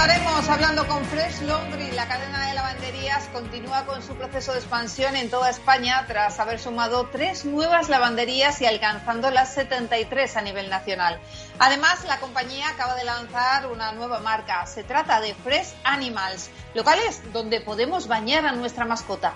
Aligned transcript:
Empezaremos 0.00 0.48
hablando 0.48 0.86
con 0.86 1.04
Fresh 1.06 1.40
Laundry. 1.40 1.90
La 1.90 2.06
cadena 2.06 2.46
de 2.46 2.54
lavanderías 2.54 3.26
continúa 3.32 3.84
con 3.84 4.00
su 4.00 4.14
proceso 4.14 4.52
de 4.52 4.58
expansión 4.58 5.16
en 5.16 5.28
toda 5.28 5.50
España 5.50 6.04
tras 6.06 6.38
haber 6.38 6.60
sumado 6.60 7.08
tres 7.10 7.44
nuevas 7.44 7.88
lavanderías 7.88 8.62
y 8.62 8.66
alcanzando 8.66 9.32
las 9.32 9.54
73 9.54 10.36
a 10.36 10.42
nivel 10.42 10.70
nacional. 10.70 11.18
Además, 11.58 12.04
la 12.04 12.20
compañía 12.20 12.68
acaba 12.68 12.94
de 12.94 13.06
lanzar 13.06 13.66
una 13.66 13.90
nueva 13.90 14.20
marca. 14.20 14.64
Se 14.66 14.84
trata 14.84 15.20
de 15.20 15.34
Fresh 15.34 15.74
Animals, 15.82 16.48
locales 16.74 17.20
donde 17.32 17.60
podemos 17.60 18.06
bañar 18.06 18.46
a 18.46 18.52
nuestra 18.52 18.84
mascota. 18.84 19.34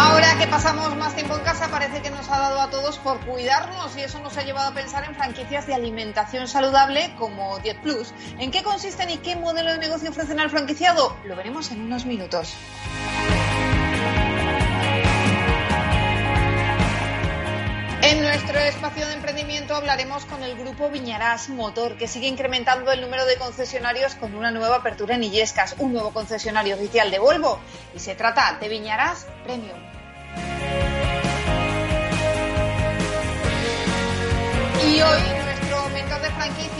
Ahora 0.00 0.38
que 0.38 0.46
pasamos 0.46 0.94
más 0.94 1.12
tiempo 1.16 1.34
en 1.34 1.42
casa, 1.42 1.66
parece 1.72 2.00
que 2.00 2.10
nos 2.10 2.30
ha 2.30 2.38
dado 2.38 2.60
a 2.60 2.70
todos 2.70 2.98
por 2.98 3.18
cuidarnos 3.26 3.96
y 3.96 4.02
eso 4.02 4.20
nos 4.20 4.38
ha 4.38 4.44
llevado 4.44 4.68
a 4.68 4.72
pensar 4.72 5.02
en 5.02 5.16
franquicias 5.16 5.66
de 5.66 5.74
alimentación 5.74 6.46
saludable 6.46 7.16
como 7.18 7.58
Diet 7.58 7.80
Plus. 7.80 8.14
¿En 8.38 8.52
qué 8.52 8.62
consisten 8.62 9.10
y 9.10 9.16
qué 9.18 9.34
modelo 9.34 9.72
de 9.72 9.78
negocio 9.78 10.10
ofrecen 10.10 10.38
al 10.38 10.50
franquiciado? 10.50 11.16
Lo 11.24 11.34
veremos 11.34 11.72
en 11.72 11.80
unos 11.82 12.06
minutos. 12.06 12.54
En 18.08 18.22
nuestro 18.22 18.58
espacio 18.58 19.06
de 19.06 19.12
emprendimiento 19.12 19.76
hablaremos 19.76 20.24
con 20.24 20.42
el 20.42 20.56
grupo 20.56 20.88
Viñarás 20.88 21.50
Motor, 21.50 21.98
que 21.98 22.08
sigue 22.08 22.26
incrementando 22.26 22.90
el 22.90 23.02
número 23.02 23.26
de 23.26 23.36
concesionarios 23.36 24.14
con 24.14 24.34
una 24.34 24.50
nueva 24.50 24.76
apertura 24.76 25.16
en 25.16 25.24
Illescas, 25.24 25.74
un 25.78 25.92
nuevo 25.92 26.10
concesionario 26.14 26.76
oficial 26.76 27.10
de 27.10 27.18
Volvo. 27.18 27.60
Y 27.94 27.98
se 27.98 28.14
trata 28.14 28.56
de 28.58 28.68
Viñarás 28.70 29.26
Premium. 29.44 29.76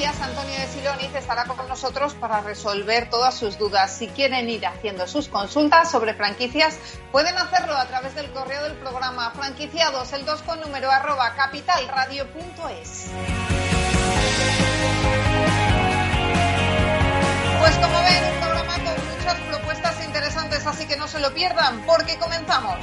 Antonio 0.04 0.54
de 0.60 0.66
Siloniz, 0.68 1.12
estará 1.14 1.44
con 1.44 1.66
nosotros 1.68 2.14
para 2.14 2.40
resolver 2.40 3.10
todas 3.10 3.34
sus 3.34 3.58
dudas. 3.58 3.92
Si 3.92 4.06
quieren 4.06 4.48
ir 4.48 4.64
haciendo 4.64 5.08
sus 5.08 5.28
consultas 5.28 5.90
sobre 5.90 6.14
franquicias, 6.14 6.78
pueden 7.10 7.36
hacerlo 7.36 7.76
a 7.76 7.84
través 7.86 8.14
del 8.14 8.30
correo 8.30 8.62
del 8.62 8.74
programa 8.74 9.32
franquiciados, 9.32 10.12
el 10.12 10.24
2 10.24 10.42
con 10.42 10.60
número 10.60 10.88
arroba 10.88 11.34
capitalradio.es. 11.34 13.10
Pues 17.58 17.76
como 17.76 18.02
ven, 18.02 18.24
un 18.24 18.40
programa 18.40 18.74
con 18.74 19.16
muchas 19.16 19.40
propuestas 19.48 20.04
interesantes, 20.04 20.64
así 20.64 20.86
que 20.86 20.96
no 20.96 21.08
se 21.08 21.18
lo 21.18 21.34
pierdan, 21.34 21.82
porque 21.86 22.16
comenzamos. 22.18 22.76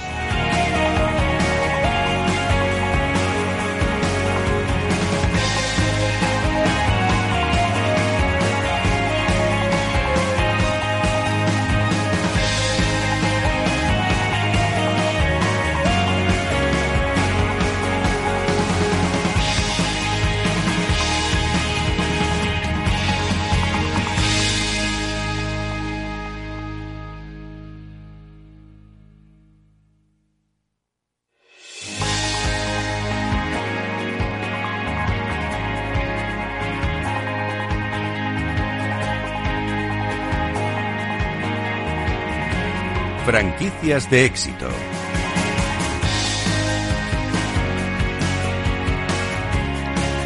Franquicias 43.35 44.09
de 44.09 44.23
éxito. 44.23 44.69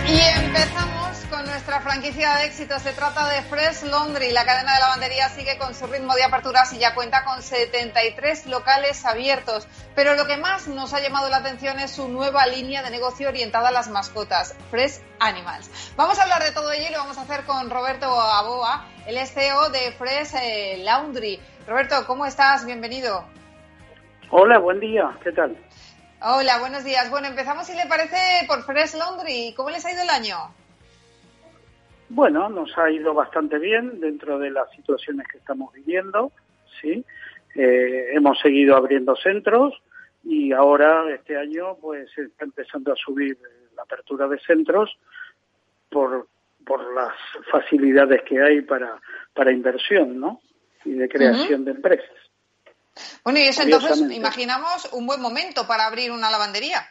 Y 0.07 0.19
empezamos 0.19 1.17
con 1.31 1.43
nuestra 1.43 1.81
franquicia 1.81 2.35
de 2.35 2.45
éxito. 2.45 2.77
Se 2.77 2.91
trata 2.91 3.27
de 3.29 3.41
Fresh 3.41 3.81
Laundry. 3.85 4.31
La 4.31 4.45
cadena 4.45 4.75
de 4.75 4.79
lavandería 4.81 5.27
sigue 5.29 5.57
con 5.57 5.73
su 5.73 5.87
ritmo 5.87 6.13
de 6.13 6.23
aperturas 6.23 6.71
y 6.73 6.77
ya 6.77 6.93
cuenta 6.93 7.25
con 7.25 7.41
73 7.41 8.45
locales 8.45 9.03
abiertos. 9.03 9.67
Pero 9.95 10.13
lo 10.13 10.27
que 10.27 10.37
más 10.37 10.67
nos 10.67 10.93
ha 10.93 10.99
llamado 10.99 11.29
la 11.29 11.37
atención 11.37 11.79
es 11.79 11.89
su 11.89 12.09
nueva 12.09 12.45
línea 12.45 12.83
de 12.83 12.91
negocio 12.91 13.29
orientada 13.29 13.69
a 13.69 13.71
las 13.71 13.89
mascotas, 13.89 14.53
Fresh 14.69 15.01
Animals. 15.19 15.71
Vamos 15.95 16.19
a 16.19 16.23
hablar 16.23 16.43
de 16.43 16.51
todo 16.51 16.71
ello 16.71 16.85
y 16.87 16.91
lo 16.91 16.99
vamos 16.99 17.17
a 17.17 17.23
hacer 17.23 17.43
con 17.45 17.71
Roberto 17.71 18.05
Aboa, 18.05 18.87
el 19.07 19.17
CEO 19.27 19.71
de 19.71 19.93
Fresh 19.93 20.35
eh, 20.35 20.77
Laundry. 20.83 21.39
Roberto, 21.69 21.97
¿cómo 22.07 22.25
estás? 22.25 22.65
Bienvenido. 22.65 23.23
Hola, 24.31 24.57
buen 24.57 24.79
día. 24.79 25.15
¿Qué 25.23 25.31
tal? 25.31 25.55
Hola, 26.19 26.57
buenos 26.59 26.83
días. 26.83 27.11
Bueno, 27.11 27.27
empezamos, 27.27 27.67
si 27.67 27.75
le 27.75 27.85
parece, 27.85 28.17
por 28.47 28.63
Fresh 28.63 28.95
Laundry. 28.95 29.53
¿Cómo 29.55 29.69
les 29.69 29.85
ha 29.85 29.91
ido 29.91 30.01
el 30.01 30.09
año? 30.09 30.35
Bueno, 32.09 32.49
nos 32.49 32.75
ha 32.75 32.89
ido 32.89 33.13
bastante 33.13 33.59
bien 33.59 33.99
dentro 33.99 34.39
de 34.39 34.49
las 34.49 34.71
situaciones 34.71 35.27
que 35.27 35.37
estamos 35.37 35.71
viviendo, 35.71 36.31
¿sí? 36.81 37.05
Eh, 37.53 38.13
hemos 38.13 38.39
seguido 38.39 38.75
abriendo 38.75 39.15
centros 39.15 39.79
y 40.23 40.51
ahora 40.51 41.03
este 41.13 41.37
año 41.37 41.75
pues 41.79 42.09
está 42.17 42.45
empezando 42.45 42.93
a 42.93 42.95
subir 42.95 43.37
la 43.75 43.83
apertura 43.83 44.27
de 44.27 44.39
centros 44.39 44.97
por, 45.91 46.27
por 46.65 46.95
las 46.95 47.13
facilidades 47.51 48.23
que 48.23 48.41
hay 48.41 48.61
para, 48.61 48.99
para 49.35 49.51
inversión, 49.51 50.19
¿no? 50.19 50.41
Y 50.85 50.91
de 50.93 51.09
creación 51.09 51.65
de 51.65 51.71
empresas. 51.71 52.09
Bueno, 53.23 53.39
y 53.39 53.43
eso 53.43 53.63
entonces 53.63 53.99
imaginamos 54.11 54.91
un 54.93 55.05
buen 55.05 55.21
momento 55.21 55.67
para 55.67 55.85
abrir 55.85 56.11
una 56.11 56.31
lavandería. 56.31 56.85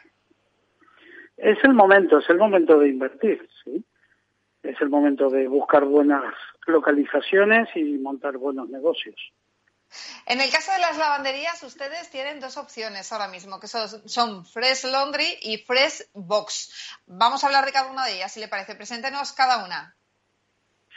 Es 1.37 1.57
el 1.63 1.73
momento, 1.73 2.19
es 2.19 2.29
el 2.29 2.37
momento 2.37 2.79
de 2.79 2.89
invertir, 2.89 3.47
¿sí? 3.63 3.83
Es 4.61 4.79
el 4.81 4.89
momento 4.89 5.29
de 5.29 5.47
buscar 5.47 5.85
buenas 5.85 6.33
localizaciones 6.67 7.69
y 7.75 7.97
montar 7.97 8.37
buenos 8.37 8.69
negocios. 8.69 9.15
En 10.27 10.39
el 10.39 10.51
caso 10.51 10.71
de 10.71 10.79
las 10.79 10.97
lavanderías, 10.97 11.63
ustedes 11.63 12.11
tienen 12.11 12.39
dos 12.39 12.57
opciones 12.57 13.11
ahora 13.11 13.27
mismo, 13.27 13.59
que 13.59 13.67
son, 13.67 13.87
son, 14.07 14.45
Fresh 14.45 14.85
Laundry 14.85 15.37
y 15.41 15.57
Fresh 15.57 16.09
Box. 16.13 16.99
Vamos 17.07 17.43
a 17.43 17.47
hablar 17.47 17.65
de 17.65 17.71
cada 17.71 17.91
una 17.91 18.05
de 18.05 18.17
ellas, 18.17 18.31
si 18.31 18.39
le 18.39 18.47
parece. 18.47 18.75
Preséntenos 18.75 19.33
cada 19.33 19.65
una. 19.65 19.95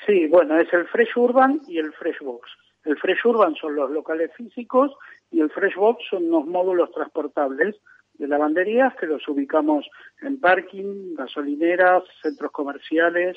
Sí, 0.06 0.26
bueno, 0.26 0.58
es 0.58 0.70
el 0.72 0.86
Fresh 0.88 1.16
Urban 1.16 1.62
y 1.66 1.78
el 1.78 1.92
Fresh 1.94 2.18
Box. 2.20 2.50
El 2.84 2.98
Fresh 2.98 3.24
Urban 3.24 3.54
son 3.56 3.76
los 3.76 3.90
locales 3.90 4.30
físicos 4.36 4.92
y 5.30 5.40
el 5.40 5.50
Fresh 5.50 5.76
Box 5.76 6.04
son 6.10 6.30
los 6.30 6.46
módulos 6.46 6.90
transportables 6.92 7.76
de 8.14 8.28
lavanderías 8.28 8.94
que 8.96 9.06
los 9.06 9.26
ubicamos 9.28 9.86
en 10.20 10.38
parking, 10.40 11.14
gasolineras, 11.14 12.04
centros 12.22 12.52
comerciales 12.52 13.36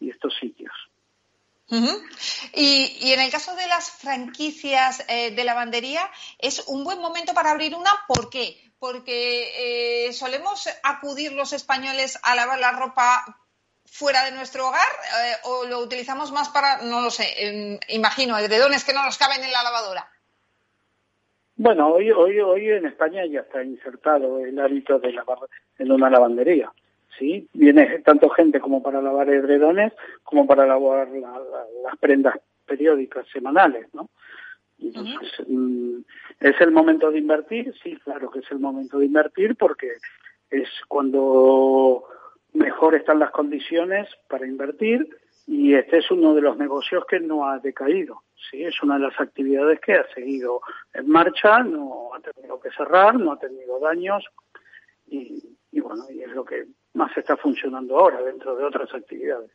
y 0.00 0.10
estos 0.10 0.34
sitios. 0.38 0.72
Y, 2.54 3.10
en 3.10 3.20
el 3.20 3.30
caso 3.30 3.54
de 3.56 3.66
las 3.66 3.90
franquicias 3.90 5.04
eh, 5.08 5.32
de 5.32 5.44
lavandería, 5.44 6.08
¿es 6.38 6.64
un 6.68 6.84
buen 6.84 7.00
momento 7.00 7.34
para 7.34 7.50
abrir 7.50 7.74
una? 7.74 7.90
¿Por 8.06 8.30
qué? 8.30 8.56
Porque 8.78 10.06
eh, 10.08 10.12
solemos 10.12 10.68
acudir 10.84 11.32
los 11.32 11.52
españoles 11.52 12.18
a 12.22 12.36
lavar 12.36 12.60
la 12.60 12.72
ropa 12.72 13.24
fuera 13.86 14.24
de 14.24 14.32
nuestro 14.32 14.68
hogar 14.68 14.88
eh, 15.22 15.34
o 15.44 15.66
lo 15.66 15.80
utilizamos 15.80 16.32
más 16.32 16.48
para, 16.48 16.82
no 16.82 17.00
lo 17.00 17.10
sé, 17.10 17.24
eh, 17.38 17.80
imagino, 17.88 18.38
edredones 18.38 18.84
que 18.84 18.92
no 18.92 19.04
nos 19.04 19.18
caben 19.18 19.42
en 19.42 19.52
la 19.52 19.62
lavadora. 19.62 20.08
Bueno, 21.56 21.88
hoy, 21.88 22.10
hoy, 22.10 22.38
hoy 22.40 22.70
en 22.70 22.86
España 22.86 23.24
ya 23.24 23.40
está 23.40 23.62
insertado 23.62 24.40
el 24.40 24.58
hábito 24.58 24.98
de 24.98 25.12
lavar 25.12 25.38
en 25.78 25.90
una 25.90 26.10
lavandería. 26.10 26.70
¿sí? 27.18 27.48
Viene 27.54 28.00
tanto 28.00 28.28
gente 28.30 28.60
como 28.60 28.82
para 28.82 29.00
lavar 29.00 29.28
edredones 29.30 29.92
como 30.22 30.46
para 30.46 30.66
lavar 30.66 31.08
la, 31.08 31.30
la, 31.30 31.64
las 31.84 31.96
prendas 31.98 32.36
periódicas 32.66 33.26
semanales, 33.32 33.86
¿no? 33.94 34.10
Entonces, 34.78 35.40
uh 35.40 35.44
-huh. 35.44 36.04
¿es 36.40 36.60
el 36.60 36.70
momento 36.70 37.10
de 37.10 37.18
invertir? 37.18 37.74
Sí, 37.82 37.96
claro 38.04 38.30
que 38.30 38.40
es 38.40 38.50
el 38.50 38.58
momento 38.58 38.98
de 38.98 39.06
invertir 39.06 39.56
porque 39.56 39.92
es 40.50 40.68
cuando 40.88 42.04
mejor 42.56 42.94
están 42.94 43.18
las 43.18 43.30
condiciones 43.30 44.08
para 44.28 44.46
invertir 44.46 45.08
y 45.46 45.74
este 45.74 45.98
es 45.98 46.10
uno 46.10 46.34
de 46.34 46.40
los 46.40 46.56
negocios 46.56 47.04
que 47.08 47.20
no 47.20 47.48
ha 47.48 47.58
decaído. 47.58 48.22
Sí, 48.50 48.64
es 48.64 48.82
una 48.82 48.94
de 48.94 49.06
las 49.06 49.20
actividades 49.20 49.80
que 49.80 49.94
ha 49.94 50.06
seguido 50.12 50.60
en 50.92 51.08
marcha, 51.08 51.60
no 51.60 52.10
ha 52.14 52.20
tenido 52.20 52.60
que 52.60 52.70
cerrar, 52.70 53.14
no 53.14 53.32
ha 53.32 53.38
tenido 53.38 53.78
daños 53.78 54.24
y, 55.06 55.56
bueno, 55.80 56.04
y 56.10 56.22
es 56.22 56.30
lo 56.30 56.44
que 56.44 56.66
más 56.94 57.16
está 57.16 57.36
funcionando 57.36 57.98
ahora 57.98 58.22
dentro 58.22 58.56
de 58.56 58.64
otras 58.64 58.92
actividades. 58.92 59.50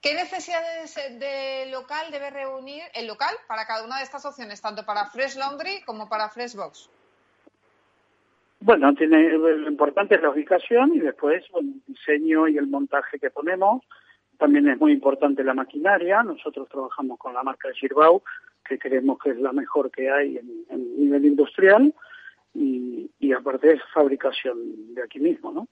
¿Qué 0.00 0.14
necesidades 0.14 0.94
de 1.18 1.66
local 1.70 2.10
debe 2.12 2.30
reunir 2.30 2.82
el 2.94 3.06
local 3.06 3.34
para 3.48 3.66
cada 3.66 3.84
una 3.84 3.98
de 3.98 4.04
estas 4.04 4.24
opciones, 4.24 4.60
tanto 4.60 4.84
para 4.84 5.06
Fresh 5.06 5.36
Laundry 5.36 5.82
como 5.84 6.08
para 6.08 6.28
Fresh 6.28 6.54
Box? 6.54 6.88
Bueno, 8.60 8.92
tiene, 8.94 9.30
lo 9.30 9.68
importante 9.68 10.16
es 10.16 10.22
la 10.22 10.30
ubicación 10.30 10.94
y 10.94 11.00
después 11.00 11.44
el 11.60 11.80
diseño 11.86 12.48
y 12.48 12.58
el 12.58 12.66
montaje 12.66 13.18
que 13.18 13.30
ponemos. 13.30 13.82
También 14.36 14.68
es 14.68 14.78
muy 14.78 14.92
importante 14.92 15.44
la 15.44 15.54
maquinaria. 15.54 16.22
Nosotros 16.22 16.68
trabajamos 16.68 17.18
con 17.18 17.34
la 17.34 17.42
marca 17.42 17.68
Girbau, 17.72 18.22
que 18.64 18.78
creemos 18.78 19.18
que 19.18 19.30
es 19.30 19.38
la 19.38 19.52
mejor 19.52 19.90
que 19.90 20.10
hay 20.10 20.38
en, 20.38 20.98
nivel 20.98 21.24
industrial. 21.24 21.94
Y, 22.54 23.32
aparte 23.32 23.74
es 23.74 23.80
fabricación 23.92 24.94
de 24.94 25.02
aquí 25.02 25.20
mismo, 25.20 25.52
¿no? 25.52 25.68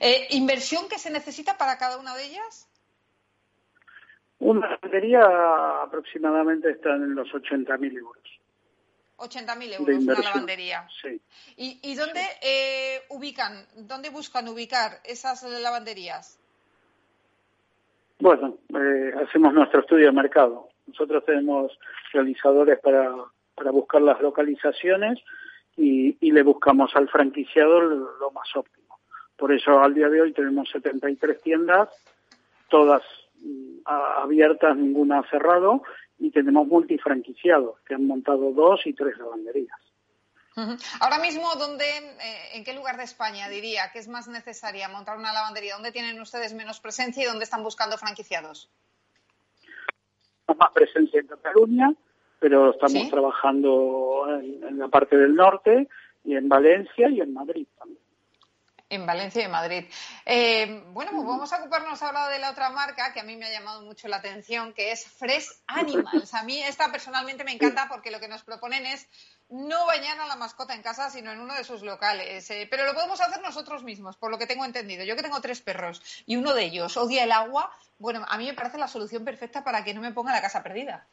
Eh, 0.00 0.28
¿Inversión 0.30 0.88
que 0.88 0.98
se 0.98 1.10
necesita 1.10 1.58
para 1.58 1.76
cada 1.76 1.98
una 1.98 2.14
de 2.14 2.24
ellas? 2.24 2.68
Una 4.38 4.70
lavandería 4.70 5.82
aproximadamente 5.82 6.70
está 6.70 6.94
en 6.94 7.14
los 7.14 7.28
80.000 7.28 7.98
euros. 7.98 8.40
80.000 9.18 9.78
euros 9.78 9.96
una 9.98 10.14
lavandería. 10.20 10.86
Sí. 11.00 11.20
¿Y, 11.56 11.94
dónde 11.94 12.20
eh, 12.42 13.02
ubican, 13.10 13.66
dónde 13.76 14.10
buscan 14.10 14.48
ubicar 14.48 15.00
esas 15.04 15.42
lavanderías? 15.42 16.38
Bueno, 18.18 18.58
eh, 18.74 19.12
hacemos 19.26 19.52
nuestro 19.54 19.80
estudio 19.80 20.06
de 20.06 20.12
mercado. 20.12 20.68
Nosotros 20.86 21.24
tenemos 21.24 21.78
realizadores 22.12 22.78
para, 22.80 23.14
para 23.54 23.70
buscar 23.70 24.02
las 24.02 24.20
localizaciones 24.20 25.18
y, 25.76 26.16
y 26.20 26.32
le 26.32 26.42
buscamos 26.42 26.94
al 26.94 27.08
franquiciado 27.08 27.80
lo 27.80 28.30
más 28.30 28.48
óptimo. 28.54 28.98
Por 29.36 29.52
eso 29.52 29.80
al 29.80 29.94
día 29.94 30.08
de 30.08 30.22
hoy 30.22 30.32
tenemos 30.32 30.68
73 30.70 31.42
tiendas, 31.42 31.88
todas 32.68 33.02
mm, 33.40 33.80
abiertas, 33.86 34.76
ninguna 34.76 35.22
cerrado, 35.30 35.82
y 36.18 36.30
tenemos 36.30 36.66
multifranquiciados 36.66 37.78
que 37.86 37.94
han 37.94 38.06
montado 38.06 38.52
dos 38.52 38.80
y 38.86 38.92
tres 38.92 39.16
lavanderías. 39.18 39.78
Ahora 41.00 41.18
mismo, 41.18 41.54
¿dónde, 41.58 41.84
eh, 41.84 42.54
¿en 42.54 42.64
qué 42.64 42.72
lugar 42.72 42.96
de 42.96 43.04
España 43.04 43.46
diría 43.50 43.90
que 43.92 43.98
es 43.98 44.08
más 44.08 44.26
necesaria 44.26 44.88
montar 44.88 45.18
una 45.18 45.34
lavandería? 45.34 45.74
¿Dónde 45.74 45.92
tienen 45.92 46.18
ustedes 46.18 46.54
menos 46.54 46.80
presencia 46.80 47.22
y 47.22 47.26
dónde 47.26 47.44
están 47.44 47.62
buscando 47.62 47.98
franquiciados? 47.98 48.70
Más 50.48 50.72
presencia 50.72 51.20
en 51.20 51.26
Cataluña, 51.26 51.92
pero 52.38 52.70
estamos 52.70 53.10
trabajando 53.10 54.26
en, 54.40 54.78
la 54.78 54.88
parte 54.88 55.18
del 55.18 55.34
norte 55.34 55.88
y 56.24 56.36
en 56.36 56.48
Valencia 56.48 57.10
y 57.10 57.20
en 57.20 57.34
Madrid 57.34 57.66
también. 57.78 58.05
En 58.88 59.04
Valencia 59.04 59.44
y 59.44 59.48
Madrid. 59.48 59.84
Eh, 60.24 60.84
bueno, 60.90 61.10
pues 61.10 61.26
vamos 61.26 61.52
a 61.52 61.58
ocuparnos 61.58 62.00
ahora 62.02 62.28
de 62.28 62.38
la 62.38 62.50
otra 62.50 62.70
marca 62.70 63.12
que 63.12 63.18
a 63.18 63.24
mí 63.24 63.36
me 63.36 63.46
ha 63.46 63.50
llamado 63.50 63.82
mucho 63.82 64.06
la 64.06 64.18
atención, 64.18 64.72
que 64.74 64.92
es 64.92 65.04
Fresh 65.04 65.48
Animals. 65.66 66.32
A 66.34 66.44
mí 66.44 66.62
esta 66.62 66.92
personalmente 66.92 67.42
me 67.42 67.50
encanta 67.50 67.88
porque 67.88 68.12
lo 68.12 68.20
que 68.20 68.28
nos 68.28 68.44
proponen 68.44 68.86
es 68.86 69.08
no 69.48 69.86
bañar 69.86 70.20
a 70.20 70.26
la 70.26 70.36
mascota 70.36 70.72
en 70.72 70.82
casa, 70.82 71.10
sino 71.10 71.32
en 71.32 71.40
uno 71.40 71.54
de 71.54 71.64
sus 71.64 71.82
locales. 71.82 72.48
Eh, 72.52 72.68
pero 72.70 72.84
lo 72.84 72.94
podemos 72.94 73.20
hacer 73.20 73.42
nosotros 73.42 73.82
mismos, 73.82 74.16
por 74.16 74.30
lo 74.30 74.38
que 74.38 74.46
tengo 74.46 74.64
entendido. 74.64 75.04
Yo 75.04 75.16
que 75.16 75.22
tengo 75.22 75.40
tres 75.40 75.60
perros 75.60 76.00
y 76.24 76.36
uno 76.36 76.54
de 76.54 76.62
ellos 76.62 76.96
odia 76.96 77.24
el 77.24 77.32
agua, 77.32 77.72
bueno, 77.98 78.24
a 78.28 78.38
mí 78.38 78.46
me 78.46 78.54
parece 78.54 78.78
la 78.78 78.86
solución 78.86 79.24
perfecta 79.24 79.64
para 79.64 79.82
que 79.82 79.94
no 79.94 80.00
me 80.00 80.12
ponga 80.12 80.32
la 80.32 80.40
casa 80.40 80.62
perdida. 80.62 81.08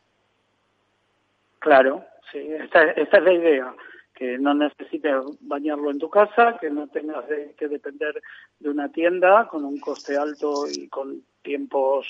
Claro, 1.58 2.06
sí, 2.32 2.40
esta 2.54 2.84
es 2.92 3.24
la 3.24 3.34
idea 3.34 3.74
que 4.14 4.38
no 4.38 4.54
necesites 4.54 5.16
bañarlo 5.42 5.90
en 5.90 6.00
tu 6.00 6.10
casa, 6.10 6.58
que 6.60 6.70
no 6.70 6.88
tengas 6.88 7.26
que 7.58 7.68
depender 7.68 8.22
de 8.60 8.70
una 8.70 8.90
tienda 8.90 9.48
con 9.48 9.66
un 9.66 9.80
coste 9.80 10.18
alto 10.18 10.68
y 10.70 10.88
con 10.88 11.24
tiempos 11.42 12.08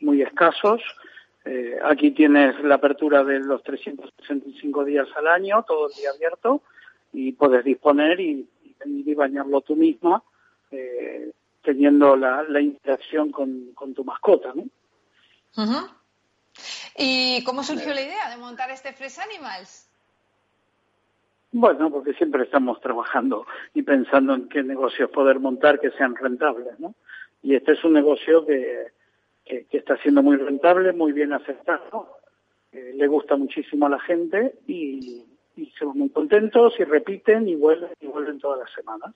muy 0.00 0.22
escasos. 0.22 0.82
Eh, 1.44 1.78
aquí 1.84 2.12
tienes 2.12 2.58
la 2.64 2.76
apertura 2.76 3.22
de 3.22 3.40
los 3.40 3.62
365 3.62 4.84
días 4.84 5.08
al 5.16 5.26
año, 5.26 5.62
todo 5.66 5.88
el 5.88 5.94
día 5.94 6.10
abierto, 6.10 6.62
y 7.12 7.32
puedes 7.32 7.64
disponer 7.64 8.18
y, 8.20 8.48
venir 8.80 9.08
y 9.08 9.14
bañarlo 9.14 9.60
tú 9.60 9.76
misma, 9.76 10.22
eh, 10.70 11.30
teniendo 11.62 12.16
la, 12.16 12.60
interacción 12.60 13.30
con, 13.30 13.74
tu 13.94 14.04
mascota. 14.04 14.52
¿no? 14.54 14.64
¿Y 16.96 17.44
cómo 17.44 17.62
surgió 17.62 17.92
la 17.92 18.02
idea 18.02 18.30
de 18.30 18.36
montar 18.38 18.70
este 18.70 18.92
Fresh 18.92 19.20
Animals? 19.20 19.88
Bueno, 21.56 21.88
porque 21.88 22.14
siempre 22.14 22.42
estamos 22.42 22.80
trabajando 22.80 23.46
y 23.74 23.82
pensando 23.82 24.34
en 24.34 24.48
qué 24.48 24.64
negocios 24.64 25.08
poder 25.10 25.38
montar 25.38 25.78
que 25.78 25.92
sean 25.92 26.16
rentables, 26.16 26.80
¿no? 26.80 26.96
Y 27.44 27.54
este 27.54 27.74
es 27.74 27.84
un 27.84 27.92
negocio 27.92 28.44
que, 28.44 28.88
que, 29.44 29.64
está 29.70 29.96
siendo 29.98 30.20
muy 30.20 30.36
rentable, 30.36 30.92
muy 30.92 31.12
bien 31.12 31.32
aceptado, 31.32 32.18
le 32.72 33.06
gusta 33.06 33.36
muchísimo 33.36 33.86
a 33.86 33.90
la 33.90 34.00
gente 34.00 34.56
y, 34.66 35.22
y 35.54 35.66
somos 35.78 35.94
muy 35.94 36.08
contentos 36.08 36.74
y 36.80 36.82
repiten 36.82 37.46
y 37.46 37.54
vuelven 37.54 37.90
y 38.00 38.08
vuelven 38.08 38.40
todas 38.40 38.58
las 38.58 38.72
semanas. 38.72 39.14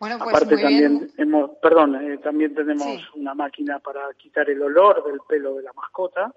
Bueno, 0.00 0.18
pues 0.18 0.34
Aparte 0.34 0.56
también 0.56 1.08
hemos, 1.18 1.52
perdón, 1.62 1.94
eh, 2.02 2.18
también 2.18 2.52
tenemos 2.52 3.14
una 3.14 3.34
máquina 3.34 3.78
para 3.78 4.12
quitar 4.14 4.50
el 4.50 4.60
olor 4.60 5.04
del 5.04 5.20
pelo 5.28 5.54
de 5.54 5.62
la 5.62 5.72
mascota 5.72 6.34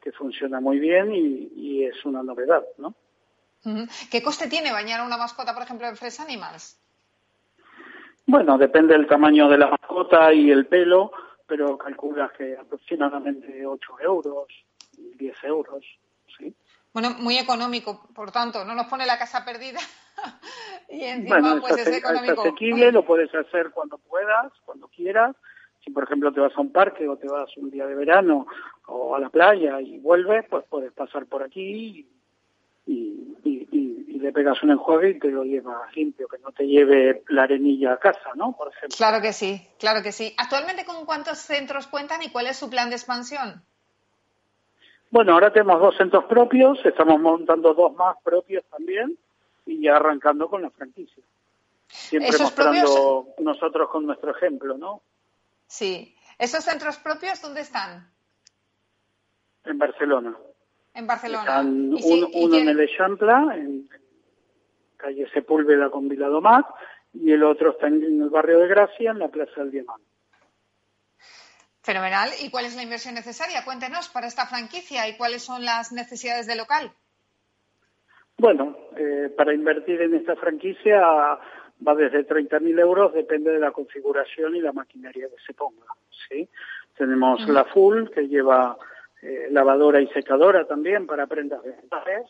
que 0.00 0.12
funciona 0.12 0.60
muy 0.60 0.78
bien 0.78 1.12
y, 1.12 1.50
y 1.56 1.84
es 1.84 2.04
una 2.04 2.22
novedad, 2.22 2.62
¿no? 2.76 2.94
¿Qué 4.10 4.22
coste 4.22 4.48
tiene 4.48 4.72
bañar 4.72 5.00
a 5.00 5.04
una 5.04 5.16
mascota, 5.16 5.52
por 5.52 5.62
ejemplo, 5.62 5.86
en 5.88 5.96
Fresh 5.96 6.20
Animals? 6.20 6.80
Bueno, 8.26 8.58
depende 8.58 8.94
del 8.94 9.06
tamaño 9.06 9.48
de 9.48 9.58
la 9.58 9.68
mascota 9.68 10.32
y 10.32 10.50
el 10.50 10.66
pelo, 10.66 11.12
pero 11.46 11.78
calculas 11.78 12.30
que 12.32 12.56
aproximadamente 12.56 13.66
8 13.66 14.00
euros, 14.00 14.46
10 14.92 15.44
euros, 15.44 15.84
¿sí? 16.36 16.54
Bueno, 16.92 17.10
muy 17.18 17.38
económico, 17.38 18.06
por 18.14 18.30
tanto, 18.30 18.64
no 18.64 18.74
nos 18.74 18.86
pone 18.86 19.06
la 19.06 19.18
casa 19.18 19.44
perdida 19.44 19.80
y 20.88 21.04
encima 21.04 21.60
pues 21.60 21.78
es, 21.78 21.88
económico. 21.88 22.32
Es 22.32 22.38
asequible, 22.38 22.92
lo 22.92 23.04
puedes 23.04 23.34
hacer 23.34 23.70
cuando 23.70 23.98
puedas, 23.98 24.52
cuando 24.64 24.88
quieras. 24.88 25.34
Si, 25.84 25.90
por 25.90 26.04
ejemplo, 26.04 26.32
te 26.32 26.40
vas 26.40 26.52
a 26.56 26.60
un 26.60 26.72
parque 26.72 27.08
o 27.08 27.16
te 27.16 27.28
vas 27.28 27.56
un 27.56 27.70
día 27.70 27.86
de 27.86 27.94
verano 27.94 28.46
o 28.86 29.14
a 29.14 29.20
la 29.20 29.30
playa 29.30 29.80
y 29.80 29.98
vuelves, 30.00 30.44
pues 30.50 30.64
puedes 30.68 30.92
pasar 30.92 31.26
por 31.26 31.42
aquí 31.42 31.62
y, 31.62 32.17
y, 32.88 34.18
le 34.18 34.32
pegas 34.32 34.60
un 34.64 34.72
enjuague 34.72 35.10
y 35.10 35.18
te 35.20 35.28
lo 35.28 35.44
llevas 35.44 35.94
limpio, 35.94 36.26
que 36.26 36.38
no 36.38 36.50
te 36.50 36.66
lleve 36.66 37.22
la 37.28 37.44
arenilla 37.44 37.92
a 37.92 37.98
casa, 37.98 38.30
¿no? 38.34 38.52
Por 38.52 38.68
ejemplo. 38.68 38.96
Claro 38.96 39.22
que 39.22 39.32
sí, 39.32 39.64
claro 39.78 40.02
que 40.02 40.10
sí. 40.10 40.34
¿Actualmente 40.36 40.84
con 40.84 41.06
cuántos 41.06 41.38
centros 41.38 41.86
cuentan 41.86 42.22
y 42.22 42.30
cuál 42.30 42.48
es 42.48 42.56
su 42.56 42.68
plan 42.68 42.90
de 42.90 42.96
expansión? 42.96 43.62
Bueno, 45.10 45.34
ahora 45.34 45.52
tenemos 45.52 45.80
dos 45.80 45.96
centros 45.96 46.24
propios, 46.24 46.84
estamos 46.84 47.20
montando 47.20 47.72
dos 47.74 47.94
más 47.94 48.16
propios 48.22 48.64
también 48.64 49.16
y 49.66 49.82
ya 49.82 49.96
arrancando 49.96 50.48
con 50.48 50.62
la 50.62 50.70
franquicia. 50.70 51.22
Siempre 51.86 52.36
mostrando 52.38 53.28
nosotros 53.38 53.88
con 53.88 54.04
nuestro 54.04 54.32
ejemplo, 54.32 54.76
¿no? 54.76 55.00
Sí. 55.68 56.14
¿Esos 56.38 56.64
centros 56.64 56.98
propios 56.98 57.40
dónde 57.40 57.60
están? 57.60 58.10
En 59.64 59.78
Barcelona. 59.78 60.36
En 60.98 61.06
Barcelona. 61.06 61.60
uno 61.60 62.56
en 62.56 62.68
el 62.68 62.80
Eixample, 62.80 63.30
en, 63.54 63.88
calle 64.96 65.30
Sepúlveda 65.32 65.90
con 65.90 66.08
Viladomat, 66.08 66.66
y 67.14 67.30
el 67.30 67.44
otro 67.44 67.70
está 67.70 67.86
en, 67.86 68.02
el 68.02 68.28
barrio 68.30 68.58
de 68.58 68.66
Gracia, 68.66 69.12
en 69.12 69.20
la 69.20 69.28
Plaza 69.28 69.60
del 69.60 69.70
Diamante. 69.70 70.04
Fenomenal. 71.82 72.30
¿Y 72.42 72.50
cuál 72.50 72.64
es 72.64 72.74
la 72.74 72.82
inversión 72.82 73.14
necesaria? 73.14 73.64
Cuéntenos 73.64 74.08
para 74.08 74.26
esta 74.26 74.46
franquicia 74.46 75.08
y 75.08 75.16
cuáles 75.16 75.44
son 75.44 75.64
las 75.64 75.92
necesidades 75.92 76.48
del 76.48 76.58
local. 76.58 76.90
Bueno, 78.36 78.76
eh, 78.96 79.32
para 79.36 79.54
invertir 79.54 80.02
en 80.02 80.16
esta 80.16 80.34
franquicia 80.34 81.00
va 81.00 81.94
desde 81.94 82.26
30.000 82.26 82.80
euros, 82.80 83.14
depende 83.14 83.52
de 83.52 83.60
la 83.60 83.70
configuración 83.70 84.56
y 84.56 84.60
la 84.60 84.72
maquinaria 84.72 85.28
que 85.28 85.40
se 85.46 85.54
ponga. 85.54 85.86
¿sí? 86.28 86.48
Tenemos 86.96 87.48
la 87.48 87.64
full, 87.66 88.08
que 88.10 88.26
lleva 88.26 88.76
eh, 89.22 89.48
lavadora 89.50 90.00
y 90.00 90.06
secadora 90.08 90.64
también 90.66 91.06
para 91.06 91.26
prendas 91.26 91.62
dentales, 91.62 92.26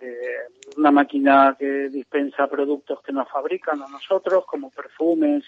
eh, 0.00 0.48
una 0.76 0.90
máquina 0.90 1.56
que 1.58 1.88
dispensa 1.88 2.46
productos 2.46 3.00
que 3.02 3.12
nos 3.12 3.28
fabrican 3.28 3.82
a 3.82 3.88
nosotros, 3.88 4.44
como 4.46 4.70
perfumes 4.70 5.44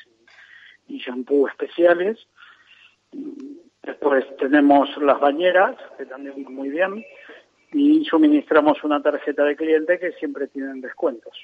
y, 0.88 0.98
shampoo 0.98 1.48
especiales. 1.48 2.18
Después 3.82 4.24
tenemos 4.36 4.96
las 4.98 5.18
bañeras, 5.20 5.76
que 5.96 6.06
también 6.06 6.44
muy 6.52 6.68
bien, 6.68 7.04
y 7.72 8.04
suministramos 8.04 8.82
una 8.84 9.02
tarjeta 9.02 9.44
de 9.44 9.56
cliente 9.56 9.98
que 9.98 10.12
siempre 10.12 10.46
tienen 10.48 10.80
descuentos. 10.80 11.36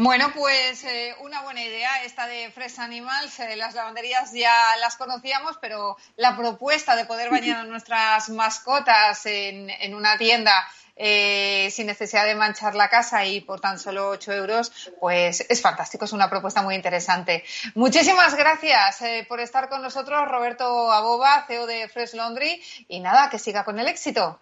Bueno, 0.00 0.26
pues 0.32 0.84
eh, 0.84 1.12
una 1.24 1.42
buena 1.42 1.60
idea 1.60 2.04
esta 2.04 2.28
de 2.28 2.52
Fresh 2.52 2.78
Animals. 2.78 3.40
Eh, 3.40 3.56
las 3.56 3.74
lavanderías 3.74 4.32
ya 4.32 4.54
las 4.80 4.96
conocíamos, 4.96 5.58
pero 5.60 5.96
la 6.16 6.36
propuesta 6.36 6.94
de 6.94 7.04
poder 7.04 7.30
bañar 7.30 7.58
a 7.58 7.64
nuestras 7.68 8.30
mascotas 8.30 9.26
en, 9.26 9.68
en 9.68 9.96
una 9.96 10.16
tienda 10.16 10.52
eh, 10.94 11.68
sin 11.70 11.86
necesidad 11.86 12.26
de 12.26 12.36
manchar 12.36 12.76
la 12.76 12.88
casa 12.88 13.26
y 13.26 13.40
por 13.40 13.58
tan 13.60 13.80
solo 13.80 14.08
8 14.10 14.32
euros, 14.34 14.92
pues 15.00 15.44
es 15.50 15.60
fantástico, 15.60 16.04
es 16.04 16.12
una 16.12 16.30
propuesta 16.30 16.62
muy 16.62 16.76
interesante. 16.76 17.42
Muchísimas 17.74 18.36
gracias 18.36 19.02
eh, 19.02 19.26
por 19.28 19.40
estar 19.40 19.68
con 19.68 19.82
nosotros, 19.82 20.28
Roberto 20.28 20.92
Aboba, 20.92 21.44
CEO 21.48 21.66
de 21.66 21.88
Fresh 21.88 22.14
Laundry, 22.14 22.60
y 22.86 23.00
nada, 23.00 23.30
que 23.30 23.38
siga 23.40 23.64
con 23.64 23.80
el 23.80 23.88
éxito. 23.88 24.38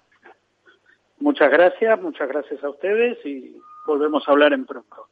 Muchas 1.18 1.50
gracias, 1.50 1.98
muchas 2.00 2.28
gracias 2.28 2.62
a 2.62 2.68
ustedes 2.68 3.24
y 3.24 3.56
volvemos 3.86 4.26
a 4.28 4.32
hablar 4.32 4.52
en 4.52 4.66
pronto. 4.66 5.08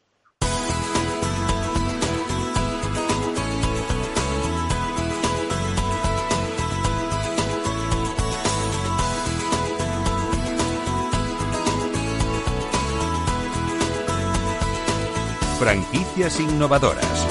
Franquicias 15.65 16.41
innovadoras. 16.41 17.27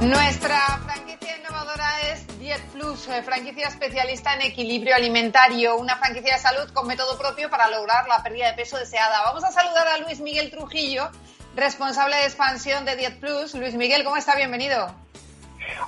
Nuestra 0.00 0.58
franquicia 0.86 1.36
innovadora 1.36 2.00
es 2.10 2.38
Diet 2.38 2.62
Plus, 2.72 3.08
eh, 3.08 3.22
franquicia 3.22 3.68
especialista 3.68 4.32
en 4.32 4.40
equilibrio 4.40 4.94
alimentario, 4.94 5.76
una 5.76 5.96
franquicia 5.98 6.36
de 6.36 6.40
salud 6.40 6.72
con 6.72 6.86
método 6.86 7.18
propio 7.18 7.50
para 7.50 7.68
lograr 7.68 8.08
la 8.08 8.22
pérdida 8.22 8.46
de 8.46 8.54
peso 8.54 8.78
deseada. 8.78 9.20
Vamos 9.26 9.44
a 9.44 9.50
saludar 9.50 9.86
a 9.86 9.98
Luis 9.98 10.18
Miguel 10.20 10.50
Trujillo, 10.50 11.10
responsable 11.54 12.16
de 12.16 12.24
expansión 12.24 12.86
de 12.86 12.96
Diet 12.96 13.20
Plus. 13.20 13.52
Luis 13.52 13.74
Miguel, 13.74 14.02
¿cómo 14.02 14.16
está? 14.16 14.34
Bienvenido. 14.34 14.94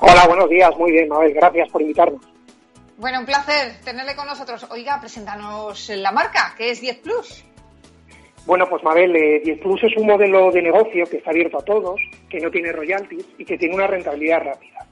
Hola, 0.00 0.26
buenos 0.26 0.50
días, 0.50 0.70
muy 0.76 0.92
bien, 0.92 1.08
Mabel, 1.08 1.32
gracias 1.32 1.66
por 1.70 1.80
invitarnos. 1.80 2.20
Bueno, 2.98 3.20
un 3.20 3.24
placer 3.24 3.80
tenerle 3.82 4.14
con 4.14 4.26
nosotros. 4.26 4.66
Oiga, 4.68 5.00
preséntanos 5.00 5.88
la 5.88 6.12
marca, 6.12 6.54
que 6.58 6.70
es 6.70 6.82
Diet 6.82 7.00
Plus. 7.00 7.46
Bueno, 8.50 8.68
pues 8.68 8.82
Mabel, 8.82 9.14
eh, 9.14 9.58
Plus 9.62 9.84
es 9.84 9.96
un 9.96 10.08
modelo 10.08 10.50
de 10.50 10.60
negocio 10.60 11.04
que 11.06 11.18
está 11.18 11.30
abierto 11.30 11.58
a 11.58 11.64
todos, 11.64 12.00
que 12.28 12.40
no 12.40 12.50
tiene 12.50 12.72
royalties 12.72 13.24
y 13.38 13.44
que 13.44 13.56
tiene 13.56 13.76
una 13.76 13.86
rentabilidad 13.86 14.42
rápida. 14.42 14.88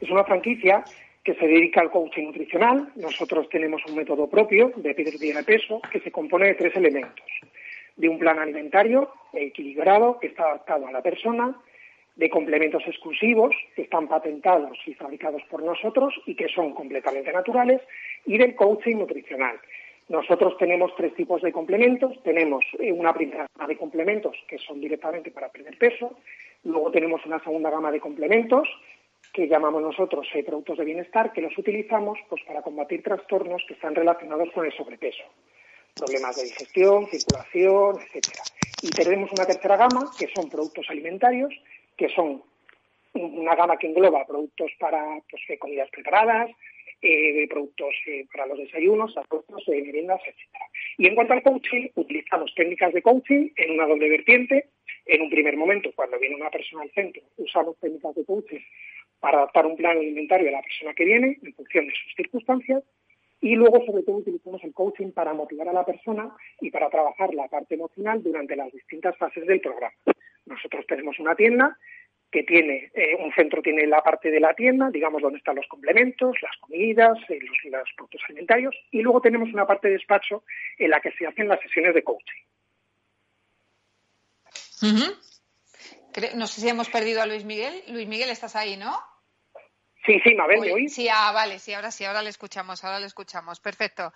Es 0.00 0.10
una 0.10 0.24
franquicia 0.24 0.82
que 1.22 1.36
se 1.36 1.46
dedica 1.46 1.82
al 1.82 1.92
coaching 1.92 2.24
nutricional. 2.24 2.88
Nosotros 2.96 3.48
tenemos 3.48 3.80
un 3.86 3.94
método 3.94 4.28
propio 4.28 4.72
de 4.74 4.92
pérdida 4.92 5.38
de 5.38 5.44
peso 5.44 5.80
que 5.92 6.00
se 6.00 6.10
compone 6.10 6.48
de 6.48 6.54
tres 6.56 6.74
elementos. 6.74 7.24
De 7.94 8.08
un 8.08 8.18
plan 8.18 8.40
alimentario 8.40 9.08
equilibrado 9.32 10.18
que 10.18 10.26
está 10.26 10.42
adaptado 10.42 10.88
a 10.88 10.90
la 10.90 11.00
persona, 11.00 11.54
de 12.16 12.28
complementos 12.28 12.82
exclusivos 12.88 13.54
que 13.76 13.82
están 13.82 14.08
patentados 14.08 14.78
y 14.84 14.94
fabricados 14.94 15.42
por 15.48 15.62
nosotros 15.62 16.12
y 16.26 16.34
que 16.34 16.48
son 16.48 16.74
completamente 16.74 17.32
naturales, 17.32 17.80
y 18.24 18.36
del 18.36 18.56
coaching 18.56 18.96
nutricional 18.96 19.60
nosotros 20.08 20.56
tenemos 20.56 20.94
tres 20.96 21.14
tipos 21.14 21.42
de 21.42 21.52
complementos. 21.52 22.12
Tenemos 22.22 22.64
eh, 22.78 22.92
una 22.92 23.12
primera 23.12 23.46
gama 23.54 23.68
de 23.68 23.76
complementos 23.76 24.36
que 24.48 24.58
son 24.58 24.80
directamente 24.80 25.30
para 25.30 25.48
perder 25.48 25.76
peso. 25.78 26.16
Luego 26.64 26.90
tenemos 26.90 27.24
una 27.26 27.42
segunda 27.42 27.70
gama 27.70 27.90
de 27.90 28.00
complementos 28.00 28.68
que 29.32 29.48
llamamos 29.48 29.82
nosotros 29.82 30.26
eh, 30.34 30.44
productos 30.44 30.78
de 30.78 30.84
bienestar, 30.84 31.32
que 31.32 31.42
los 31.42 31.56
utilizamos 31.58 32.18
pues, 32.28 32.42
para 32.44 32.62
combatir 32.62 33.02
trastornos 33.02 33.62
que 33.66 33.74
están 33.74 33.94
relacionados 33.94 34.50
con 34.52 34.64
el 34.64 34.72
sobrepeso. 34.72 35.24
Problemas 35.94 36.36
de 36.36 36.44
digestión, 36.44 37.06
circulación, 37.06 37.96
etcétera. 38.00 38.42
Y 38.82 38.90
tenemos 38.90 39.30
una 39.32 39.44
tercera 39.44 39.76
gama, 39.76 40.10
que 40.18 40.28
son 40.34 40.48
productos 40.48 40.86
alimentarios, 40.88 41.52
que 41.96 42.08
son 42.10 42.42
una 43.14 43.54
gama 43.56 43.76
que 43.78 43.88
engloba 43.88 44.26
productos 44.26 44.70
para 44.78 45.02
pues, 45.30 45.42
comidas 45.58 45.90
preparadas, 45.90 46.50
eh, 47.02 47.46
productos 47.48 47.94
eh, 48.06 48.26
para 48.32 48.46
los 48.46 48.58
desayunos, 48.58 49.14
productos 49.28 49.64
de 49.66 49.82
meriendas, 49.82 50.20
etcétera. 50.26 50.64
Y 50.98 51.06
en 51.06 51.14
cuanto 51.14 51.34
al 51.34 51.42
coaching, 51.42 51.88
utilizamos 51.94 52.54
técnicas 52.54 52.92
de 52.92 53.02
coaching 53.02 53.50
en 53.56 53.72
una 53.72 53.86
doble 53.86 54.08
vertiente. 54.08 54.70
En 55.04 55.22
un 55.22 55.30
primer 55.30 55.56
momento, 55.56 55.90
cuando 55.94 56.18
viene 56.18 56.36
una 56.36 56.50
persona 56.50 56.82
al 56.82 56.90
centro, 56.90 57.22
usamos 57.36 57.76
técnicas 57.78 58.14
de 58.14 58.24
coaching 58.24 58.60
para 59.20 59.38
adaptar 59.38 59.66
un 59.66 59.76
plan 59.76 59.96
alimentario 59.96 60.48
a 60.48 60.52
la 60.52 60.62
persona 60.62 60.94
que 60.94 61.04
viene 61.04 61.38
en 61.42 61.54
función 61.54 61.86
de 61.86 61.92
sus 61.92 62.14
circunstancias. 62.16 62.82
Y 63.40 63.54
luego, 63.54 63.84
sobre 63.84 64.02
todo, 64.02 64.16
utilizamos 64.16 64.64
el 64.64 64.72
coaching 64.72 65.12
para 65.12 65.34
motivar 65.34 65.68
a 65.68 65.72
la 65.72 65.84
persona 65.84 66.34
y 66.60 66.70
para 66.70 66.88
trabajar 66.88 67.34
la 67.34 67.48
parte 67.48 67.74
emocional 67.74 68.22
durante 68.22 68.56
las 68.56 68.72
distintas 68.72 69.16
fases 69.18 69.46
del 69.46 69.60
programa. 69.60 69.94
Nosotros 70.46 70.86
tenemos 70.86 71.18
una 71.18 71.34
tienda 71.34 71.76
que 72.30 72.42
tiene, 72.42 72.90
eh, 72.94 73.16
un 73.18 73.32
centro 73.32 73.62
tiene 73.62 73.86
la 73.86 74.02
parte 74.02 74.30
de 74.30 74.40
la 74.40 74.54
tienda, 74.54 74.90
digamos, 74.90 75.22
donde 75.22 75.38
están 75.38 75.56
los 75.56 75.66
complementos, 75.68 76.36
las 76.42 76.56
comidas, 76.58 77.16
eh, 77.28 77.38
los, 77.40 77.88
productos 77.96 78.20
alimentarios, 78.28 78.74
y 78.90 79.00
luego 79.00 79.20
tenemos 79.20 79.52
una 79.52 79.66
parte 79.66 79.88
de 79.88 79.94
despacho 79.94 80.44
en 80.78 80.90
la 80.90 81.00
que 81.00 81.12
se 81.12 81.26
hacen 81.26 81.48
las 81.48 81.60
sesiones 81.60 81.94
de 81.94 82.02
coaching. 82.02 82.42
No 86.34 86.46
sé 86.46 86.60
si 86.60 86.68
hemos 86.68 86.88
perdido 86.88 87.20
a 87.20 87.26
Luis 87.26 87.44
Miguel. 87.44 87.82
Luis 87.88 88.08
Miguel, 88.08 88.30
estás 88.30 88.56
ahí, 88.56 88.76
¿no? 88.76 88.98
Sí, 90.06 90.20
sí, 90.22 90.34
Mabel, 90.34 90.60
¿me 90.60 90.72
oís? 90.72 90.94
Sí, 90.94 91.08
ah, 91.12 91.32
vale, 91.32 91.58
sí, 91.58 91.72
ahora 91.72 91.90
sí, 91.90 92.04
ahora 92.04 92.22
le 92.22 92.30
escuchamos, 92.30 92.84
ahora 92.84 93.00
le 93.00 93.06
escuchamos. 93.06 93.58
Perfecto. 93.58 94.12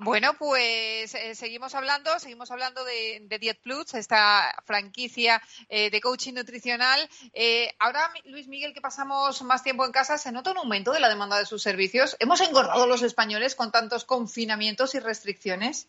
Bueno, 0.00 0.30
pues 0.38 1.12
eh, 1.16 1.34
seguimos 1.34 1.74
hablando, 1.74 2.20
seguimos 2.20 2.52
hablando 2.52 2.84
de, 2.84 3.20
Diet 3.40 3.58
Plus, 3.60 3.94
esta 3.94 4.54
franquicia 4.64 5.42
eh, 5.68 5.90
de 5.90 6.00
coaching 6.00 6.34
nutricional. 6.34 7.00
Eh, 7.34 7.70
ahora, 7.80 8.08
Luis 8.24 8.46
Miguel, 8.46 8.72
que 8.72 8.80
pasamos 8.80 9.42
más 9.42 9.64
tiempo 9.64 9.84
en 9.84 9.90
casa, 9.90 10.16
¿se 10.16 10.30
nota 10.30 10.52
un 10.52 10.58
aumento 10.58 10.92
de 10.92 11.00
la 11.00 11.08
demanda 11.08 11.36
de 11.36 11.46
sus 11.46 11.64
servicios? 11.64 12.16
¿Hemos 12.20 12.40
engordado 12.40 12.86
los 12.86 13.02
españoles 13.02 13.56
con 13.56 13.72
tantos 13.72 14.04
confinamientos 14.04 14.94
y 14.94 15.00
restricciones? 15.00 15.88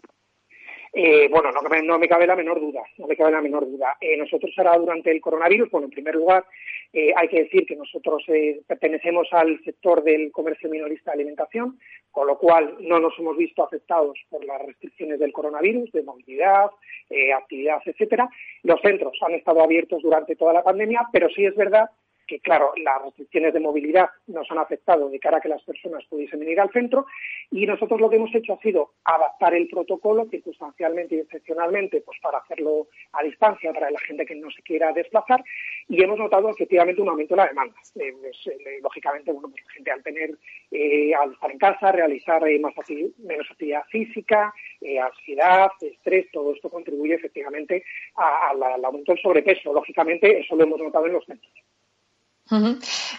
bueno, 1.30 1.52
no, 1.52 1.62
no, 1.62 2.00
me 2.00 2.10
cabe 2.10 2.26
la 2.26 2.36
menor 2.36 2.60
duda, 2.60 2.82
no 2.98 3.06
me 3.06 3.16
cabe 3.16 3.32
la 3.32 3.42
menor 3.42 3.70
duda. 3.70 3.96
nosotros 4.18 4.52
ahora 4.58 4.76
durante 4.76 5.12
el 5.12 5.22
coronavirus, 5.22 5.70
bueno, 5.70 5.86
en 5.86 5.92
primer 5.92 6.16
lugar, 6.16 6.46
eh, 6.92 7.14
hay 7.16 7.28
que 7.28 7.44
decir 7.44 7.66
que 7.68 7.76
nosotros 7.76 8.24
eh, 8.30 8.62
pertenecemos 8.66 9.28
al 9.32 9.64
sector 9.64 10.04
del 10.04 10.32
comercio 10.32 10.70
minorista 10.70 11.12
de 11.12 11.16
alimentación, 11.18 11.80
con 12.10 12.26
lo 12.26 12.40
cual 12.40 12.78
no 12.80 13.00
nos 13.00 13.14
hemos 13.20 13.38
visto 13.38 13.64
afectados 13.64 14.18
por 14.30 14.44
las 14.44 14.60
restricciones 14.66 15.20
del 15.20 15.32
coronavirus, 15.32 15.92
de 15.92 16.02
movilidad, 16.02 16.72
eh, 17.10 17.32
actividad, 17.32 17.80
etcétera. 17.86 18.28
Los 18.64 18.82
centros 18.82 19.16
han 19.22 19.34
estado 19.34 19.62
abiertos 19.62 20.02
durante 20.02 20.36
toda 20.36 20.54
la 20.54 20.64
pandemia, 20.64 21.08
pero 21.12 21.30
sí 21.30 21.46
es 21.46 21.56
verdad 21.56 21.90
que, 22.30 22.40
claro, 22.40 22.72
las 22.78 23.02
restricciones 23.02 23.54
de 23.54 23.60
movilidad 23.60 24.08
nos 24.28 24.50
han 24.52 24.60
afectado 24.60 25.10
de 25.10 25.20
cara 25.20 25.38
a 25.38 25.42
que 25.42 25.50
las 25.50 25.64
personas 25.64 26.06
pudiesen 26.06 26.40
venir 26.40 26.60
al 26.60 26.72
centro 26.72 27.08
y 27.50 27.66
nosotros 27.66 28.00
lo 28.00 28.08
que 28.08 28.18
hemos 28.18 28.34
hecho 28.36 28.54
ha 28.54 28.62
sido 28.62 28.92
adaptar 29.04 29.56
el 29.56 29.68
protocolo 29.68 30.28
circunstancialmente 30.30 31.16
y 31.16 31.20
excepcionalmente 31.20 32.02
pues 32.02 32.20
para 32.22 32.38
hacerlo 32.38 32.88
a 33.14 33.24
distancia 33.24 33.74
para 33.74 33.90
la 33.90 34.00
gente 34.02 34.28
que 34.28 34.36
no 34.36 34.52
se 34.52 34.62
quiera 34.62 34.94
desplazar 34.94 35.44
y 35.88 36.04
hemos 36.04 36.20
notado 36.20 36.50
efectivamente 36.50 37.02
un 37.02 37.10
aumento 37.10 37.34
de 37.36 37.42
la 37.42 37.48
demanda. 37.48 37.76
Eh, 37.96 38.14
pues, 38.22 38.38
eh, 38.46 38.80
lógicamente, 38.84 39.32
bueno, 39.32 39.50
pues 39.50 39.66
la 39.66 39.74
gente 39.74 39.92
al 39.92 40.04
tener, 40.04 40.38
eh, 40.70 41.16
al 41.16 41.34
estar 41.34 41.52
en 41.52 41.58
casa, 41.58 41.92
realizar 41.92 42.44
más 42.60 42.74
menos 43.18 43.50
actividad 43.50 43.84
física, 43.90 44.54
ansiedad, 45.02 45.72
estrés, 45.82 46.30
todo 46.32 46.54
esto 46.54 46.70
contribuye 46.70 47.16
efectivamente 47.16 47.84
al 48.16 48.86
aumento 48.86 49.14
del 49.14 49.22
sobrepeso. 49.22 49.74
Lógicamente, 49.74 50.40
eso 50.40 50.56
lo 50.56 50.64
hemos 50.64 50.80
notado 50.80 51.08
en 51.08 51.14
los 51.14 51.26
centros. 51.26 51.54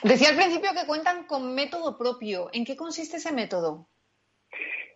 Decía 0.02 0.30
al 0.30 0.37
principio 0.37 0.70
que 0.72 0.87
cuentan 0.87 1.25
con 1.25 1.54
método 1.54 1.96
propio. 1.96 2.49
¿En 2.52 2.64
qué 2.64 2.76
consiste 2.76 3.18
ese 3.18 3.32
método? 3.32 3.88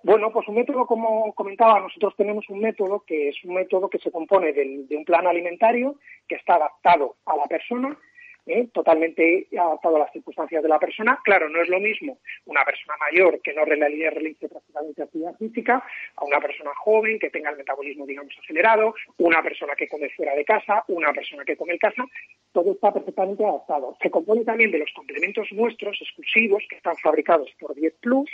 Bueno, 0.02 0.30
pues 0.32 0.46
un 0.48 0.56
método, 0.56 0.86
como 0.86 1.32
comentaba, 1.34 1.80
nosotros 1.80 2.14
tenemos 2.16 2.44
un 2.50 2.60
método 2.60 3.04
que 3.06 3.30
es 3.30 3.36
un 3.44 3.54
método 3.54 3.88
que 3.88 3.98
se 3.98 4.10
compone 4.10 4.52
de, 4.52 4.84
de 4.86 4.96
un 4.96 5.04
plan 5.04 5.26
alimentario 5.26 5.98
que 6.28 6.34
está 6.34 6.56
adaptado 6.56 7.16
a 7.24 7.36
la 7.36 7.46
persona 7.46 7.98
¿eh? 8.46 8.68
totalmente 8.72 9.48
adaptado 9.58 9.96
a 9.96 10.00
las 10.00 10.12
circunstancias 10.12 10.62
de 10.62 10.68
la 10.68 10.78
persona. 10.78 11.18
Claro, 11.24 11.48
no 11.48 11.62
es 11.62 11.68
lo 11.68 11.80
mismo 11.80 12.18
una 12.46 12.64
persona 12.64 12.94
mayor 12.98 13.40
que 13.42 13.54
no 13.54 13.64
realice 13.64 14.48
prácticamente 14.48 15.02
actividad 15.02 15.36
física 15.36 15.84
a 16.16 16.24
una 16.24 16.40
persona 16.40 16.70
joven 16.76 17.18
que 17.18 17.30
tenga 17.30 17.50
el 17.50 17.56
metabolismo, 17.56 18.06
digamos, 18.06 18.34
acelerado, 18.42 18.94
una 19.18 19.42
persona 19.42 19.74
que 19.74 19.88
come 19.88 20.10
fuera 20.10 20.34
de 20.34 20.44
casa, 20.44 20.84
una 20.88 21.12
persona 21.12 21.44
que 21.44 21.56
come 21.56 21.72
en 21.72 21.78
casa. 21.78 22.04
Todo 22.52 22.72
está 22.72 22.92
perfectamente 22.92 23.44
adaptado. 23.44 23.96
Se 24.00 24.10
compone 24.10 24.44
también 24.44 24.70
de 24.70 24.78
los 24.78 24.92
complementos 24.92 25.48
nuestros 25.52 26.00
exclusivos 26.00 26.62
que 26.68 26.76
están 26.76 26.96
fabricados 26.96 27.50
por 27.58 27.74
10 27.74 27.94
Plus, 28.00 28.30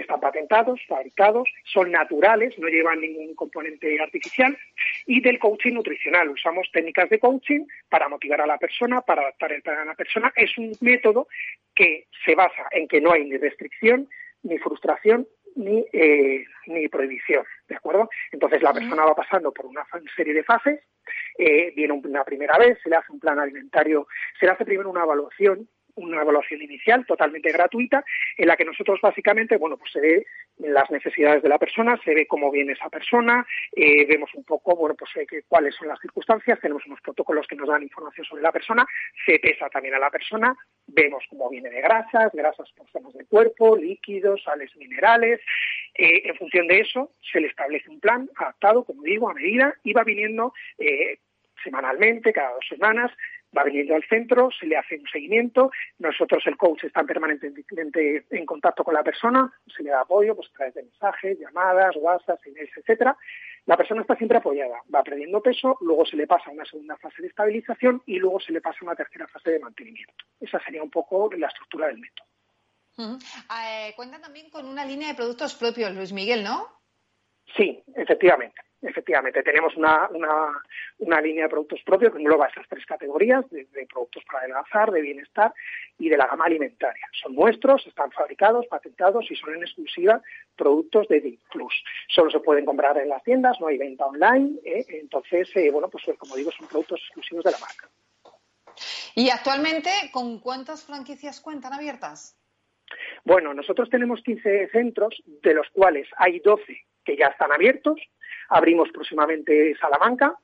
están 0.00 0.20
patentados, 0.20 0.80
fabricados, 0.86 1.48
son 1.64 1.90
naturales, 1.90 2.58
no 2.58 2.68
llevan 2.68 3.00
ningún 3.00 3.34
componente 3.34 4.00
artificial, 4.00 4.56
y 5.06 5.20
del 5.20 5.38
coaching 5.38 5.74
nutricional. 5.74 6.30
Usamos 6.30 6.68
técnicas 6.72 7.08
de 7.10 7.18
coaching 7.18 7.66
para 7.88 8.08
motivar 8.08 8.40
a 8.40 8.46
la 8.46 8.58
persona, 8.58 9.00
para 9.00 9.22
adaptar 9.22 9.52
el 9.52 9.62
plan 9.62 9.78
a 9.78 9.84
la 9.84 9.94
persona. 9.94 10.32
Es 10.36 10.56
un 10.58 10.72
método 10.80 11.28
que 11.74 12.06
se 12.24 12.34
basa 12.34 12.66
en 12.70 12.88
que 12.88 13.00
no 13.00 13.12
hay 13.12 13.24
ni 13.24 13.36
restricción, 13.36 14.08
ni 14.42 14.58
frustración, 14.58 15.26
ni, 15.56 15.84
eh, 15.92 16.44
ni 16.66 16.88
prohibición, 16.88 17.44
¿de 17.68 17.76
acuerdo? 17.76 18.08
Entonces 18.30 18.62
la 18.62 18.74
persona 18.74 19.04
va 19.04 19.14
pasando 19.14 19.52
por 19.52 19.66
una 19.66 19.86
serie 20.14 20.34
de 20.34 20.44
fases, 20.44 20.80
eh, 21.38 21.72
viene 21.74 21.94
una 21.94 22.24
primera 22.24 22.58
vez, 22.58 22.78
se 22.82 22.90
le 22.90 22.96
hace 22.96 23.10
un 23.10 23.20
plan 23.20 23.38
alimentario, 23.38 24.06
se 24.38 24.46
le 24.46 24.52
hace 24.52 24.64
primero 24.64 24.90
una 24.90 25.04
evaluación 25.04 25.68
una 25.96 26.22
evaluación 26.22 26.62
inicial 26.62 27.04
totalmente 27.06 27.52
gratuita 27.52 28.04
en 28.36 28.48
la 28.48 28.56
que 28.56 28.64
nosotros 28.64 29.00
básicamente, 29.00 29.56
bueno, 29.56 29.76
pues 29.76 29.92
se 29.92 30.00
ve 30.00 30.26
las 30.58 30.90
necesidades 30.90 31.42
de 31.42 31.48
la 31.48 31.58
persona, 31.58 31.98
se 32.04 32.14
ve 32.14 32.26
cómo 32.26 32.50
viene 32.50 32.72
esa 32.72 32.88
persona, 32.88 33.46
eh, 33.74 34.06
vemos 34.06 34.30
un 34.34 34.44
poco, 34.44 34.74
bueno, 34.76 34.94
pues 34.94 35.10
eh, 35.16 35.42
cuáles 35.46 35.74
son 35.74 35.88
las 35.88 36.00
circunstancias, 36.00 36.60
tenemos 36.60 36.86
unos 36.86 37.00
protocolos 37.00 37.46
que 37.46 37.56
nos 37.56 37.68
dan 37.68 37.82
información 37.82 38.24
sobre 38.26 38.42
la 38.42 38.52
persona, 38.52 38.86
se 39.24 39.38
pesa 39.38 39.68
también 39.68 39.94
a 39.94 39.98
la 39.98 40.10
persona, 40.10 40.56
vemos 40.86 41.24
cómo 41.28 41.50
viene 41.50 41.70
de 41.70 41.80
grasas, 41.80 42.32
grasas 42.32 42.70
por 42.72 42.88
zonas 42.90 43.12
del 43.14 43.26
cuerpo, 43.26 43.76
líquidos, 43.76 44.42
sales 44.44 44.74
minerales, 44.76 45.40
eh, 45.94 46.22
en 46.24 46.36
función 46.36 46.66
de 46.66 46.80
eso 46.80 47.12
se 47.32 47.40
le 47.40 47.48
establece 47.48 47.90
un 47.90 48.00
plan 48.00 48.28
adaptado, 48.36 48.84
como 48.84 49.02
digo, 49.02 49.28
a 49.28 49.34
medida 49.34 49.74
y 49.82 49.92
va 49.92 50.04
viniendo 50.04 50.52
semanalmente, 51.62 52.32
cada 52.32 52.52
dos 52.54 52.66
semanas, 52.68 53.10
va 53.56 53.64
viniendo 53.64 53.94
al 53.94 54.04
centro, 54.04 54.50
se 54.50 54.66
le 54.66 54.76
hace 54.76 54.96
un 54.96 55.06
seguimiento, 55.06 55.70
nosotros 55.98 56.42
el 56.46 56.56
coach 56.56 56.84
está 56.84 57.04
permanentemente 57.04 58.26
en 58.30 58.46
contacto 58.46 58.84
con 58.84 58.94
la 58.94 59.02
persona, 59.02 59.52
se 59.74 59.82
le 59.82 59.90
da 59.90 60.00
apoyo 60.00 60.34
pues, 60.36 60.48
a 60.50 60.52
través 60.52 60.74
de 60.74 60.82
mensajes, 60.82 61.38
llamadas, 61.38 61.96
WhatsApp, 61.96 62.40
emails, 62.46 62.70
etcétera. 62.76 63.16
La 63.66 63.76
persona 63.76 64.02
está 64.02 64.14
siempre 64.14 64.38
apoyada, 64.38 64.80
va 64.94 65.02
perdiendo 65.02 65.42
peso, 65.42 65.76
luego 65.80 66.06
se 66.06 66.16
le 66.16 66.26
pasa 66.26 66.50
a 66.50 66.52
una 66.52 66.64
segunda 66.64 66.96
fase 66.98 67.22
de 67.22 67.28
estabilización 67.28 68.02
y 68.06 68.18
luego 68.18 68.38
se 68.38 68.52
le 68.52 68.60
pasa 68.60 68.78
a 68.82 68.84
una 68.84 68.94
tercera 68.94 69.26
fase 69.26 69.50
de 69.50 69.58
mantenimiento. 69.58 70.24
Esa 70.40 70.60
sería 70.60 70.82
un 70.82 70.90
poco 70.90 71.30
la 71.36 71.48
estructura 71.48 71.88
del 71.88 71.98
método. 71.98 72.26
Eh, 72.98 73.92
cuenta 73.96 74.20
también 74.20 74.50
con 74.50 74.66
una 74.66 74.84
línea 74.84 75.08
de 75.08 75.14
productos 75.14 75.54
propios, 75.54 75.94
Luis 75.94 76.12
Miguel, 76.12 76.44
¿no? 76.44 76.68
Sí, 77.56 77.82
efectivamente. 77.94 78.65
Efectivamente, 78.82 79.42
tenemos 79.42 79.74
una, 79.76 80.08
una, 80.98 81.20
línea 81.20 81.44
de 81.44 81.48
productos 81.48 81.80
propios 81.82 82.12
que 82.12 82.18
engloba 82.18 82.48
esas 82.48 82.68
tres 82.68 82.84
categorías 82.84 83.48
de, 83.50 83.66
productos 83.90 84.22
para 84.24 84.40
adelgazar, 84.40 84.90
de 84.90 85.00
bienestar 85.00 85.54
y 85.98 86.10
de 86.10 86.16
la 86.18 86.26
gama 86.26 86.44
alimentaria. 86.44 87.06
Son 87.22 87.34
nuestros, 87.34 87.86
están 87.86 88.12
fabricados, 88.12 88.66
patentados 88.66 89.30
y 89.30 89.36
son 89.36 89.54
en 89.54 89.62
exclusiva 89.62 90.20
productos 90.56 91.08
de 91.08 91.20
DIP 91.20 91.40
Plus. 91.50 91.72
Solo 92.08 92.30
se 92.30 92.40
pueden 92.40 92.66
comprar 92.66 92.98
en 92.98 93.08
las 93.08 93.22
tiendas, 93.24 93.58
no 93.60 93.68
hay 93.68 93.78
venta 93.78 94.04
online, 94.04 94.58
¿eh? 94.62 94.84
entonces, 94.88 95.48
eh, 95.56 95.70
bueno, 95.70 95.88
pues 95.88 96.04
como 96.18 96.36
digo, 96.36 96.52
son 96.52 96.68
productos 96.68 97.00
exclusivos 97.00 97.44
de 97.44 97.52
la 97.52 97.58
marca. 97.58 97.88
¿Y 99.14 99.30
actualmente 99.30 99.90
con 100.12 100.38
cuántas 100.40 100.84
franquicias 100.84 101.40
cuentan 101.40 101.72
abiertas? 101.72 102.36
Bueno, 103.24 103.54
nosotros 103.54 103.88
tenemos 103.88 104.22
15 104.22 104.68
centros, 104.68 105.22
de 105.24 105.54
los 105.54 105.68
cuales 105.70 106.06
hay 106.18 106.40
12 106.40 106.86
que 107.04 107.16
ya 107.16 107.28
están 107.28 107.52
abiertos 107.52 107.98
abrimos 108.48 108.90
próximamente 108.90 109.74
Salamanca. 109.80 110.38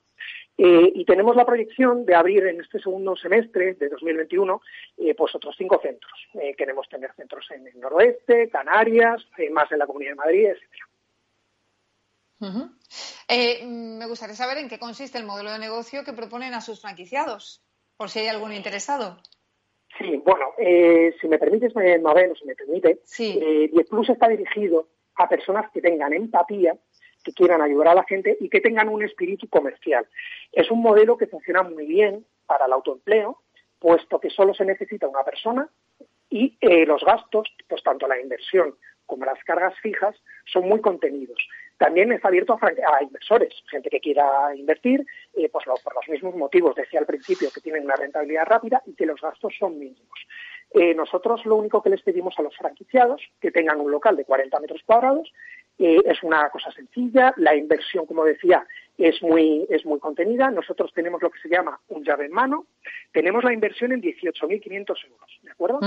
Eh, 0.55 0.91
y 0.93 1.03
tenemos 1.05 1.35
la 1.35 1.45
proyección 1.45 2.05
de 2.05 2.13
abrir 2.13 2.45
en 2.45 2.61
este 2.61 2.79
segundo 2.79 3.15
semestre 3.15 3.73
de 3.73 3.89
2021 3.89 4.61
eh, 4.97 5.15
pues 5.15 5.33
otros 5.33 5.55
cinco 5.57 5.79
centros. 5.81 6.13
Eh, 6.35 6.53
queremos 6.55 6.87
tener 6.87 7.11
centros 7.15 7.49
en 7.51 7.65
el 7.67 7.79
noroeste, 7.79 8.49
Canarias, 8.49 9.25
más 9.51 9.71
en 9.71 9.79
la 9.79 9.87
Comunidad 9.87 10.11
de 10.11 10.15
Madrid, 10.15 10.49
etcétera. 10.49 10.85
me 13.65 14.05
gustaría 14.05 14.35
saber 14.35 14.59
en 14.59 14.69
qué 14.69 14.77
consiste 14.77 15.17
el 15.17 15.25
modelo 15.25 15.51
de 15.51 15.57
negocio 15.57 16.03
que 16.03 16.13
proponen 16.13 16.53
a 16.53 16.61
sus 16.61 16.81
franquiciados, 16.81 17.63
por 17.97 18.09
si 18.09 18.19
hay 18.19 18.27
algún 18.27 18.53
interesado. 18.53 19.17
Sí, 19.97 20.21
bueno, 20.23 20.53
si 20.57 21.27
me 21.27 21.39
permites, 21.39 21.73
Mabel, 21.75 22.31
o 22.31 22.35
si 22.35 22.45
me 22.45 22.55
permite, 22.55 23.01
sí. 23.05 23.39
Plus 23.89 24.09
está 24.09 24.27
dirigido 24.27 24.87
a 25.15 25.29
personas 25.29 25.71
que 25.71 25.81
tengan 25.81 26.13
empatía 26.13 26.75
que 27.23 27.33
quieran 27.33 27.61
ayudar 27.61 27.89
a 27.89 27.95
la 27.95 28.03
gente 28.03 28.37
y 28.39 28.49
que 28.49 28.61
tengan 28.61 28.89
un 28.89 29.03
espíritu 29.03 29.47
comercial. 29.47 30.05
Es 30.51 30.69
un 30.69 30.81
modelo 30.81 31.17
que 31.17 31.27
funciona 31.27 31.63
muy 31.63 31.85
bien 31.85 32.25
para 32.45 32.65
el 32.65 32.73
autoempleo, 32.73 33.41
puesto 33.79 34.19
que 34.19 34.29
solo 34.29 34.53
se 34.53 34.65
necesita 34.65 35.07
una 35.07 35.23
persona 35.23 35.69
y 36.29 36.57
eh, 36.61 36.85
los 36.85 37.03
gastos, 37.03 37.47
pues 37.67 37.83
tanto 37.83 38.07
la 38.07 38.19
inversión 38.19 38.75
como 39.05 39.25
las 39.25 39.43
cargas 39.43 39.77
fijas, 39.81 40.15
son 40.45 40.67
muy 40.67 40.81
contenidos. 40.81 41.37
También 41.77 42.11
está 42.11 42.29
abierto 42.29 42.57
a, 42.61 43.03
inversores, 43.03 43.53
gente 43.69 43.89
que 43.89 43.99
quiera 43.99 44.55
invertir, 44.55 45.05
eh, 45.35 45.49
pues 45.49 45.65
por 45.83 45.95
los 45.95 46.07
mismos 46.07 46.35
motivos, 46.35 46.75
decía 46.75 46.99
al 46.99 47.05
principio, 47.05 47.49
que 47.53 47.61
tienen 47.61 47.83
una 47.83 47.95
rentabilidad 47.95 48.45
rápida 48.45 48.81
y 48.85 48.93
que 48.93 49.05
los 49.05 49.19
gastos 49.19 49.53
son 49.59 49.77
mínimos. 49.77 50.19
Eh, 50.73 50.95
nosotros 50.95 51.45
lo 51.45 51.55
único 51.55 51.83
que 51.83 51.89
les 51.89 52.01
pedimos 52.01 52.33
a 52.37 52.41
los 52.41 52.55
franquiciados, 52.57 53.21
que 53.39 53.51
tengan 53.51 53.79
un 53.79 53.91
local 53.91 54.15
de 54.15 54.25
40 54.25 54.59
metros 54.59 54.81
cuadrados, 54.85 55.31
eh, 55.79 56.01
es 56.05 56.21
una 56.23 56.49
cosa 56.49 56.71
sencilla, 56.71 57.33
la 57.37 57.55
inversión, 57.55 58.05
como 58.05 58.25
decía, 58.25 58.65
es 58.97 59.21
muy, 59.23 59.65
es 59.69 59.85
muy 59.85 59.99
contenida. 59.99 60.51
Nosotros 60.51 60.91
tenemos 60.93 61.21
lo 61.21 61.31
que 61.31 61.39
se 61.39 61.49
llama 61.49 61.79
un 61.89 62.03
llave 62.03 62.25
en 62.25 62.31
mano, 62.31 62.67
tenemos 63.11 63.43
la 63.43 63.53
inversión 63.53 63.91
en 63.91 64.01
18.500 64.01 64.69
euros, 64.69 65.39
¿de 65.41 65.51
acuerdo? 65.51 65.79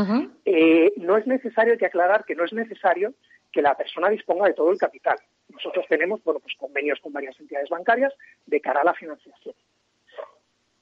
Eh, 0.45 0.93
no 0.97 1.17
es 1.17 1.27
necesario, 1.27 1.73
hay 1.73 1.79
que 1.79 1.87
aclarar 1.87 2.25
que 2.25 2.35
no 2.35 2.45
es 2.45 2.53
necesario 2.53 3.15
que 3.53 3.63
la 3.63 3.77
persona 3.77 4.09
disponga 4.09 4.49
de 4.49 4.55
todo 4.55 4.71
el 4.71 4.79
capital. 4.79 5.17
Nosotros 5.49 5.87
tenemos, 5.89 6.23
bueno, 6.25 6.41
pues 6.41 6.55
convenios 6.57 7.01
con 7.01 7.13
varias 7.13 7.39
entidades 7.39 7.71
bancarias 7.71 8.13
de 8.45 8.61
cara 8.61 8.81
a 8.81 8.85
la 8.85 8.95
financiación. 8.95 9.55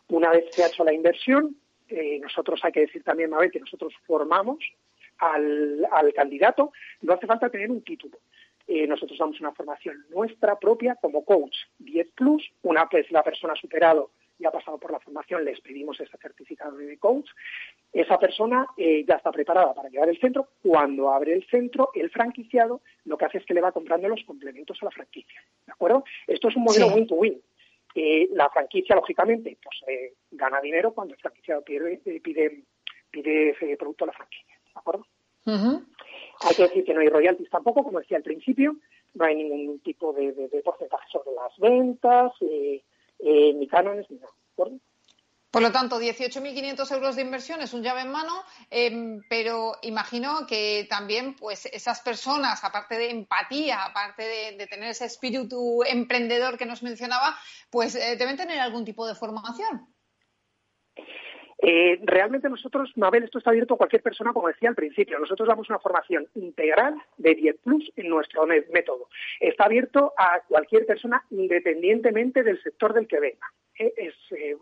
Una 0.09 0.31
vez 0.31 0.47
se 0.51 0.64
ha 0.64 0.69
hecho 0.69 0.85
la 0.85 0.93
inversión, 0.93 1.57
eh, 1.88 2.19
nosotros 2.21 2.61
hay 2.62 2.73
que 2.73 2.81
decir 2.81 3.05
también, 3.05 3.31
Mabel, 3.31 3.51
que 3.51 3.61
nosotros 3.61 3.93
formamos 4.07 4.59
al, 5.19 6.12
candidato, 6.14 6.73
no 7.03 7.14
hace 7.14 7.27
falta 7.27 7.51
tener 7.51 7.71
un 7.71 7.83
título. 7.83 8.19
Eh, 8.66 8.87
nosotros 8.87 9.18
damos 9.18 9.40
una 9.40 9.53
formación 9.53 10.07
nuestra 10.11 10.59
propia 10.59 10.96
como 10.96 11.24
coach 11.24 11.57
10 11.79 12.09
plus. 12.14 12.50
Una 12.62 12.87
vez 12.87 13.11
la 13.11 13.22
persona 13.22 13.53
ha 13.53 13.57
superado 13.57 14.11
y 14.38 14.46
ha 14.46 14.50
pasado 14.50 14.79
por 14.79 14.90
la 14.90 14.98
formación, 14.98 15.44
les 15.44 15.61
pedimos 15.61 16.00
ese 16.00 16.16
certificado 16.18 16.77
de 16.77 16.98
coach. 16.98 17.29
Esa 17.92 18.18
persona 18.18 18.66
eh, 18.77 19.05
ya 19.07 19.16
está 19.16 19.31
preparada 19.31 19.74
para 19.74 19.88
llevar 19.88 20.09
el 20.09 20.18
centro. 20.18 20.48
Cuando 20.62 21.11
abre 21.11 21.35
el 21.35 21.46
centro, 21.48 21.90
el 21.94 22.11
franquiciado 22.11 22.81
lo 23.05 23.16
que 23.16 23.27
hace 23.27 23.38
es 23.38 23.46
que 23.46 23.55
le 23.55 23.61
va 23.61 23.72
comprando 23.72 24.09
los 24.09 24.24
complementos 24.24 24.79
a 24.83 24.87
la 24.87 24.90
franquicia. 24.90 25.40
¿De 25.66 25.72
acuerdo? 25.72 26.05
Esto 26.27 26.48
es 26.48 26.57
un 26.57 26.64
modelo 26.64 26.88
win-to-win 26.88 27.40
la 28.33 28.50
franquicia, 28.50 28.96
lógicamente, 28.96 29.57
pues 29.62 29.77
eh, 29.87 30.14
gana 30.33 30.61
dinero 30.61 30.92
cuando 30.92 31.14
el 31.14 31.20
franquiciado 31.20 31.62
pide, 31.62 32.00
eh, 32.05 32.20
pide, 32.20 32.64
pide 33.11 33.50
ese 33.50 33.77
producto 33.77 34.05
a 34.05 34.09
la 34.09 34.12
franquicia. 34.12 34.55
¿De 34.64 34.81
acuerdo? 34.81 35.07
Hay 36.40 36.55
que 36.55 36.62
decir 36.64 36.85
que 36.85 36.94
no 36.94 37.01
hay 37.01 37.09
royalties 37.09 37.51
tampoco, 37.51 37.85
como 37.85 38.01
decía 38.01 38.16
al 38.16 38.23
principio, 38.23 38.77
no 39.14 39.25
hay 39.25 39.37
ningún 39.37 39.81
tipo 39.81 40.12
de, 40.12 40.33
porcentaje 40.64 41.07
sobre 41.11 41.33
las 41.33 41.57
ventas, 41.59 42.33
eh, 42.40 42.83
ni 43.55 43.66
cánones, 43.68 44.11
ni 44.11 44.18
nada. 44.18 44.33
¿De? 44.57 44.79
Por 45.55 45.62
lo 45.62 45.70
tanto, 45.70 46.01
18.500 46.01 46.94
euros 46.94 47.14
de 47.14 47.23
inversión 47.23 47.61
es 47.61 47.73
un 47.75 47.85
llave 47.85 48.01
en 48.01 48.11
mano, 48.11 48.42
em, 48.70 49.23
pero 49.31 49.75
imagino 49.83 50.49
que 50.49 50.85
también 50.90 51.37
pues 51.37 51.66
esas 51.66 52.01
personas, 52.01 52.64
aparte 52.64 52.99
de 52.99 53.11
empatía, 53.11 53.85
aparte 53.85 54.25
de, 54.59 54.66
tener 54.66 54.88
ese 54.88 55.05
espíritu 55.05 55.85
emprendedor 55.85 56.59
que 56.59 56.66
nos 56.66 56.83
mencionaba, 56.83 57.37
pues 57.70 57.94
eh, 57.94 58.16
deben 58.16 58.37
tener 58.37 58.59
algún 58.59 58.85
tipo 58.85 59.07
de 59.07 59.14
formación. 59.14 59.87
Eh, 61.66 61.98
realmente 62.03 62.50
nosotros, 62.50 62.92
Mabel, 62.96 63.24
esto 63.24 63.38
está 63.38 63.48
abierto 63.48 63.72
a 63.72 63.79
cualquier 63.79 64.03
persona, 64.03 64.35
como 64.35 64.48
decía 64.48 64.68
al 64.68 64.74
principio. 64.74 65.18
Nosotros 65.18 65.48
damos 65.48 65.70
una 65.70 65.79
formación 65.79 66.29
integral 66.35 66.94
de 67.16 67.35
10 67.35 67.57
Plus 67.64 67.90
en 67.96 68.11
nuestro 68.11 68.46
método. 68.46 69.09
Está 69.40 69.64
abierto 69.64 70.12
a 70.18 70.40
cualquier 70.46 70.85
persona 70.85 71.24
independientemente 71.31 72.42
del 72.42 72.62
sector 72.62 72.92
del 72.92 73.09
que 73.09 73.18
venga. 73.18 73.50
Eh, 73.79 73.92
es 73.96 74.14
eh, 74.31 74.57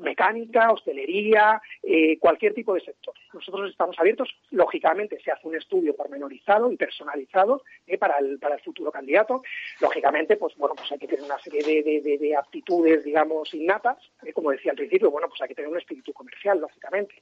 mecánica, 0.00 0.72
hostelería, 0.72 1.60
eh, 1.82 2.18
cualquier 2.18 2.54
tipo 2.54 2.74
de 2.74 2.80
sector. 2.80 3.14
Nosotros 3.32 3.70
estamos 3.70 3.98
abiertos, 3.98 4.28
lógicamente 4.50 5.20
se 5.22 5.30
hace 5.30 5.46
un 5.46 5.54
estudio 5.54 5.94
pormenorizado 5.94 6.72
y 6.72 6.76
personalizado 6.76 7.62
para, 7.98 8.18
el, 8.18 8.38
para 8.38 8.56
el 8.56 8.60
futuro 8.62 8.90
candidato. 8.90 9.42
Lógicamente, 9.80 10.36
pues 10.36 10.56
bueno, 10.56 10.74
pues 10.74 10.90
hay 10.90 10.98
que 10.98 11.06
tener 11.06 11.24
una 11.24 11.38
serie 11.38 11.82
de, 11.82 12.36
aptitudes, 12.36 13.04
digamos, 13.04 13.52
innatas, 13.54 13.98
como 14.34 14.50
decía 14.50 14.72
al 14.72 14.78
principio, 14.78 15.10
bueno, 15.10 15.28
pues 15.28 15.40
hay 15.42 15.48
que 15.48 15.54
tener 15.54 15.70
un 15.70 15.76
espíritu 15.82 16.12
comercial, 16.12 16.58
lógicamente, 16.58 17.14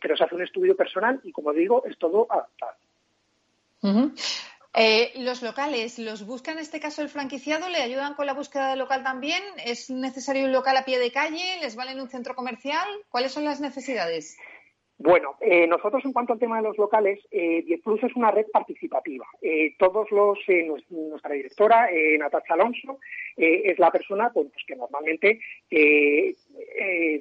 pero 0.00 0.16
se 0.16 0.24
hace 0.24 0.34
un 0.34 0.42
estudio 0.42 0.76
personal 0.76 1.20
y, 1.22 1.32
como 1.32 1.52
digo, 1.52 1.84
es 1.86 1.96
todo 1.98 2.26
adaptado. 2.30 2.76
Eh, 4.74 5.12
los 5.16 5.42
locales, 5.42 5.98
¿los 5.98 6.26
busca 6.26 6.52
en 6.52 6.58
este 6.58 6.78
caso 6.78 7.02
el 7.02 7.08
franquiciado? 7.08 7.68
¿Le 7.68 7.78
ayudan 7.78 8.14
con 8.14 8.26
la 8.26 8.34
búsqueda 8.34 8.70
del 8.70 8.78
local 8.78 9.02
también? 9.02 9.42
¿Es 9.64 9.90
necesario 9.90 10.44
un 10.44 10.52
local 10.52 10.76
a 10.76 10.84
pie 10.84 10.98
de 10.98 11.10
calle? 11.10 11.58
¿Les 11.62 11.74
vale 11.74 11.92
en 11.92 12.00
un 12.00 12.08
centro 12.08 12.34
comercial? 12.34 12.86
¿Cuáles 13.08 13.32
son 13.32 13.44
las 13.44 13.60
necesidades? 13.60 14.36
Bueno, 15.00 15.36
eh, 15.40 15.66
nosotros 15.68 16.04
en 16.04 16.12
cuanto 16.12 16.32
al 16.32 16.40
tema 16.40 16.56
de 16.56 16.64
los 16.64 16.76
locales, 16.76 17.20
eh, 17.30 17.64
Plus 17.84 18.02
es 18.02 18.16
una 18.16 18.32
red 18.32 18.46
participativa. 18.52 19.26
Eh, 19.40 19.76
todos 19.78 20.10
los, 20.10 20.38
eh, 20.48 20.68
nuestra 20.90 21.34
directora, 21.34 21.88
Natacha 22.18 22.54
Alonso, 22.54 22.98
es 23.36 23.78
la 23.78 23.92
persona 23.92 24.30
pues, 24.32 24.48
que 24.66 24.74
normalmente 24.74 25.40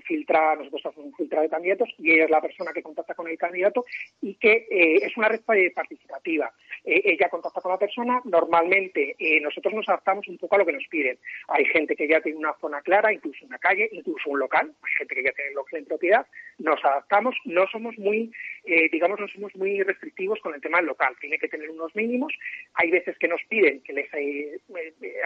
filtra, 0.06 0.56
nosotros 0.56 0.86
hacemos 0.86 1.08
un 1.08 1.16
filtro 1.16 1.42
de 1.42 1.50
candidatos 1.50 1.90
y 1.98 2.12
ella 2.12 2.26
es 2.26 2.30
la 2.30 2.42
persona 2.42 2.72
que 2.74 2.84
contacta 2.84 3.14
con 3.14 3.28
el 3.28 3.38
candidato 3.38 3.86
y 4.22 4.36
que 4.36 4.68
es 4.70 5.16
una 5.18 5.30
red 5.30 5.42
participativa. 5.42 6.52
eh, 6.84 7.02
ella 7.06 7.30
contacta 7.30 7.62
con 7.62 7.72
la 7.72 7.78
persona, 7.78 8.22
normalmente 8.26 9.16
eh, 9.20 9.42
nosotros 9.42 9.74
nos 9.74 9.88
adaptamos 9.90 10.28
un 10.28 10.38
poco 10.38 10.56
a 10.56 10.60
lo 10.60 10.66
que 10.66 10.74
nos 10.74 10.88
piden. 10.88 11.18
Hay 11.50 11.66
gente 11.66 11.96
que 11.96 12.08
ya 12.08 12.22
tiene 12.22 12.38
una 12.38 12.54
zona 12.60 12.82
clara, 12.82 13.14
incluso 13.14 13.46
una 13.46 13.58
calle, 13.58 13.90
incluso 13.92 14.30
un 14.30 14.40
local, 14.40 14.74
hay 14.84 14.94
gente 14.98 15.16
que 15.16 15.24
ya 15.24 15.32
tiene 15.32 15.52
local 15.52 15.80
en 15.80 15.86
propiedad, 15.86 16.26
nos 16.60 16.84
adaptamos, 16.84 17.36
no 17.46 17.68
somos 17.68 17.98
muy, 17.98 18.32
eh, 18.66 18.90
digamos, 18.92 19.20
no 19.20 19.28
somos 19.28 19.56
muy 19.56 19.84
restrictivos 19.84 20.40
con 20.42 20.54
el 20.54 20.62
tema 20.62 20.78
del 20.78 20.88
local, 20.88 21.16
tiene 21.20 21.38
que 21.38 21.48
tener 21.48 21.70
unos 21.70 21.96
mínimos, 21.96 22.34
hay 22.74 22.90
veces 22.92 23.18
que 23.18 23.28
nos 23.28 23.42
piden 23.50 23.82
que 23.82 23.94
les 23.94 24.08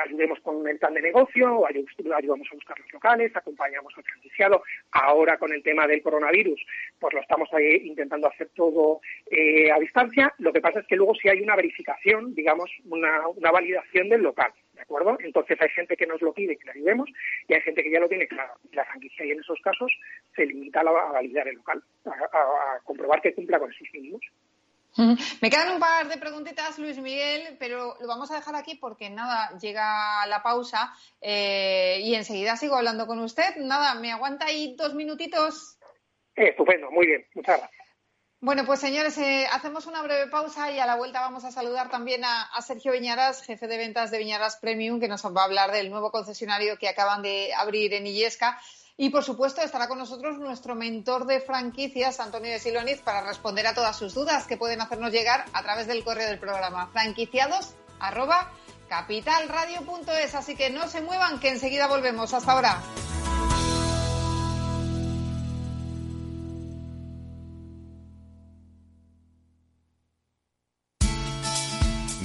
ayudemos 0.06 0.40
con 0.42 0.68
el 0.68 0.78
plan 0.80 0.94
de 0.94 1.02
negocio, 1.02 1.66
ayudamos 1.68 2.48
a 2.52 2.56
buscar 2.56 2.80
los 2.80 2.94
locales, 2.94 3.36
acompañamos 3.36 3.94
franquiciado, 4.04 4.64
ahora 4.92 5.38
con 5.38 5.52
el 5.54 5.64
tema 5.64 5.88
del 5.88 6.02
coronavirus, 6.02 6.64
pues 7.00 7.14
lo 7.14 7.22
estamos 7.22 7.50
ahí 7.54 7.88
intentando 7.88 8.28
hacer 8.28 8.50
todo 8.56 9.02
a 9.74 9.80
distancia, 9.80 10.34
lo 10.40 10.52
que 10.52 10.62
pasa 10.62 10.80
es 10.80 10.88
que 10.88 10.96
luego 10.96 11.16
si 11.16 11.30
hay 11.30 11.42
una 11.42 11.56
verificación, 11.56 12.34
digamos, 12.34 12.70
una, 12.86 13.52
validación 13.52 14.10
del 14.10 14.22
local. 14.22 14.52
¿De 14.74 14.82
acuerdo? 14.82 15.18
Entonces 15.20 15.62
hay 15.62 15.70
gente 15.70 15.96
que 15.96 16.08
nos 16.08 16.22
lo 16.22 16.34
pide 16.34 16.58
que 16.58 16.66
le 16.66 16.72
ayudemos 16.72 17.10
y 17.48 17.54
hay 17.54 17.62
gente 17.62 17.84
que 17.84 17.92
ya 17.92 18.00
lo 18.00 18.10
tiene 18.10 18.28
claro. 18.28 18.54
La 18.72 18.86
franquicia 18.86 19.26
y 19.26 19.32
en 19.32 19.40
esos 19.40 19.60
casos 19.62 19.92
se 20.36 20.46
limita 20.46 20.80
a, 20.80 21.12
validar 21.12 21.48
el 21.48 21.56
local, 21.56 21.84
a, 22.06 22.80
comprobar 22.84 23.22
que 23.22 23.34
cumpla 23.34 23.60
con 23.60 23.72
esos 23.72 23.88
mínimos. 23.94 24.22
Me 25.42 25.50
quedan 25.50 25.74
un 25.74 25.80
par 25.80 26.08
de 26.08 26.18
preguntitas, 26.18 26.78
Luis 26.78 26.98
Miguel, 26.98 27.56
pero 27.60 27.96
lo 28.00 28.08
vamos 28.08 28.32
a 28.32 28.36
dejar 28.36 28.56
aquí 28.56 28.76
porque 28.76 29.10
nada, 29.10 29.58
llega 29.60 30.26
la 30.28 30.44
pausa 30.44 30.94
eh, 31.22 32.00
y 32.02 32.16
enseguida 32.16 32.58
sigo 32.58 32.76
hablando 32.76 33.08
con 33.08 33.20
usted. 33.20 33.56
Nada, 33.58 33.96
¿me 33.96 34.12
aguanta 34.12 34.48
ahí 34.48 34.76
dos 34.78 34.94
minutitos? 34.94 35.78
Eh, 36.36 36.50
estupendo, 36.50 36.92
muy 36.92 37.08
bien, 37.08 37.26
muchas 37.34 37.60
gracias. 37.60 37.82
Bueno, 38.44 38.66
pues 38.66 38.80
señores, 38.80 39.20
eh, 39.20 39.46
hacemos 39.52 39.86
una 39.86 40.02
breve 40.02 40.26
pausa 40.28 40.72
y 40.72 40.80
a 40.80 40.88
la 40.88 40.96
vuelta 40.96 41.22
vamos 41.22 41.46
a 41.46 41.52
saludar 41.52 41.92
también 41.92 42.24
a, 42.26 42.50
Sergio 42.64 42.92
Viñaras, 42.92 43.44
jefe 43.44 43.68
de 43.68 43.78
ventas 43.78 44.10
de 44.10 44.18
Viñaras 44.18 44.58
Premium, 44.58 45.00
que 45.00 45.08
nos 45.08 45.24
va 45.24 45.42
a 45.42 45.46
hablar 45.46 45.72
del 45.72 45.92
nuevo 45.92 46.10
concesionario 46.10 46.80
que 46.80 46.90
acaban 46.90 47.22
de 47.22 47.54
abrir 47.54 47.94
en 47.94 48.08
Illesca. 48.08 48.60
Y 48.98 49.10
por 49.10 49.24
supuesto 49.24 49.62
estará 49.62 49.88
con 49.88 49.98
nosotros 49.98 50.38
nuestro 50.38 50.76
mentor 50.76 51.26
de 51.26 51.42
franquicias, 51.42 52.20
Antonio 52.20 52.52
de 52.52 52.60
Siloniz, 52.60 53.02
para 53.02 53.26
responder 53.26 53.66
a 53.68 53.74
todas 53.74 53.98
sus 53.98 54.14
dudas 54.14 54.46
que 54.46 54.58
pueden 54.58 54.82
hacernos 54.82 55.12
llegar 55.12 55.46
a 55.54 55.64
través 55.64 55.88
del 55.88 56.04
correo 56.04 56.28
del 56.28 56.40
programa 56.40 56.88
franquiciados 56.88 57.76
capitalradio.es. 58.90 60.36
Así 60.36 60.56
que 60.56 60.70
no 60.70 60.88
se 60.88 61.02
muevan, 61.02 61.40
que 61.40 61.50
enseguida 61.50 61.88
volvemos. 61.88 62.34
Hasta 62.34 62.52
ahora. 62.52 62.82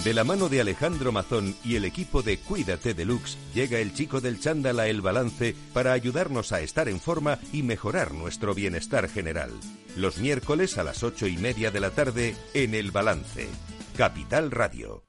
De 0.07 0.14
la 0.14 0.23
mano 0.23 0.49
de 0.49 0.61
Alejandro 0.61 1.11
Mazón 1.11 1.57
y 1.64 1.75
el 1.75 1.85
equipo 1.85 2.23
de 2.23 2.38
Cuídate 2.38 2.95
Deluxe, 2.95 3.37
llega 3.53 3.81
el 3.81 3.92
chico 3.92 4.21
del 4.21 4.38
chándal 4.38 4.79
a 4.79 4.87
El 4.87 5.01
Balance 5.01 5.57
para 5.73 5.92
ayudarnos 5.92 6.53
a 6.53 6.61
estar 6.61 6.88
en 6.88 7.01
forma 7.01 7.40
y 7.53 7.64
mejorar 7.64 8.14
nuestro 8.14 8.55
bienestar 8.55 9.09
general. 9.09 9.51
Los 9.97 10.19
miércoles 10.19 10.79
a 10.79 10.85
las 10.85 11.03
ocho 11.03 11.27
y 11.27 11.37
media 11.38 11.73
de 11.73 11.81
la 11.81 11.90
tarde 11.90 12.37
en 12.55 12.77
El 12.77 12.92
Balance. 12.92 13.49
Capital 13.97 14.53
Radio. 14.53 15.03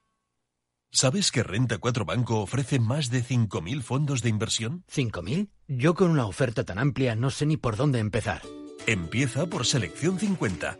¿Sabes 0.91 1.31
que 1.31 1.43
Renta 1.43 1.77
4 1.77 2.03
Banco 2.03 2.41
ofrece 2.41 2.79
más 2.79 3.11
de 3.11 3.23
5.000 3.23 3.83
fondos 3.83 4.23
de 4.23 4.29
inversión? 4.29 4.83
¿5.000? 4.91 5.51
Yo 5.67 5.93
con 5.93 6.09
una 6.09 6.25
oferta 6.25 6.63
tan 6.63 6.79
amplia 6.79 7.15
no 7.15 7.29
sé 7.29 7.45
ni 7.45 7.55
por 7.55 7.77
dónde 7.77 7.99
empezar. 7.99 8.41
Empieza 8.87 9.45
por 9.45 9.67
Selección 9.67 10.17
50 10.17 10.79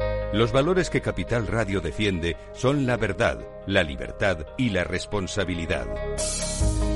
Los 0.33 0.53
valores 0.53 0.89
que 0.89 1.01
Capital 1.01 1.45
Radio 1.47 1.81
defiende 1.81 2.37
son 2.53 2.85
la 2.85 2.95
verdad, 2.95 3.39
la 3.67 3.83
libertad 3.83 4.45
y 4.57 4.69
la 4.69 4.85
responsabilidad. 4.85 5.87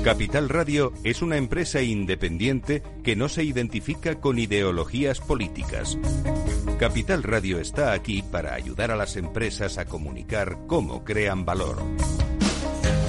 Capital 0.02 0.48
Radio 0.48 0.92
es 1.04 1.20
una 1.20 1.36
empresa 1.36 1.82
independiente 1.82 2.82
que 3.02 3.14
no 3.14 3.28
se 3.28 3.44
identifica 3.44 4.20
con 4.20 4.38
ideologías 4.38 5.20
políticas. 5.20 5.98
Capital 6.78 7.22
Radio 7.22 7.58
está 7.58 7.92
aquí 7.92 8.22
para 8.22 8.54
ayudar 8.54 8.90
a 8.90 8.96
las 8.96 9.16
empresas 9.16 9.76
a 9.76 9.84
comunicar 9.84 10.56
cómo 10.66 11.04
crean 11.04 11.44
valor. 11.44 11.76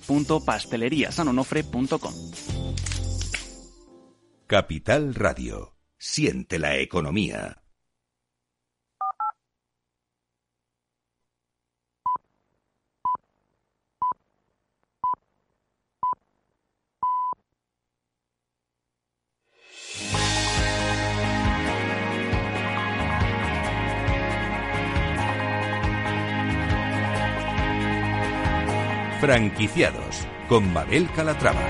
www.pasteleriasanonofre.com. 0.00 2.14
Capital 4.46 5.14
Radio. 5.14 5.74
Siente 5.98 6.58
la 6.58 6.76
economía. 6.76 7.63
Franquiciados 29.20 30.26
con 30.48 30.72
Mabel 30.72 31.10
Calatrava. 31.14 31.62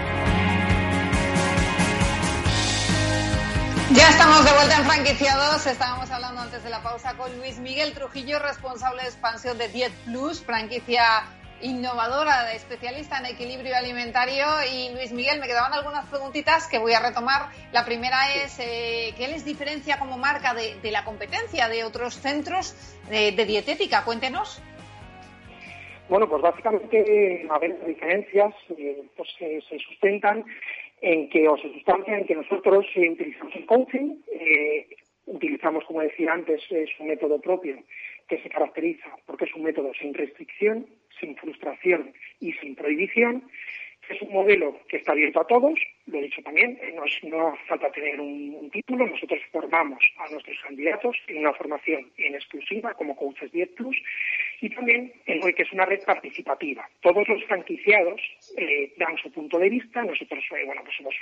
Ya 3.93 4.09
estamos 4.09 4.45
de 4.45 4.53
vuelta 4.53 4.77
en 4.77 4.85
franquiciados. 4.85 5.67
Estábamos 5.67 6.11
hablando 6.11 6.41
antes 6.41 6.65
de 6.65 6.71
la 6.71 6.83
pausa 6.83 7.15
con 7.15 7.37
Luis 7.39 7.59
Miguel 7.59 7.93
Trujillo, 7.93 8.39
responsable 8.39 9.03
de 9.03 9.09
expansión 9.09 9.59
de 9.59 9.69
Diet 9.69 9.93
Plus, 10.05 10.43
franquicia 10.43 11.25
innovadora, 11.61 12.53
especialista 12.53 13.19
en 13.19 13.27
equilibrio 13.27 13.77
alimentario. 13.77 14.47
Y 14.73 14.91
Luis 14.91 15.13
Miguel, 15.13 15.41
me 15.41 15.47
quedaban 15.47 15.73
algunas 15.73 16.07
preguntitas 16.07 16.67
que 16.67 16.79
voy 16.79 16.93
a 16.93 17.01
retomar. 17.01 17.51
La 17.73 17.85
primera 17.85 18.35
es, 18.35 18.59
eh, 18.59 19.15
¿qué 19.17 19.29
les 19.29 19.45
diferencia 19.45 19.99
como 19.99 20.19
marca 20.19 20.55
de, 20.55 20.79
la 20.91 21.05
competencia 21.05 21.69
de 21.69 21.85
otros 21.85 22.15
centros 22.15 22.75
de, 23.09 23.33
dietética? 23.33 24.05
Cuéntenos. 24.05 24.61
Bueno, 26.09 26.29
pues 26.29 26.43
básicamente, 26.43 27.47
a 27.49 27.59
ver, 27.59 27.71
las 27.71 27.87
diferencias 27.87 28.55
eh, 28.77 29.03
pues, 29.17 29.29
se 29.39 29.79
sustentan 29.79 30.45
en 31.01 31.29
que, 31.31 31.49
o 31.49 31.57
se 31.57 31.73
sustancian 31.73 32.21
en 32.21 32.27
que 32.27 32.35
nosotros 32.35 32.87
eh, 32.95 33.11
utilizamos 33.11 33.55
el 33.55 33.67
coaching, 33.67 34.17
utilizamos, 35.27 35.85
como 35.85 36.03
decía 36.03 36.33
antes, 36.33 36.61
es 36.71 36.91
un 36.99 37.09
método 37.09 37.41
propio 37.41 37.83
que 38.29 38.39
se 38.39 38.49
caracteriza 38.49 39.17
porque 39.27 39.45
es 39.45 39.55
un 39.55 39.63
método 39.63 39.93
sin 39.95 40.15
restricción, 40.15 40.87
sin 41.21 41.37
frustración 41.37 42.13
y 42.41 42.53
sin 42.55 42.75
prohibición. 42.75 43.45
Es 44.09 44.21
un 44.21 44.33
modelo 44.35 44.79
que 44.89 44.99
está 44.99 45.13
abierto 45.13 45.41
a 45.41 45.47
todos, 45.47 45.79
lo 46.07 46.19
he 46.19 46.23
dicho 46.23 46.43
también, 46.43 46.79
eh, 46.83 46.95
no, 46.95 47.05
no 47.31 47.49
hace 47.49 47.65
falta 47.65 47.91
tener 47.91 48.21
un, 48.21 48.69
título, 48.71 49.07
nosotros 49.07 49.41
formamos 49.51 50.03
a 50.19 50.31
nuestros 50.31 50.59
candidatos 50.63 51.17
en 51.29 51.39
una 51.39 51.55
formación 51.55 52.11
en 52.19 52.35
exclusiva 52.35 52.93
como 52.95 53.17
Coaches 53.17 53.51
10 53.53 53.71
Plus 53.71 53.97
y 54.61 54.71
también 54.71 55.13
hoy 55.43 55.55
que 55.55 55.63
es 55.63 55.73
una 55.73 55.85
red 55.85 56.03
participativa. 56.05 56.89
Todos 57.01 57.27
los 57.29 57.45
franquiciados 57.45 58.21
eh, 58.57 58.93
dan 58.97 59.17
su 59.19 59.31
punto 59.33 59.59
de 59.59 59.69
vista, 59.69 60.03
nosotros 60.03 60.45
eh, 60.57 60.65
bueno, 60.67 60.83
pues 60.85 60.97
somos 60.97 61.15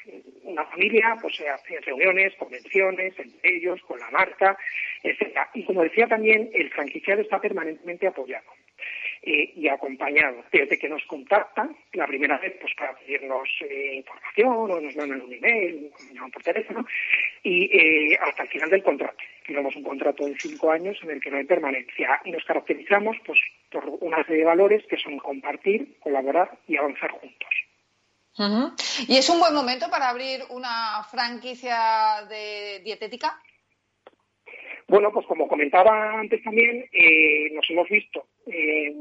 una 0.42 0.64
familia, 0.66 1.16
pues 1.20 1.36
se 1.36 1.48
hacen 1.48 1.82
reuniones, 1.82 2.34
convenciones 2.36 3.18
entre 3.18 3.56
ellos, 3.56 3.80
con 3.82 3.98
la 3.98 4.10
marca, 4.10 4.56
etcétera. 5.02 5.50
Y 5.54 5.64
como 5.64 5.82
decía 5.82 6.06
también, 6.06 6.50
el 6.52 6.70
franquiciado 6.70 7.22
está 7.22 7.40
permanentemente 7.40 8.06
apoyado. 8.06 8.46
Eh, 9.24 9.52
y 9.54 9.68
acompañado 9.68 10.42
desde 10.50 10.76
que 10.76 10.88
nos 10.88 11.04
contactan, 11.04 11.76
la 11.92 12.08
primera 12.08 12.38
vez 12.38 12.56
pues 12.60 12.74
para 12.74 12.92
pedirnos 12.96 13.48
eh, 13.60 13.94
información 13.94 14.68
o 14.68 14.80
nos 14.80 14.96
mandan 14.96 15.22
un 15.22 15.32
email, 15.32 15.92
nos 16.12 16.30
por 16.32 16.42
teléfono, 16.42 16.84
y 17.44 17.66
eh, 17.66 18.18
hasta 18.20 18.42
el 18.42 18.48
final 18.48 18.70
del 18.70 18.82
contrato. 18.82 19.18
Tenemos 19.46 19.76
un 19.76 19.84
contrato 19.84 20.26
de 20.26 20.34
cinco 20.40 20.72
años 20.72 20.98
en 21.04 21.12
el 21.12 21.20
que 21.20 21.30
no 21.30 21.36
hay 21.36 21.44
permanencia 21.44 22.20
y 22.24 22.32
nos 22.32 22.42
caracterizamos 22.44 23.16
pues 23.24 23.38
por 23.70 23.84
una 24.00 24.24
serie 24.24 24.38
de 24.38 24.44
valores 24.44 24.84
que 24.88 24.96
son 24.96 25.16
compartir, 25.18 26.00
colaborar 26.00 26.58
y 26.66 26.76
avanzar 26.76 27.12
juntos. 27.12 27.50
¿Y 29.06 29.16
es 29.16 29.28
un 29.28 29.38
buen 29.38 29.54
momento 29.54 29.88
para 29.88 30.08
abrir 30.08 30.40
una 30.50 31.04
franquicia 31.08 32.26
de 32.28 32.80
dietética? 32.82 33.40
Bueno, 34.92 35.10
pues 35.10 35.24
como 35.24 35.48
comentaba 35.48 36.20
antes 36.20 36.42
también, 36.42 36.84
eh, 36.92 37.48
nos 37.54 37.64
hemos 37.70 37.88
visto 37.88 38.26
eh, 38.44 38.94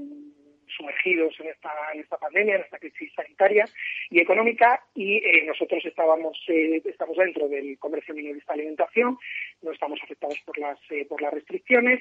sumergidos 0.65 1.37
en 1.41 1.47
esta, 1.49 2.17
pandemia, 2.17 2.55
en 2.55 2.61
esta 2.61 2.79
crisis 2.79 3.11
sanitaria 3.13 3.65
y 4.09 4.21
económica, 4.21 4.81
y 4.95 5.17
eh, 5.17 5.43
nosotros 5.45 5.83
estábamos, 5.83 6.41
estamos 6.47 7.17
dentro 7.17 7.49
del 7.49 7.77
comercio 7.77 8.15
minorista 8.15 8.53
de 8.53 8.61
alimentación, 8.61 9.17
no 9.61 9.73
estamos 9.73 9.99
afectados 10.01 10.39
por 10.45 10.57
las, 10.59 10.79
por 11.09 11.21
las 11.21 11.33
restricciones. 11.33 11.99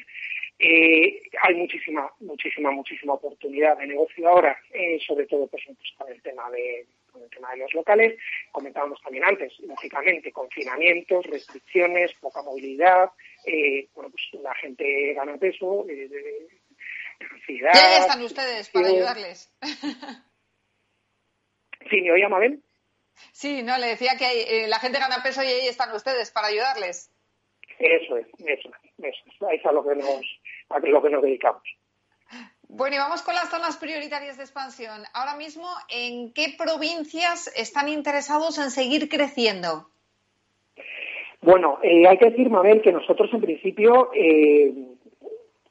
hay 0.60 1.54
muchísima, 1.56 2.12
muchísima, 2.20 2.70
muchísima 2.70 3.14
oportunidad 3.14 3.76
de 3.76 3.88
negocio 3.88 4.28
ahora, 4.28 4.56
sobre 5.04 5.26
todo 5.26 5.48
pues, 5.48 5.64
pues, 5.66 5.92
con 5.98 6.08
el 6.12 6.22
tema 6.22 6.48
de 6.52 6.86
con 7.10 7.24
el 7.24 7.30
tema 7.30 7.50
de 7.50 7.56
los 7.56 7.74
locales. 7.74 8.16
Comentábamos 8.52 9.00
también 9.02 9.24
antes, 9.24 9.52
lógicamente, 9.66 10.30
confinamientos, 10.30 11.26
restricciones, 11.26 12.12
poca 12.20 12.40
movilidad, 12.42 13.10
eh, 13.44 13.88
bueno, 13.94 14.10
pues 14.10 14.42
la 14.42 14.54
gente 14.56 15.14
gana 15.14 15.36
peso, 15.36 15.86
eh, 15.88 16.08
de, 16.08 16.48
ansiedad. 17.32 17.72
Ya 17.74 17.98
están 17.98 18.22
ustedes 18.22 18.68
para 18.70 18.88
ayudarles. 18.88 19.52
Sí, 21.88 22.02
¿me 22.02 22.12
oía 22.12 22.28
Mabel? 22.28 22.62
Sí, 23.32 23.62
no, 23.62 23.76
le 23.78 23.86
decía 23.88 24.16
que 24.18 24.64
eh, 24.64 24.68
la 24.68 24.78
gente 24.78 24.98
gana 24.98 25.22
peso 25.22 25.42
y 25.42 25.46
ahí 25.46 25.66
están 25.66 25.92
ustedes 25.94 26.30
para 26.30 26.48
ayudarles. 26.48 27.10
Eso 27.78 28.18
es, 28.18 28.26
eso 28.38 28.70
es, 28.98 29.04
eso 29.04 29.50
es 29.50 29.66
a 29.66 29.72
lo 29.72 29.82
que 29.82 29.94
nos, 29.96 30.20
a 30.68 30.78
lo 30.78 31.02
que 31.02 31.10
nos 31.10 31.22
dedicamos. 31.22 31.62
Bueno, 32.68 32.96
y 32.96 32.98
vamos 32.98 33.22
con 33.22 33.34
las 33.34 33.50
zonas 33.50 33.76
prioritarias 33.78 34.36
de 34.36 34.44
expansión. 34.44 35.02
Ahora 35.12 35.34
mismo, 35.34 35.68
¿en 35.88 36.32
qué 36.32 36.54
provincias 36.56 37.50
están 37.56 37.88
interesados 37.88 38.58
en 38.58 38.70
seguir 38.70 39.08
creciendo? 39.08 39.90
Bueno, 41.42 41.78
eh, 41.82 42.06
hay 42.06 42.18
que 42.18 42.30
decir, 42.30 42.50
Mabel, 42.50 42.82
que 42.82 42.92
nosotros 42.92 43.30
en 43.32 43.40
principio 43.40 44.10
eh, 44.14 44.74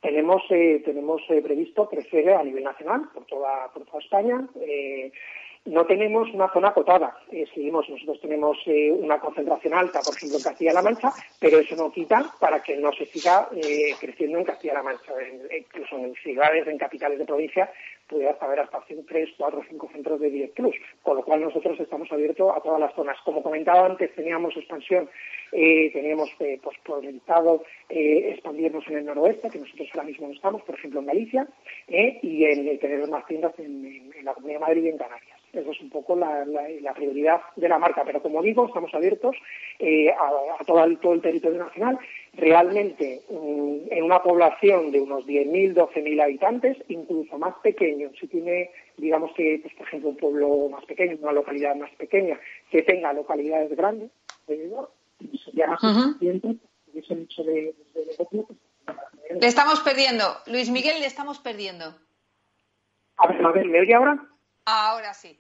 tenemos, 0.02 0.42
eh, 0.50 0.82
tenemos 0.84 1.22
previsto 1.28 1.88
crecer 1.88 2.32
a 2.32 2.44
nivel 2.44 2.64
nacional 2.64 3.10
por 3.14 3.26
toda, 3.26 3.72
por 3.72 3.86
toda 3.86 4.00
España. 4.00 4.48
no 5.66 5.86
tenemos 5.86 6.28
una 6.34 6.52
zona 6.52 6.70
acotada. 6.70 7.16
seguimos, 7.54 7.88
nosotros 7.88 8.20
tenemos 8.22 8.58
una 8.66 9.20
concentración 9.20 9.76
alta, 9.76 10.00
por 10.02 10.16
ejemplo, 10.16 10.38
en 10.38 10.44
Castilla-La 10.44 10.82
Mancha, 10.82 11.12
pero 11.40 11.60
eso 11.60 11.76
no 11.76 11.92
quita 11.92 12.34
para 12.40 12.64
que 12.64 12.76
no 12.78 12.92
se 12.94 13.06
siga 13.06 13.48
creciendo 14.00 14.40
en 14.40 14.46
Castilla-La 14.46 14.82
Mancha. 14.82 15.14
incluso 15.56 15.98
en 15.98 16.16
ciudades, 16.16 16.66
en 16.68 16.80
capitales 16.80 17.20
de 17.20 17.26
provincia, 17.26 17.70
pudiera 18.10 18.38
haber 18.42 18.62
hasta 18.62 18.84
3, 18.86 19.30
4, 19.38 19.64
5 19.70 19.90
centros 19.94 20.20
de 20.20 20.30
10 20.30 20.52
plus, 20.52 20.76
con 21.04 21.18
lo 21.18 21.24
cual 21.24 21.42
nosotros 21.42 21.80
estamos 21.80 22.12
abiertos 22.12 22.52
a 22.56 22.62
todas 22.62 22.80
las 22.80 22.94
zonas. 22.96 23.18
Como 23.24 23.44
comentaba 23.44 23.86
antes, 23.86 24.14
teníamos 24.16 24.58
expansión 24.58 25.08
eh, 25.52 25.90
teníamos 25.92 26.30
eh, 26.40 26.60
pues, 26.62 26.78
proyectado 26.84 27.64
eh, 27.90 28.32
expandirnos 28.34 28.88
en 28.88 28.98
el 28.98 29.06
noroeste, 29.06 29.50
que 29.50 29.60
nosotros 29.60 29.90
ahora 29.94 30.08
mismo 30.08 30.28
no 30.28 30.34
estamos, 30.34 30.62
por 30.64 30.76
ejemplo 30.76 31.00
en 31.00 31.08
Galicia, 31.08 31.48
eh, 31.88 32.20
y 32.22 32.46
en, 32.46 32.80
tener 32.80 33.08
más 33.08 33.26
tiendas 33.26 33.58
en, 33.60 34.12
la 34.24 34.34
Comunidad 34.34 34.60
de 34.60 34.66
Madrid 34.66 34.84
y 34.84 34.90
en 34.90 34.98
Canarias. 34.98 35.39
Esa 35.54 35.72
es 35.72 35.82
un 35.82 35.90
poco 35.90 36.16
la, 36.16 36.46
prioridad 36.96 37.42
de 37.56 37.70
la 37.70 37.80
marca, 37.80 38.04
pero 38.06 38.22
como 38.22 38.42
digo, 38.42 38.68
estamos 38.68 38.94
abiertos 38.94 39.36
a, 39.80 40.64
todo, 40.66 40.84
el, 40.84 40.98
todo 41.00 41.14
el 41.14 41.22
territorio 41.22 41.60
nacional. 41.60 41.98
Realmente, 42.34 43.22
mm, 43.30 43.92
en 43.92 44.04
una 44.04 44.22
población 44.22 44.92
de 44.92 45.02
unos 45.02 45.26
10.000, 45.26 45.74
12.000 45.74 46.22
habitantes, 46.22 46.78
incluso 46.88 47.38
más 47.38 47.56
pequeño, 47.64 48.12
si 48.20 48.28
tiene 48.28 48.70
digamos 48.98 49.32
que, 49.34 49.60
pues, 49.62 49.74
por 49.76 49.88
ejemplo, 49.88 50.10
un 50.10 50.18
pueblo 50.18 50.70
más 50.70 50.86
pequeño, 50.86 51.18
una 51.22 51.32
localidad 51.32 51.74
más 51.76 51.92
pequeña, 51.92 52.38
que 52.70 52.84
tenga 52.84 53.14
localidades 53.14 53.76
grandes 53.76 54.12
le 59.40 59.48
estamos 59.48 59.80
perdiendo. 59.82 60.26
Luis 60.48 60.70
Miguel, 60.70 61.00
le 61.00 61.06
estamos 61.06 61.40
perdiendo. 61.40 61.96
A 63.18 63.28
ver, 63.28 63.46
a 63.46 63.52
ver, 63.52 63.66
¿me 63.68 63.82
oye 63.82 63.94
ahora? 63.94 64.26
Ahora 64.70 65.14
sí. 65.14 65.40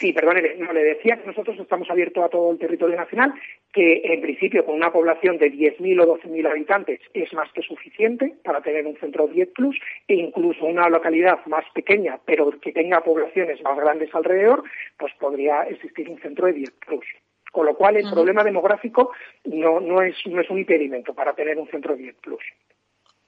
sí, 0.00 0.12
perdón, 0.12 0.38
no, 0.58 0.72
le 0.72 0.82
decía 0.82 1.16
que 1.18 1.26
nosotros 1.26 1.58
estamos 1.58 1.88
abiertos 1.90 2.24
a 2.24 2.28
todo 2.28 2.50
el 2.50 2.58
territorio 2.58 2.96
nacional, 2.96 3.32
que 3.72 4.00
en 4.04 4.20
principio 4.20 4.64
con 4.64 4.74
una 4.74 4.92
población 4.92 5.38
de 5.38 5.52
10.000 5.52 6.02
o 6.02 6.18
12.000 6.18 6.50
habitantes 6.50 7.00
es 7.14 7.32
más 7.32 7.52
que 7.52 7.62
suficiente 7.62 8.34
para 8.42 8.60
tener 8.60 8.86
un 8.86 8.96
centro 8.96 9.28
10 9.28 9.50
plus 9.50 9.78
e 10.08 10.14
incluso 10.14 10.64
una 10.64 10.88
localidad 10.88 11.44
más 11.46 11.64
pequeña, 11.72 12.18
pero 12.24 12.50
que 12.58 12.72
tenga 12.72 13.02
poblaciones 13.02 13.62
más 13.62 13.78
grandes 13.78 14.12
alrededor, 14.14 14.64
pues 14.98 15.12
podría 15.20 15.62
existir 15.62 16.08
un 16.08 16.18
centro 16.20 16.46
de 16.46 16.54
10 16.54 16.70
plus. 16.86 17.04
Con 17.52 17.66
lo 17.66 17.74
cual, 17.74 17.96
el 17.96 18.10
problema 18.10 18.44
demográfico 18.44 19.12
no, 19.44 19.80
no, 19.80 20.02
es, 20.02 20.14
no 20.26 20.40
es 20.40 20.50
un 20.50 20.58
impedimento 20.58 21.14
para 21.14 21.32
tener 21.32 21.58
un 21.58 21.68
centro 21.68 21.96
10 21.96 22.16
Plus. 22.16 22.42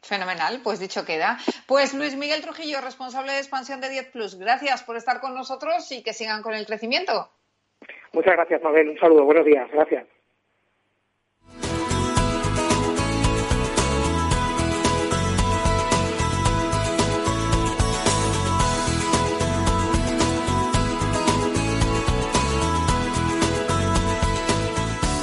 Fenomenal, 0.03 0.61
pues 0.63 0.81
dicho 0.81 1.05
queda. 1.05 1.39
Pues 1.67 1.95
Luis 1.95 2.17
Miguel 2.17 2.41
Trujillo, 2.41 2.81
responsable 2.81 3.33
de 3.33 3.39
expansión 3.39 3.81
de 3.81 3.91
10 3.91 4.11
Plus, 4.11 4.35
gracias 4.37 4.83
por 4.83 4.97
estar 4.97 5.21
con 5.21 5.35
nosotros 5.35 5.91
y 5.93 6.03
que 6.03 6.13
sigan 6.13 6.43
con 6.43 6.55
el 6.55 6.67
crecimiento. 6.67 7.31
Muchas 8.13 8.35
gracias, 8.35 8.63
Mabel. 8.63 8.91
Un 8.91 8.99
saludo. 8.99 9.25
Buenos 9.25 9.45
días. 9.45 9.69
Gracias. 9.71 10.07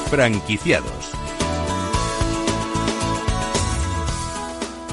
Franquiciados. 0.10 1.16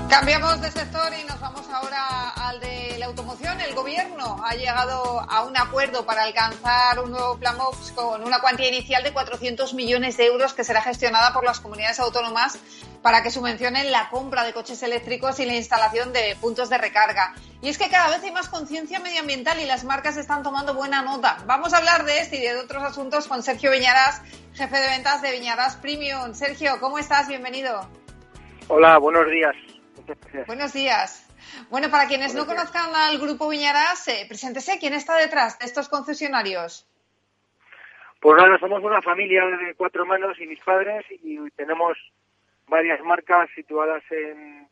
Cambiamos 0.09 0.61
de 0.61 0.71
sector 0.71 1.13
y 1.21 1.25
nos 1.25 1.41
vamos 1.41 1.69
ahora 1.71 2.31
al 2.31 2.61
del 2.61 3.03
automóvil 3.03 3.25
automoción, 3.25 3.61
el 3.61 3.75
gobierno 3.75 4.41
ha 4.45 4.55
llegado 4.55 5.21
a 5.29 5.45
un 5.45 5.57
acuerdo 5.57 6.05
para 6.05 6.25
alcanzar 6.25 6.99
un 7.01 7.11
nuevo 7.11 7.37
plan 7.39 7.57
MOX 7.57 7.93
con 7.93 8.23
una 8.23 8.41
cuantía 8.41 8.69
inicial 8.69 9.03
de 9.03 9.13
400 9.13 9.75
millones 9.75 10.17
de 10.17 10.27
euros 10.27 10.53
que 10.53 10.63
será 10.63 10.83
gestionada 10.83 11.33
por 11.33 11.45
las 11.45 11.61
comunidades 11.61 12.01
autónomas 12.01 12.59
para 13.03 13.23
que 13.23 13.31
subvencionen 13.31 13.91
la 13.93 14.09
compra 14.11 14.45
de 14.45 14.53
coches 14.53 14.83
eléctricos 14.83 15.41
y 15.41 15.47
la 15.47 15.55
instalación 15.55 16.13
de 16.13 16.37
puntos 16.41 16.71
de 16.71 16.79
recarga. 16.79 17.35
Y 17.63 17.69
es 17.69 17.79
que 17.79 17.89
cada 17.89 18.09
vez 18.09 18.23
hay 18.23 18.31
más 18.31 18.49
conciencia 18.49 19.01
medioambiental 19.01 19.59
y 19.61 19.65
las 19.65 19.85
marcas 19.85 20.17
están 20.17 20.43
tomando 20.43 20.75
buena 20.75 21.03
nota. 21.03 21.39
Vamos 21.47 21.73
a 21.73 21.79
hablar 21.79 22.05
de 22.05 22.19
este 22.19 22.37
y 22.37 22.41
de 22.43 22.57
otros 22.57 22.83
asuntos 22.83 23.27
con 23.27 23.43
Sergio 23.43 23.71
Viñaras, 23.71 24.23
jefe 24.55 24.77
de 24.77 24.89
ventas 24.89 25.23
de 25.23 25.33
Viñaras 25.33 25.77
Premium. 25.77 26.35
Sergio, 26.35 26.79
¿cómo 26.81 26.99
estás? 26.99 27.27
Bienvenido. 27.29 27.89
Hola, 28.69 28.99
buenos 28.99 29.27
días. 29.31 29.74
Buenos 30.47 30.73
días. 30.73 31.27
Bueno, 31.71 31.91
para 31.91 32.07
quienes 32.07 32.35
no 32.35 32.47
conozcan 32.47 32.95
al 32.95 33.19
Grupo 33.19 33.49
Viñaras, 33.49 34.09
eh, 34.09 34.25
preséntese, 34.29 34.79
¿quién 34.79 34.95
está 34.95 35.17
detrás 35.17 35.59
de 35.59 35.67
estos 35.67 35.89
concesionarios? 35.89 36.87
Pues 38.21 38.37
nada, 38.43 38.59
somos 38.59 38.83
una 38.83 39.03
familia 39.03 39.45
de 39.45 39.75
cuatro 39.75 40.03
hermanos 40.03 40.39
y 40.41 40.47
mis 40.47 40.61
padres 40.61 41.05
y 41.11 41.39
tenemos 41.51 41.97
varias 42.69 43.01
marcas 43.03 43.51
situadas 43.55 44.03
en, 44.11 44.67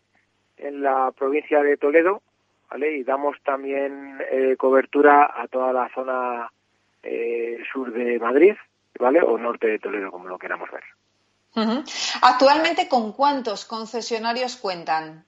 en 0.57 0.83
la 0.83 1.13
provincia 1.13 1.63
de 1.63 1.77
Toledo, 1.77 2.23
¿vale? 2.71 2.97
Y 2.97 3.05
damos 3.05 3.37
también 3.43 4.19
eh, 4.31 4.57
cobertura 4.57 5.31
a 5.37 5.49
toda 5.49 5.73
la 5.73 5.91
zona 5.95 6.51
eh, 7.03 7.59
sur 7.73 7.93
de 7.93 8.19
Madrid, 8.19 8.55
¿vale? 8.99 9.21
O 9.23 9.37
norte 9.37 9.67
de 9.67 9.79
Toledo, 9.79 10.11
como 10.11 10.29
lo 10.29 10.39
queramos 10.39 10.71
ver. 10.71 10.85
Actualmente, 12.23 12.89
¿con 12.89 13.13
cuántos 13.13 13.65
concesionarios 13.65 14.57
cuentan? 14.57 15.25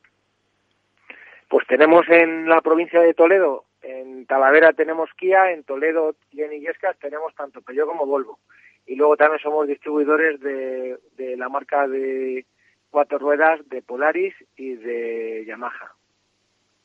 Pues 1.49 1.67
tenemos 1.67 2.09
en 2.09 2.49
la 2.49 2.61
provincia 2.63 3.01
de 3.01 3.15
Toledo, 3.15 3.65
en 3.83 4.27
Talavera 4.27 4.73
tenemos 4.73 5.11
Kia, 5.17 5.53
en 5.53 5.65
Toledo 5.65 6.15
y 6.33 6.43
en 6.43 6.53
Illescas 6.55 6.97
tenemos 6.99 7.35
tanto 7.35 7.61
Peugeot 7.61 7.87
como 7.87 8.07
Volvo. 8.07 8.39
Y 8.87 8.97
luego 8.97 9.17
también 9.17 9.41
somos 9.43 9.67
distribuidores 9.67 10.41
de, 10.41 10.99
de 11.17 11.37
la 11.37 11.49
marca 11.49 11.87
de 11.87 12.47
cuatro 12.91 13.19
ruedas 13.19 13.61
de 13.69 13.83
Polaris 13.83 14.35
y 14.57 14.75
de 14.75 15.45
Yamaha. 15.47 15.95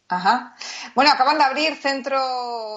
Ajá. 0.10 0.56
Bueno, 0.96 1.12
acaban 1.12 1.38
de 1.38 1.44
abrir 1.44 1.76
centro 1.76 2.18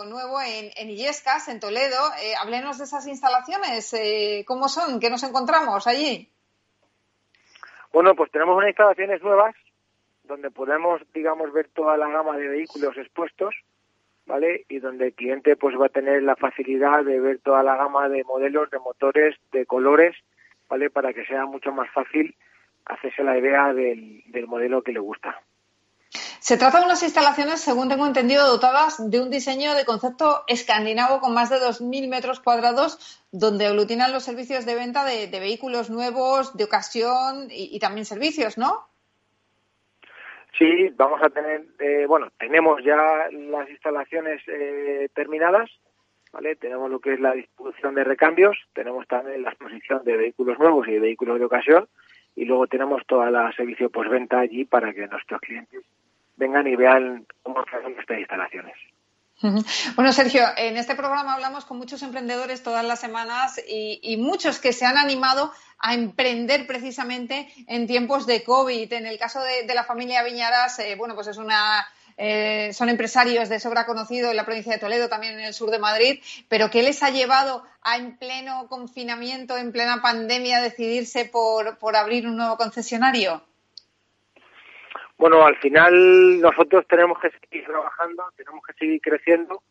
nuevo 0.06 0.40
en, 0.42 0.70
en 0.76 0.90
Illescas, 0.90 1.48
en 1.48 1.60
Toledo. 1.60 1.98
Eh, 2.20 2.34
háblenos 2.38 2.78
de 2.78 2.84
esas 2.84 3.06
instalaciones. 3.06 3.92
Eh, 3.94 4.44
¿Cómo 4.46 4.68
son? 4.68 5.00
¿Qué 5.00 5.08
nos 5.08 5.22
encontramos 5.22 5.86
allí? 5.86 6.30
Bueno, 7.92 8.14
pues 8.14 8.30
tenemos 8.30 8.56
unas 8.56 8.70
instalaciones 8.70 9.22
nuevas 9.22 9.54
donde 10.24 10.50
podemos, 10.50 11.02
digamos, 11.12 11.52
ver 11.52 11.68
toda 11.68 11.96
la 11.96 12.08
gama 12.08 12.36
de 12.38 12.48
vehículos 12.48 12.96
expuestos, 12.96 13.54
¿vale? 14.26 14.64
Y 14.68 14.78
donde 14.78 15.08
el 15.08 15.14
cliente 15.14 15.56
pues 15.56 15.78
va 15.78 15.86
a 15.86 15.90
tener 15.90 16.22
la 16.22 16.36
facilidad 16.36 17.04
de 17.04 17.20
ver 17.20 17.40
toda 17.40 17.62
la 17.62 17.76
gama 17.76 18.08
de 18.08 18.24
modelos, 18.24 18.70
de 18.70 18.78
motores, 18.78 19.36
de 19.52 19.66
colores, 19.66 20.16
¿vale? 20.68 20.90
Para 20.90 21.12
que 21.12 21.26
sea 21.26 21.44
mucho 21.44 21.72
más 21.72 21.90
fácil 21.90 22.34
hacerse 22.86 23.22
la 23.24 23.36
idea 23.36 23.74
del, 23.74 24.22
del 24.28 24.46
modelo 24.46 24.82
que 24.82 24.92
le 24.92 25.00
gusta. 25.00 25.40
Se 26.42 26.56
trata 26.56 26.80
de 26.80 26.86
unas 26.86 27.04
instalaciones, 27.04 27.60
según 27.60 27.88
tengo 27.88 28.04
entendido, 28.04 28.48
dotadas 28.48 29.08
de 29.08 29.20
un 29.20 29.30
diseño 29.30 29.76
de 29.76 29.84
concepto 29.84 30.42
escandinavo 30.48 31.20
con 31.20 31.32
más 31.32 31.50
de 31.50 31.58
2.000 31.58 32.08
metros 32.08 32.40
cuadrados, 32.40 33.22
donde 33.30 33.66
aglutinan 33.66 34.10
los 34.10 34.24
servicios 34.24 34.66
de 34.66 34.74
venta 34.74 35.04
de, 35.04 35.28
de 35.28 35.38
vehículos 35.38 35.88
nuevos, 35.88 36.56
de 36.56 36.64
ocasión 36.64 37.46
y, 37.48 37.78
también 37.78 38.04
servicios, 38.04 38.58
¿no? 38.58 38.88
Sí, 40.58 40.90
vamos 40.96 41.22
a 41.22 41.30
tener, 41.30 41.62
eh, 41.78 42.06
bueno, 42.08 42.26
tenemos 42.40 42.82
ya 42.82 42.96
las 43.30 43.70
instalaciones 43.70 44.42
eh, 44.48 45.10
terminadas, 45.14 45.70
¿vale? 46.32 46.56
Tenemos 46.56 46.90
lo 46.90 46.98
que 46.98 47.14
es 47.14 47.20
la 47.20 47.34
distribución 47.34 47.94
de 47.94 48.02
recambios, 48.02 48.58
tenemos 48.72 49.06
también 49.06 49.42
la 49.42 49.50
exposición 49.50 50.02
de 50.02 50.16
vehículos 50.16 50.58
nuevos 50.58 50.88
y 50.88 50.94
de 50.94 50.98
vehículos 50.98 51.38
de 51.38 51.44
ocasión, 51.44 51.88
y 52.34 52.46
luego 52.46 52.66
tenemos 52.66 53.06
toda 53.06 53.30
la 53.30 53.52
servicio 53.52 53.90
postventa 53.90 54.40
allí 54.40 54.64
para 54.64 54.92
que 54.92 55.06
nuestros 55.06 55.40
clientes 55.40 55.84
vengan 56.36 56.66
y 56.66 56.76
vean 56.76 57.26
cómo 57.42 57.60
hacen 57.60 57.98
estas 57.98 58.18
instalaciones. 58.18 58.74
Bueno, 59.96 60.12
Sergio, 60.12 60.44
en 60.56 60.76
este 60.76 60.94
programa 60.94 61.34
hablamos 61.34 61.64
con 61.64 61.76
muchos 61.76 62.02
emprendedores 62.02 62.62
todas 62.62 62.84
las 62.84 63.00
semanas 63.00 63.60
y, 63.66 64.16
muchos 64.16 64.60
que 64.60 64.72
se 64.72 64.86
han 64.86 64.96
animado 64.96 65.52
a 65.78 65.94
emprender 65.94 66.66
precisamente 66.66 67.48
en 67.66 67.88
tiempos 67.88 68.26
de 68.26 68.44
COVID. 68.44 68.92
En 68.92 69.06
el 69.06 69.18
caso 69.18 69.40
de, 69.42 69.74
la 69.74 69.82
familia 69.82 70.22
Viñaras, 70.22 70.78
eh, 70.78 70.94
bueno, 70.96 71.16
pues 71.16 71.26
es 71.26 71.38
una 71.38 71.84
eh, 72.16 72.72
son 72.72 72.88
empresarios 72.88 73.48
de 73.48 73.58
sobra 73.58 73.86
conocido 73.86 74.30
en 74.30 74.36
la 74.36 74.44
provincia 74.44 74.72
de 74.72 74.78
Toledo, 74.78 75.08
también 75.08 75.34
en 75.34 75.46
el 75.46 75.54
sur 75.54 75.70
de 75.70 75.78
Madrid, 75.78 76.20
pero 76.48 76.70
¿qué 76.70 76.82
les 76.82 77.02
ha 77.02 77.10
llevado 77.10 77.64
a 77.82 77.96
en 77.96 78.16
pleno 78.18 78.68
confinamiento, 78.68 79.56
en 79.56 79.72
plena 79.72 80.02
pandemia, 80.02 80.60
decidirse 80.60 81.24
por, 81.24 81.78
por 81.78 81.96
abrir 81.96 82.26
un 82.26 82.36
nuevo 82.36 82.56
concesionario? 82.56 83.42
Bueno, 85.22 85.46
al 85.46 85.54
final 85.58 86.40
nosotros 86.40 86.84
tenemos 86.88 87.16
que 87.20 87.30
seguir 87.30 87.64
trabajando, 87.64 88.24
tenemos 88.36 88.60
que 88.66 88.72
seguir 88.72 89.00
creciendo. 89.00 89.62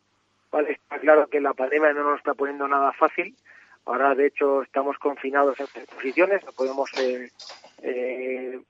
Está 0.66 0.98
claro 0.98 1.26
que 1.26 1.42
la 1.42 1.52
pandemia 1.52 1.92
no 1.92 2.04
nos 2.04 2.20
está 2.20 2.32
poniendo 2.32 2.66
nada 2.66 2.90
fácil. 2.94 3.36
Ahora, 3.84 4.14
de 4.14 4.28
hecho, 4.28 4.62
estamos 4.62 4.96
confinados 4.96 5.60
en 5.60 5.66
exposiciones, 5.66 6.42
no 6.46 6.52
podemos 6.52 6.90
eh, 6.98 7.28
eh, 7.82 8.60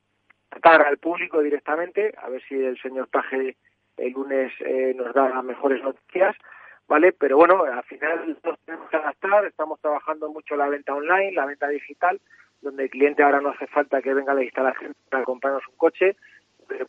tratar 0.49 0.83
al 0.83 0.99
público 0.99 1.41
directamente, 1.41 2.15
a 2.21 2.29
ver 2.29 2.43
si 2.49 2.57
el 2.57 2.77
señor 2.83 3.07
Paje 3.07 3.57
el 3.97 4.13
lunes 4.13 4.53
eh, 4.59 4.93
nos 4.97 5.15
da 5.15 5.41
mejores 5.41 5.81
noticias, 5.85 6.35
¿vale? 6.89 7.13
Pero 7.13 7.37
bueno, 7.37 7.63
al 7.63 7.85
final 7.85 8.37
nos 8.43 8.59
tenemos 8.59 8.91
que 8.91 8.97
adaptar, 8.97 9.45
estamos 9.45 9.79
trabajando 9.81 10.33
mucho 10.33 10.57
la 10.57 10.69
venta 10.69 10.93
online, 10.93 11.31
la 11.31 11.47
venta 11.47 11.69
digital, 11.69 12.21
donde 12.61 12.83
el 12.83 12.91
cliente 12.91 13.23
ahora 13.23 13.41
no 13.41 13.51
hace 13.51 13.69
falta 13.69 14.03
que 14.03 14.15
venga 14.15 14.33
a 14.33 14.35
la 14.35 14.43
instalación 14.43 14.95
para 15.09 15.23
comprarnos 15.23 15.63
un 15.69 15.77
coche, 15.77 16.17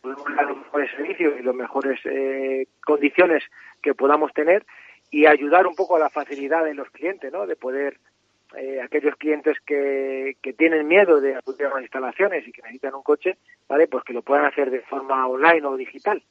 podemos 0.00 0.24
dar 0.36 0.46
los 0.46 0.58
mejores 0.58 0.90
servicios 0.92 1.34
y 1.38 1.42
las 1.42 1.54
mejores 1.54 2.00
eh, 2.04 2.66
condiciones 2.84 3.42
que 3.82 3.94
podamos 3.94 4.32
tener 4.32 4.64
y 5.10 5.26
ayudar 5.26 5.66
un 5.66 5.74
poco 5.74 5.96
a 5.96 6.00
la 6.00 6.10
facilidad 6.10 6.64
de 6.64 6.74
los 6.74 6.90
clientes, 6.90 7.32
¿no? 7.32 7.46
De 7.46 7.56
poder 7.56 7.98
eh, 8.56 8.80
aquellos 8.80 9.16
clientes 9.16 9.56
que, 9.66 10.36
que 10.42 10.52
tienen 10.52 10.86
miedo 10.86 11.20
de 11.20 11.36
acudir 11.36 11.66
a 11.66 11.74
las 11.74 11.82
instalaciones 11.82 12.46
y 12.46 12.52
que 12.52 12.62
necesitan 12.62 12.94
un 12.94 13.02
coche, 13.02 13.36
¿vale? 13.68 13.86
Pues 13.86 14.04
que 14.04 14.12
lo 14.12 14.22
puedan 14.22 14.44
hacer 14.44 14.70
de 14.70 14.80
forma 14.80 15.26
online 15.26 15.66
o 15.66 15.76
digital. 15.76 16.22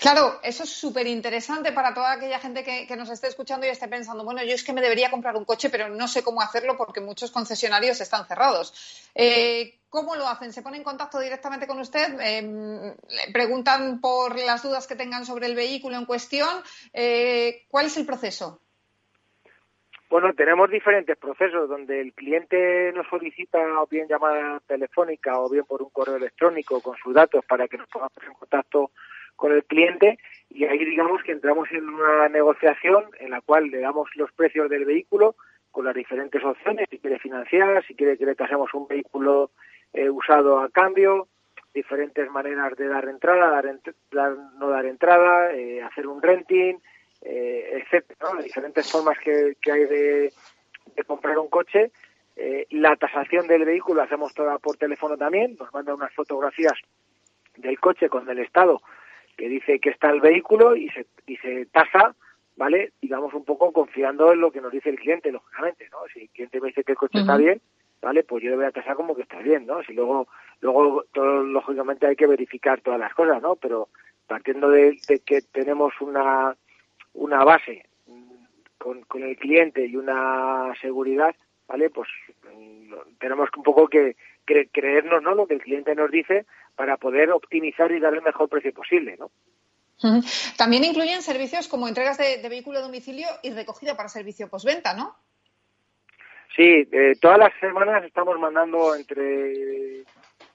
Claro, 0.00 0.40
eso 0.42 0.62
es 0.62 0.70
súper 0.70 1.06
interesante 1.06 1.72
para 1.72 1.92
toda 1.92 2.12
aquella 2.12 2.38
gente 2.38 2.64
que, 2.64 2.96
nos 2.96 3.10
esté 3.10 3.26
escuchando 3.28 3.66
y 3.66 3.70
esté 3.70 3.88
pensando, 3.88 4.24
bueno, 4.24 4.42
yo 4.42 4.54
es 4.54 4.64
que 4.64 4.72
me 4.72 4.80
debería 4.80 5.10
comprar 5.10 5.36
un 5.36 5.44
coche, 5.44 5.68
pero 5.68 5.88
no 5.88 6.08
sé 6.08 6.22
cómo 6.22 6.40
hacerlo 6.40 6.76
porque 6.76 7.00
muchos 7.00 7.30
concesionarios 7.30 8.00
están 8.00 8.26
cerrados. 8.26 9.10
Eh, 9.14 9.78
¿Cómo 9.90 10.16
lo 10.16 10.26
hacen? 10.28 10.52
¿Se 10.52 10.62
ponen 10.62 10.80
en 10.80 10.84
contacto 10.84 11.20
directamente 11.20 11.66
con 11.66 11.78
usted? 11.78 12.18
Eh, 12.20 12.94
¿Preguntan 13.32 14.00
por 14.00 14.38
las 14.38 14.62
dudas 14.62 14.86
que 14.86 14.96
tengan 14.96 15.26
sobre 15.26 15.46
el 15.46 15.54
vehículo 15.54 15.96
en 15.96 16.06
cuestión? 16.06 16.48
Eh, 16.92 17.66
¿Cuál 17.68 17.86
es 17.86 17.96
el 17.98 18.06
proceso? 18.06 18.60
Bueno, 20.08 20.32
tenemos 20.34 20.70
diferentes 20.70 21.18
procesos 21.18 21.68
donde 21.68 22.00
el 22.00 22.14
cliente 22.14 22.92
nos 22.94 23.08
solicita 23.08 23.58
o 23.82 23.86
bien 23.88 24.06
llamada 24.08 24.60
telefónica 24.66 25.38
o 25.40 25.50
bien 25.50 25.64
por 25.64 25.82
un 25.82 25.90
correo 25.90 26.16
electrónico 26.16 26.80
con 26.80 26.96
sus 26.96 27.12
datos 27.12 27.44
para 27.44 27.66
que 27.66 27.76
nos 27.76 27.88
pongamos 27.88 28.16
en 28.24 28.34
contacto 28.34 28.92
con 29.36 29.52
el 29.52 29.64
cliente 29.64 30.18
y 30.50 30.64
ahí 30.64 30.84
digamos 30.84 31.22
que 31.22 31.32
entramos 31.32 31.70
en 31.70 31.88
una 31.88 32.28
negociación 32.28 33.04
en 33.20 33.30
la 33.30 33.40
cual 33.40 33.68
le 33.68 33.80
damos 33.80 34.08
los 34.16 34.32
precios 34.32 34.68
del 34.70 34.84
vehículo 34.84 35.36
con 35.70 35.84
las 35.84 35.94
diferentes 35.94 36.42
opciones, 36.42 36.86
si 36.90 36.98
quiere 36.98 37.18
financiar, 37.18 37.84
si 37.86 37.94
quiere 37.94 38.16
que 38.16 38.24
le 38.24 38.34
casemos 38.34 38.72
un 38.72 38.88
vehículo 38.88 39.50
eh, 39.92 40.08
usado 40.08 40.60
a 40.60 40.70
cambio, 40.70 41.28
diferentes 41.74 42.30
maneras 42.30 42.74
de 42.76 42.88
dar 42.88 43.06
entrada, 43.06 43.50
dar, 43.50 43.80
dar 44.10 44.36
no 44.58 44.70
dar 44.70 44.86
entrada, 44.86 45.52
eh, 45.52 45.82
hacer 45.82 46.06
un 46.06 46.22
renting, 46.22 46.76
eh, 47.20 47.82
etcétera, 47.82 48.42
diferentes 48.42 48.90
formas 48.90 49.18
que, 49.18 49.56
que 49.60 49.72
hay 49.72 49.84
de, 49.84 50.32
de, 50.94 51.04
comprar 51.06 51.38
un 51.38 51.48
coche. 51.48 51.90
Eh, 52.36 52.66
la 52.70 52.96
tasación 52.96 53.46
del 53.46 53.66
vehículo 53.66 54.00
hacemos 54.00 54.32
toda 54.32 54.58
por 54.58 54.78
teléfono 54.78 55.18
también, 55.18 55.56
nos 55.58 55.72
mandan 55.74 55.96
unas 55.96 56.14
fotografías 56.14 56.78
del 57.56 57.78
coche 57.78 58.08
con 58.08 58.28
el 58.30 58.38
estado 58.38 58.80
que 59.36 59.48
dice 59.48 59.78
que 59.80 59.90
está 59.90 60.10
el 60.10 60.20
vehículo 60.20 60.76
y 60.76 60.88
se, 60.90 61.06
y 61.26 61.36
se 61.36 61.66
tasa, 61.66 62.14
¿vale? 62.56 62.92
Digamos 63.00 63.34
un 63.34 63.44
poco 63.44 63.72
confiando 63.72 64.32
en 64.32 64.40
lo 64.40 64.50
que 64.50 64.60
nos 64.60 64.72
dice 64.72 64.90
el 64.90 64.98
cliente, 64.98 65.30
lógicamente, 65.30 65.88
¿no? 65.90 65.98
Si 66.12 66.22
el 66.22 66.28
cliente 66.30 66.60
me 66.60 66.68
dice 66.68 66.84
que 66.84 66.92
el 66.92 66.98
coche 66.98 67.18
uh 67.18 67.20
-huh. 67.20 67.22
está 67.22 67.36
bien, 67.36 67.60
¿vale? 68.00 68.22
Pues 68.24 68.42
yo 68.42 68.50
le 68.50 68.56
voy 68.56 68.66
a 68.66 68.70
tasar 68.72 68.96
como 68.96 69.14
que 69.14 69.22
está 69.22 69.38
bien, 69.40 69.66
¿no? 69.66 69.82
Si 69.82 69.92
luego, 69.92 70.28
luego 70.60 71.04
todo, 71.12 71.42
lógicamente 71.42 72.06
hay 72.06 72.16
que 72.16 72.26
verificar 72.26 72.80
todas 72.80 73.00
las 73.00 73.14
cosas, 73.14 73.42
¿no? 73.42 73.56
Pero 73.56 73.88
partiendo 74.26 74.70
de, 74.70 74.96
de 75.08 75.20
que 75.20 75.42
tenemos 75.42 75.92
una, 76.00 76.56
una 77.14 77.44
base 77.44 77.84
con, 78.78 79.02
con 79.02 79.22
el 79.22 79.36
cliente 79.36 79.86
y 79.86 79.96
una 79.96 80.72
seguridad, 80.80 81.34
¿vale? 81.68 81.90
Pues 81.90 82.08
tenemos 83.18 83.48
un 83.56 83.62
poco 83.62 83.88
que 83.88 84.16
cre 84.44 84.68
creernos, 84.68 85.22
¿no? 85.22 85.34
Lo 85.34 85.46
que 85.46 85.54
el 85.54 85.62
cliente 85.62 85.94
nos 85.94 86.10
dice 86.10 86.46
para 86.76 86.96
poder 86.98 87.30
optimizar 87.32 87.90
y 87.90 87.98
dar 87.98 88.14
el 88.14 88.22
mejor 88.22 88.48
precio 88.48 88.72
posible, 88.72 89.16
¿no? 89.16 89.30
También 90.58 90.84
incluyen 90.84 91.22
servicios 91.22 91.68
como 91.68 91.88
entregas 91.88 92.18
de, 92.18 92.46
vehículo 92.48 92.78
a 92.78 92.82
domicilio 92.82 93.28
y 93.42 93.50
recogida 93.50 93.96
para 93.96 94.10
servicio 94.10 94.48
postventa, 94.48 94.92
¿no? 94.94 95.16
Sí, 96.54 96.86
eh, 96.92 97.14
todas 97.20 97.38
las 97.38 97.52
semanas 97.60 98.04
estamos 98.04 98.38
mandando 98.38 98.94
entre 98.94 100.04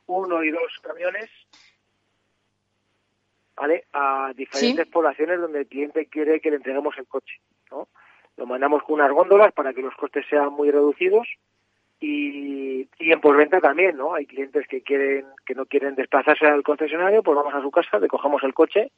uno 0.07 0.43
y 0.43 0.51
dos 0.51 0.79
camiones 0.81 1.29
¿vale? 3.55 3.85
a 3.93 4.31
diferentes 4.35 4.87
poblaciones 4.87 5.39
donde 5.39 5.59
el 5.59 5.67
cliente 5.67 6.07
quiere 6.07 6.39
que 6.39 6.49
le 6.49 6.57
entreguemos 6.57 6.97
el 6.97 7.07
coche. 7.07 7.35
¿no? 7.69 7.87
Lo 8.37 8.45
mandamos 8.45 8.83
con 8.83 8.95
unas 8.95 9.11
góndolas 9.11 9.53
para 9.53 9.73
que 9.73 9.81
los 9.81 9.95
costes 9.95 10.25
sean 10.29 10.53
muy 10.53 10.71
reducidos 10.71 11.27
y, 12.01 12.89
y 12.99 13.11
en 13.11 13.21
postventa 13.21 13.61
también, 13.61 13.95
¿no? 13.95 14.15
Hay 14.15 14.25
clientes 14.25 14.67
que 14.67 14.81
quieren 14.81 15.27
que 15.45 15.55
no 15.55 15.65
quieren 15.65 15.95
desplazarse 15.95 16.47
al 16.47 16.63
concesionario, 16.63 17.23
pues 17.23 17.35
vamos 17.35 17.53
a 17.53 17.61
su 17.61 17.71
casa, 17.71 17.99
le 17.99 18.07
cogemos 18.07 18.43
el 18.43 18.53
coche, 18.53 18.91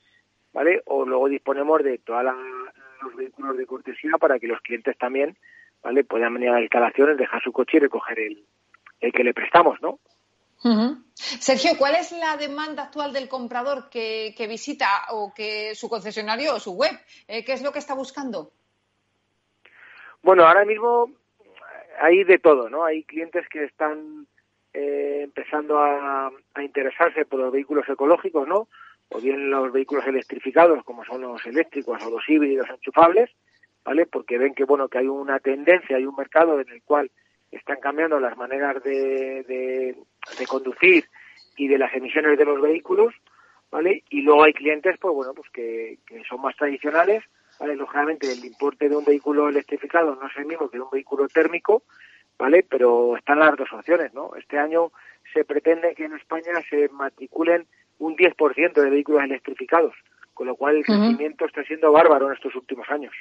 ¿vale? 0.53 0.81
O 0.85 1.05
luego 1.05 1.27
disponemos 1.27 1.83
de 1.83 1.99
todos 1.99 2.23
los 2.23 3.15
vehículos 3.15 3.57
de 3.57 3.65
cortesía 3.65 4.13
para 4.17 4.39
que 4.39 4.47
los 4.47 4.61
clientes 4.61 4.97
también, 4.97 5.37
¿vale? 5.83 6.05
Puedan 6.05 6.33
venir 6.33 6.49
a 6.49 6.53
las 6.53 6.61
instalaciones, 6.61 7.17
dejar 7.17 7.43
su 7.43 7.51
coche 7.51 7.77
y 7.77 7.81
recoger 7.81 8.19
el, 8.19 8.45
el 9.01 9.11
que 9.11 9.23
le 9.23 9.33
prestamos, 9.33 9.81
¿no? 9.81 9.99
Sergio, 11.15 11.71
¿cuál 11.77 11.95
es 11.95 12.13
la 12.13 12.37
demanda 12.37 12.83
actual 12.83 13.11
del 13.11 13.27
comprador 13.27 13.89
que, 13.89 14.33
visita 14.47 14.87
o 15.09 15.33
que 15.33 15.75
su 15.75 15.89
concesionario 15.89 16.55
o 16.55 16.59
su 16.59 16.71
web? 16.71 16.97
Eh, 17.27 17.43
¿Qué 17.43 17.51
es 17.51 17.61
lo 17.61 17.73
que 17.73 17.79
está 17.79 17.93
buscando? 17.95 18.51
Bueno, 20.21 20.45
ahora 20.45 20.63
mismo 20.63 21.11
hay 21.99 22.23
de 22.23 22.39
todo, 22.39 22.69
¿no? 22.69 22.83
Hay 22.83 23.03
clientes 23.03 23.47
que 23.49 23.63
están 23.65 24.27
eh, 24.73 25.21
empezando 25.23 25.79
a, 25.79 26.31
interesarse 26.61 27.25
por 27.25 27.39
los 27.39 27.51
vehículos 27.51 27.87
ecológicos, 27.87 28.47
¿no? 28.47 28.67
O 29.09 29.19
bien 29.19 29.49
los 29.49 29.71
vehículos 29.71 30.05
electrificados, 30.07 30.83
como 30.83 31.03
son 31.05 31.21
los 31.21 31.45
eléctricos 31.45 32.03
o 32.03 32.09
los 32.09 32.27
híbridos 32.27 32.69
enchufables, 32.69 33.29
¿vale? 33.83 34.05
Porque 34.05 34.37
ven 34.37 34.53
que, 34.53 34.63
bueno, 34.63 34.87
que 34.87 34.99
hay 34.99 35.07
una 35.07 35.39
tendencia, 35.39 35.97
hay 35.97 36.05
un 36.05 36.15
mercado 36.15 36.59
en 36.59 36.69
el 36.69 36.81
cual 36.83 37.11
están 37.51 37.79
cambiando 37.79 38.19
las 38.19 38.35
maneras 38.37 38.81
de, 38.83 39.43
de, 39.43 40.47
conducir 40.47 41.05
y 41.55 41.67
de 41.67 41.77
las 41.77 41.93
emisiones 41.93 42.37
de 42.37 42.45
los 42.45 42.59
vehículos, 42.59 43.13
¿vale? 43.69 44.03
Y 44.09 44.21
luego 44.21 44.43
hay 44.43 44.53
clientes, 44.53 44.97
pues 44.99 45.13
bueno, 45.13 45.33
pues 45.33 45.49
que 45.51 45.99
son 46.27 46.41
más 46.41 46.55
tradicionales, 46.55 47.23
¿vale? 47.59 47.75
Lógicamente 47.75 48.31
el 48.31 48.43
importe 48.45 48.89
de 48.89 48.95
un 48.95 49.05
vehículo 49.05 49.49
electrificado 49.49 50.15
no 50.15 50.27
es 50.27 50.37
el 50.37 50.45
mismo 50.45 50.69
que 50.69 50.77
de 50.77 50.83
un 50.83 50.89
vehículo 50.91 51.27
térmico, 51.27 51.83
¿vale? 52.37 52.65
Pero 52.67 53.17
están 53.17 53.39
las 53.39 53.55
dos 53.55 53.71
opciones, 53.73 54.13
¿no? 54.13 54.31
Este 54.35 54.57
año 54.57 54.91
se 55.33 55.45
pretende 55.45 55.95
que 55.95 56.05
en 56.05 56.13
España 56.13 56.53
se 56.69 56.89
matriculen 56.89 57.65
un 57.99 58.15
10% 58.15 58.73
de 58.73 58.89
vehículos 58.89 59.23
electrificados, 59.23 59.95
con 60.33 60.47
lo 60.47 60.55
cual 60.55 60.77
el 60.77 60.85
crecimiento 60.85 61.45
está 61.45 61.63
siendo 61.63 61.91
bárbaro 61.91 62.27
en 62.27 62.33
estos 62.33 62.55
últimos 62.55 62.89
años. 62.89 63.13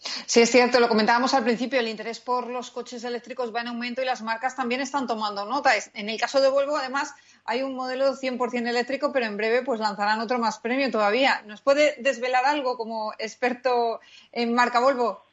Sí, 0.00 0.42
es 0.42 0.50
cierto, 0.50 0.78
lo 0.78 0.88
comentábamos 0.88 1.34
al 1.34 1.42
principio, 1.42 1.80
el 1.80 1.88
interés 1.88 2.20
por 2.20 2.46
los 2.46 2.70
coches 2.70 3.02
eléctricos 3.02 3.52
va 3.54 3.62
en 3.62 3.68
aumento 3.68 4.00
y 4.00 4.04
las 4.04 4.22
marcas 4.22 4.54
también 4.54 4.80
están 4.80 5.08
tomando 5.08 5.44
nota. 5.44 5.72
En 5.94 6.08
el 6.08 6.20
caso 6.20 6.40
de 6.40 6.48
Volvo, 6.48 6.76
además, 6.76 7.14
hay 7.44 7.62
un 7.62 7.74
modelo 7.74 8.14
100% 8.14 8.68
eléctrico, 8.68 9.12
pero 9.12 9.26
en 9.26 9.36
breve 9.36 9.62
pues 9.62 9.80
lanzarán 9.80 10.20
otro 10.20 10.38
más 10.38 10.60
premio 10.60 10.90
todavía. 10.90 11.42
¿Nos 11.46 11.62
puede 11.62 11.96
desvelar 11.98 12.44
algo 12.44 12.76
como 12.76 13.12
experto 13.18 14.00
en 14.30 14.54
marca 14.54 14.78
Volvo? 14.78 15.24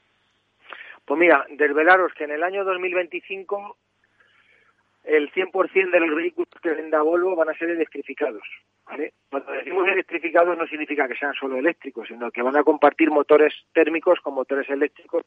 Pues 1.06 1.20
mira, 1.20 1.46
desvelaros 1.50 2.14
que 2.14 2.24
en 2.24 2.32
el 2.32 2.42
año 2.42 2.64
2025 2.64 3.78
el 5.06 5.32
100% 5.32 5.92
de 5.92 6.00
los 6.00 6.16
vehículos 6.16 6.50
que 6.62 6.70
venda 6.70 7.02
Volvo 7.02 7.36
van 7.36 7.50
a 7.50 7.58
ser 7.58 7.70
electrificados. 7.70 8.44
¿vale? 8.86 9.14
Cuando 9.30 9.52
decimos 9.52 9.88
electrificados 9.88 10.58
no 10.58 10.68
significa 10.68 11.08
que 11.08 11.16
sean 11.16 11.34
solo 11.34 11.58
eléctricos, 11.58 12.08
sino 12.08 12.32
que 12.32 12.42
van 12.42 12.58
a 12.58 12.64
compartir 12.64 13.10
motores 13.12 13.54
térmicos 13.74 14.20
con 14.22 14.34
motores 14.34 14.70
eléctricos, 14.70 15.24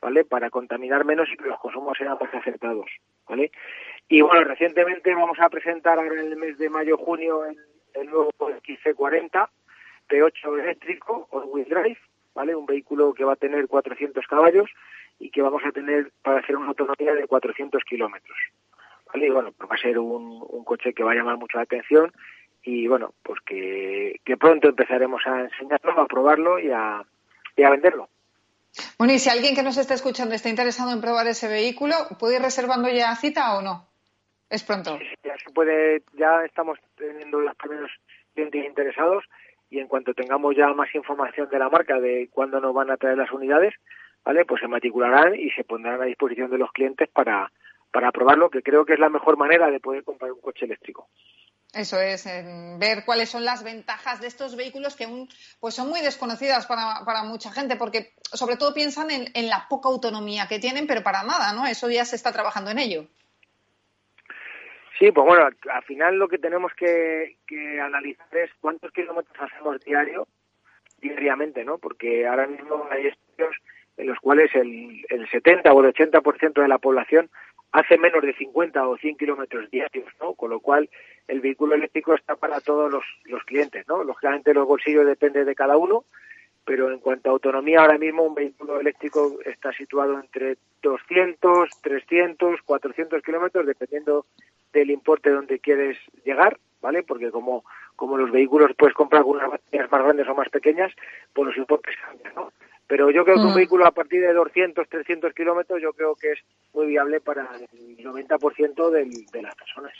¿vale? 0.00 0.24
Para 0.24 0.50
contaminar 0.50 1.04
menos 1.04 1.28
y 1.32 1.36
que 1.36 1.48
los 1.48 1.58
consumos 1.58 1.96
sean 1.96 2.16
más 2.20 2.34
acertados, 2.34 2.90
¿vale? 3.28 3.50
Y 4.08 4.20
bueno, 4.20 4.44
recientemente 4.44 5.14
vamos 5.14 5.38
a 5.40 5.48
presentar 5.48 5.98
ahora 5.98 6.20
en 6.20 6.32
el 6.32 6.36
mes 6.36 6.58
de 6.58 6.68
mayo-junio 6.68 7.44
el, 7.46 7.56
el, 7.94 8.10
nuevo 8.10 8.30
XC40 8.38 9.48
P8 10.08 10.60
eléctrico, 10.60 11.28
all-wheel 11.30 11.68
drive, 11.68 11.98
¿vale? 12.34 12.54
Un 12.54 12.66
vehículo 12.66 13.14
que 13.14 13.24
va 13.24 13.34
a 13.34 13.36
tener 13.36 13.68
400 13.68 14.26
caballos 14.26 14.70
y 15.18 15.30
que 15.30 15.40
vamos 15.40 15.62
a 15.64 15.70
tener 15.70 16.10
para 16.22 16.40
hacer 16.40 16.56
una 16.56 16.68
autonomía 16.68 17.14
de 17.14 17.26
400 17.26 17.82
kilómetros. 17.84 18.36
¿Vale? 19.12 19.26
Y 19.26 19.30
bueno, 19.30 19.52
pues 19.52 19.70
va 19.70 19.74
a 19.74 19.78
ser 19.78 19.98
un, 19.98 20.44
un 20.48 20.64
coche 20.64 20.92
que 20.92 21.04
va 21.04 21.12
a 21.12 21.14
llamar 21.14 21.36
mucho 21.36 21.58
la 21.58 21.64
atención 21.64 22.12
y 22.62 22.86
bueno, 22.86 23.12
pues 23.22 23.40
que, 23.44 24.20
pronto 24.38 24.68
empezaremos 24.68 25.22
a 25.26 25.40
enseñarlo, 25.40 26.00
a 26.00 26.06
probarlo 26.06 26.58
y 26.58 26.70
a, 26.70 27.04
y 27.56 27.62
a 27.62 27.70
venderlo. 27.70 28.08
Bueno, 28.98 29.12
y 29.12 29.18
si 29.18 29.28
alguien 29.28 29.54
que 29.54 29.62
nos 29.62 29.76
está 29.76 29.94
escuchando 29.94 30.34
está 30.34 30.48
interesado 30.48 30.92
en 30.92 31.00
probar 31.00 31.26
ese 31.26 31.48
vehículo, 31.48 31.94
¿puede 32.18 32.36
ir 32.36 32.42
reservando 32.42 32.88
ya 32.88 33.14
cita 33.16 33.58
o 33.58 33.62
no? 33.62 33.86
Es 34.48 34.62
pronto. 34.62 34.98
ya 35.24 35.36
se 35.44 35.50
puede, 35.52 36.02
ya 36.14 36.44
estamos 36.44 36.78
teniendo 36.96 37.40
los 37.40 37.54
primeros 37.56 37.90
clientes 38.34 38.64
interesados 38.64 39.24
y 39.70 39.78
en 39.78 39.88
cuanto 39.88 40.14
tengamos 40.14 40.54
ya 40.56 40.68
más 40.68 40.94
información 40.94 41.48
de 41.50 41.58
la 41.58 41.68
marca 41.68 41.98
de 41.98 42.28
cuándo 42.30 42.60
nos 42.60 42.74
van 42.74 42.90
a 42.90 42.96
traer 42.96 43.18
las 43.18 43.32
unidades, 43.32 43.74
¿vale? 44.24 44.44
Pues 44.44 44.60
se 44.60 44.68
matricularán 44.68 45.34
y 45.34 45.50
se 45.50 45.64
pondrán 45.64 46.00
a 46.00 46.04
disposición 46.04 46.50
de 46.50 46.58
los 46.58 46.70
clientes 46.72 47.08
para, 47.08 47.50
para 47.92 48.10
probarlo, 48.10 48.50
que 48.50 48.62
creo 48.62 48.84
que 48.84 48.94
es 48.94 48.98
la 48.98 49.10
mejor 49.10 49.36
manera 49.36 49.70
de 49.70 49.78
poder 49.78 50.02
comprar 50.02 50.32
un 50.32 50.40
coche 50.40 50.64
eléctrico. 50.64 51.08
Eso 51.72 51.98
es, 52.00 52.26
ver 52.78 53.04
cuáles 53.06 53.30
son 53.30 53.44
las 53.44 53.64
ventajas 53.64 54.20
de 54.20 54.26
estos 54.26 54.56
vehículos 54.56 54.94
que 54.94 55.04
aún 55.04 55.28
pues 55.58 55.74
son 55.74 55.88
muy 55.88 56.00
desconocidas 56.02 56.66
para, 56.66 57.02
para 57.06 57.22
mucha 57.22 57.50
gente, 57.50 57.76
porque 57.76 58.12
sobre 58.20 58.56
todo 58.56 58.74
piensan 58.74 59.08
en, 59.10 59.48
la 59.48 59.66
poca 59.70 59.88
autonomía 59.88 60.46
que 60.48 60.58
tienen, 60.58 60.86
pero 60.86 61.02
para 61.02 61.22
nada, 61.22 61.54
¿no? 61.54 61.66
Eso 61.66 61.90
ya 61.90 62.04
se 62.04 62.16
está 62.16 62.30
trabajando 62.30 62.70
en 62.70 62.78
ello. 62.78 63.06
Sí, 64.98 65.10
pues 65.12 65.26
bueno, 65.26 65.46
al 65.46 65.82
final 65.84 66.16
lo 66.16 66.28
que 66.28 66.38
tenemos 66.38 66.72
que, 66.74 67.38
analizar 67.82 68.28
es 68.36 68.50
cuántos 68.60 68.92
kilómetros 68.92 69.36
hacemos 69.40 69.80
diario, 69.80 70.28
diariamente, 70.98 71.64
¿no? 71.64 71.78
Porque 71.78 72.26
ahora 72.26 72.46
mismo 72.46 72.86
hay 72.90 73.06
estudios 73.06 73.56
en 73.96 74.06
los 74.06 74.18
cuales 74.20 74.54
el, 74.54 75.04
el 75.08 75.28
70 75.30 75.72
o 75.72 75.84
el 75.84 75.94
80% 75.94 76.60
de 76.60 76.68
la 76.68 76.78
población 76.78 77.30
hace 77.72 77.98
menos 77.98 78.22
de 78.22 78.34
50 78.34 78.86
o 78.86 78.96
100 78.96 79.16
kilómetros 79.16 79.70
diarios, 79.70 80.06
¿no? 80.20 80.34
Con 80.34 80.50
lo 80.50 80.60
cual 80.60 80.88
el 81.26 81.40
vehículo 81.40 81.74
eléctrico 81.74 82.14
está 82.14 82.36
para 82.36 82.60
todos 82.60 82.90
los, 82.92 83.04
los 83.24 83.42
clientes, 83.44 83.86
¿no? 83.88 84.04
Lógicamente 84.04 84.54
los 84.54 84.66
bolsillos 84.66 85.06
depende 85.06 85.44
de 85.44 85.54
cada 85.54 85.76
uno, 85.76 86.04
pero 86.64 86.90
en 86.90 86.98
cuanto 86.98 87.28
a 87.28 87.32
autonomía 87.32 87.80
ahora 87.80 87.98
mismo 87.98 88.24
un 88.24 88.34
vehículo 88.34 88.78
eléctrico 88.78 89.38
está 89.44 89.72
situado 89.72 90.20
entre 90.20 90.58
200, 90.82 91.70
300, 91.80 92.62
400 92.62 93.22
kilómetros 93.22 93.66
dependiendo 93.66 94.26
del 94.72 94.90
importe 94.90 95.30
donde 95.30 95.58
quieres 95.58 95.98
llegar, 96.24 96.58
¿vale? 96.80 97.02
Porque 97.02 97.30
como, 97.30 97.64
como 97.96 98.18
los 98.18 98.30
vehículos 98.30 98.72
puedes 98.76 98.94
comprar 98.94 99.22
con 99.22 99.36
unas 99.36 99.50
baterías 99.50 99.90
más 99.90 100.02
grandes 100.02 100.28
o 100.28 100.34
más 100.34 100.48
pequeñas, 100.50 100.92
pues 101.32 101.48
los 101.48 101.56
importes 101.56 101.96
cambian, 102.04 102.34
¿no? 102.34 102.52
Pero 102.92 103.10
yo 103.10 103.24
creo 103.24 103.36
que 103.36 103.46
un 103.46 103.52
mm. 103.52 103.54
vehículo 103.54 103.86
a 103.86 103.90
partir 103.90 104.20
de 104.20 104.34
200, 104.34 104.86
300 104.86 105.32
kilómetros 105.32 105.80
yo 105.80 105.94
creo 105.94 106.14
que 106.14 106.32
es 106.32 106.40
muy 106.74 106.88
viable 106.88 107.22
para 107.22 107.48
el 107.56 107.96
90% 108.04 108.90
de 108.90 109.40
las 109.42 109.54
personas. 109.54 109.94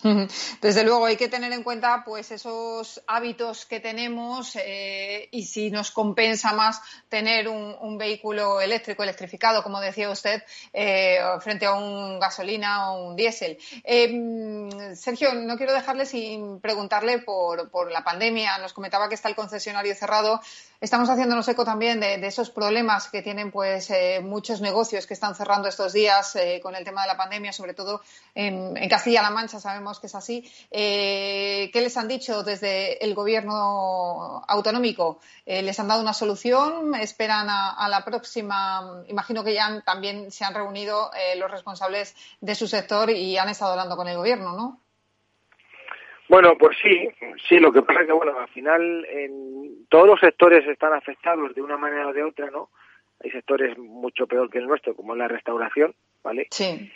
Desde 0.60 0.84
luego 0.84 1.06
hay 1.06 1.16
que 1.16 1.28
tener 1.28 1.52
en 1.52 1.64
cuenta 1.64 2.02
pues 2.04 2.30
esos 2.30 3.02
hábitos 3.08 3.66
que 3.66 3.80
tenemos 3.80 4.54
eh, 4.54 5.28
y 5.32 5.44
si 5.44 5.70
nos 5.70 5.90
compensa 5.90 6.52
más 6.52 6.80
tener 7.08 7.48
un, 7.48 7.98
vehículo 7.98 8.60
eléctrico, 8.60 9.02
electrificado, 9.02 9.62
como 9.64 9.80
decía 9.80 10.08
usted, 10.08 10.44
eh, 10.72 11.18
frente 11.40 11.66
a 11.66 11.74
un 11.74 12.20
gasolina 12.20 12.92
o 12.92 13.08
un 13.08 13.16
diésel. 13.16 13.58
Eh, 13.82 14.94
Sergio, 14.94 15.34
no 15.34 15.56
quiero 15.56 15.72
dejarle 15.72 16.06
sin 16.06 16.60
preguntarle 16.60 17.18
por, 17.18 17.90
la 17.90 18.04
pandemia. 18.04 18.58
Nos 18.58 18.72
comentaba 18.72 19.08
que 19.08 19.16
está 19.16 19.28
el 19.28 19.34
concesionario 19.34 19.94
cerrado. 19.96 20.40
Estamos 20.80 21.08
haciéndonos 21.10 21.48
eco 21.48 21.64
también 21.64 21.98
de, 21.98 22.24
esos 22.24 22.50
problemas 22.50 23.08
que 23.08 23.22
tienen 23.22 23.50
pues 23.50 23.90
eh, 23.90 24.20
muchos 24.22 24.60
negocios 24.60 25.06
que 25.06 25.14
están 25.14 25.34
cerrando 25.34 25.68
estos 25.68 25.92
días 25.92 26.36
con 26.62 26.76
el 26.76 26.84
tema 26.84 27.02
de 27.02 27.08
la 27.08 27.16
pandemia, 27.16 27.52
sobre 27.52 27.74
todo 27.74 28.00
en, 28.34 28.88
Castilla-La 28.88 29.30
Mancha 29.30 29.58
sabemos 29.58 29.87
que 30.00 30.08
es 30.08 30.14
así. 30.14 30.44
Eh, 30.70 31.70
¿Qué 31.72 31.80
les 31.80 31.96
han 31.96 32.08
dicho 32.08 32.42
desde 32.42 33.02
el 33.04 33.14
gobierno 33.14 34.44
autonómico? 34.46 35.20
¿Les 35.46 35.80
han 35.80 35.88
dado 35.88 36.02
una 36.02 36.12
solución? 36.12 36.94
¿Esperan 36.94 37.46
a, 37.48 37.88
la 37.88 38.04
próxima? 38.04 39.02
Imagino 39.08 39.42
que 39.42 39.54
ya 39.54 39.82
también 39.82 40.30
se 40.30 40.44
han 40.44 40.54
reunido 40.54 41.10
los 41.36 41.50
responsables 41.50 42.14
de 42.40 42.54
su 42.54 42.66
sector 42.66 43.10
y 43.10 43.38
han 43.38 43.48
estado 43.48 43.72
hablando 43.72 43.96
con 43.96 44.08
el 44.08 44.16
gobierno, 44.16 44.52
¿no? 44.54 44.80
Bueno, 46.28 46.58
pues 46.58 46.76
sí, 46.82 47.08
sí, 47.48 47.58
lo 47.58 47.72
que 47.72 47.82
pasa 47.82 48.02
es 48.02 48.06
que, 48.06 48.12
bueno, 48.12 48.38
al 48.38 48.48
final 48.48 49.06
en 49.06 49.86
todos 49.88 50.06
los 50.06 50.20
sectores 50.20 50.66
están 50.68 50.92
afectados 50.92 51.54
de 51.54 51.62
una 51.62 51.78
manera 51.78 52.08
o 52.08 52.12
de 52.12 52.22
otra, 52.22 52.50
¿no? 52.50 52.68
Hay 53.24 53.30
sectores 53.30 53.76
mucho 53.78 54.26
peor 54.26 54.50
que 54.50 54.58
el 54.58 54.66
nuestro, 54.66 54.94
como 54.94 55.16
la 55.16 55.26
restauración, 55.26 55.94
¿vale? 56.22 56.46
Sí. 56.50 56.92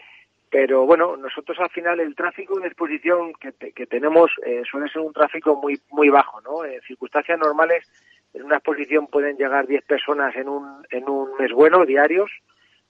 Pero 0.53 0.85
bueno, 0.85 1.17
nosotros 1.17 1.59
al 1.61 1.71
final 1.71 1.99
el 1.99 2.15
tráfico 2.15 2.61
de 2.61 2.67
exposición 2.67 3.33
que, 3.41 3.73
que 3.73 3.87
tenemos 3.87 4.31
eh, 4.45 4.63
suele 4.71 4.91
ser 4.91 5.01
un 5.01 5.15
tráfico 5.15 5.57
muy 5.57 5.81
muy 5.91 6.11
bajo, 6.11 6.43
¿no? 6.43 6.63
En 6.67 6.79
circunstancias 6.83 7.39
normales, 7.39 7.91
en 8.35 8.43
una 8.43 8.57
exposición 8.57 9.07
pueden 9.07 9.39
llegar 9.39 9.67
10 9.67 9.83
personas 9.85 10.37
en 10.37 10.51
un, 10.51 10.87
en 10.91 11.09
un 11.09 11.35
mes 11.39 11.53
bueno, 11.53 11.87
diarios, 11.87 12.31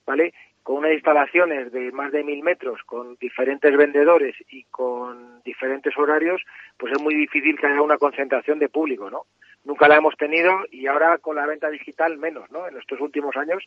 ¿vale? 0.05 0.35
Con 0.65 0.79
unas 0.79 0.95
instalaciones 0.95 1.71
de 1.71 1.93
más 1.93 2.11
de 2.11 2.25
mil 2.25 2.43
metros, 2.43 2.83
con 2.85 3.15
diferentes 3.21 3.77
vendedores 3.77 4.35
y 4.51 4.65
con 4.65 5.41
diferentes 5.45 5.97
horarios, 5.97 6.43
pues 6.77 6.93
es 6.93 7.01
muy 7.01 7.15
difícil 7.15 7.57
que 7.57 7.69
haya 7.69 7.81
una 7.81 7.97
concentración 7.97 8.59
de 8.59 8.71
público, 8.71 9.09
¿no? 9.09 9.27
Nunca 9.65 9.87
la 9.87 9.99
hemos 9.99 10.17
tenido 10.17 10.53
y 10.73 10.89
ahora 10.89 11.19
con 11.19 11.37
la 11.37 11.47
venta 11.47 11.71
digital 11.71 12.19
menos, 12.19 12.51
¿no? 12.51 12.67
En 12.67 12.77
estos 12.77 13.01
últimos 13.01 13.37
años 13.37 13.65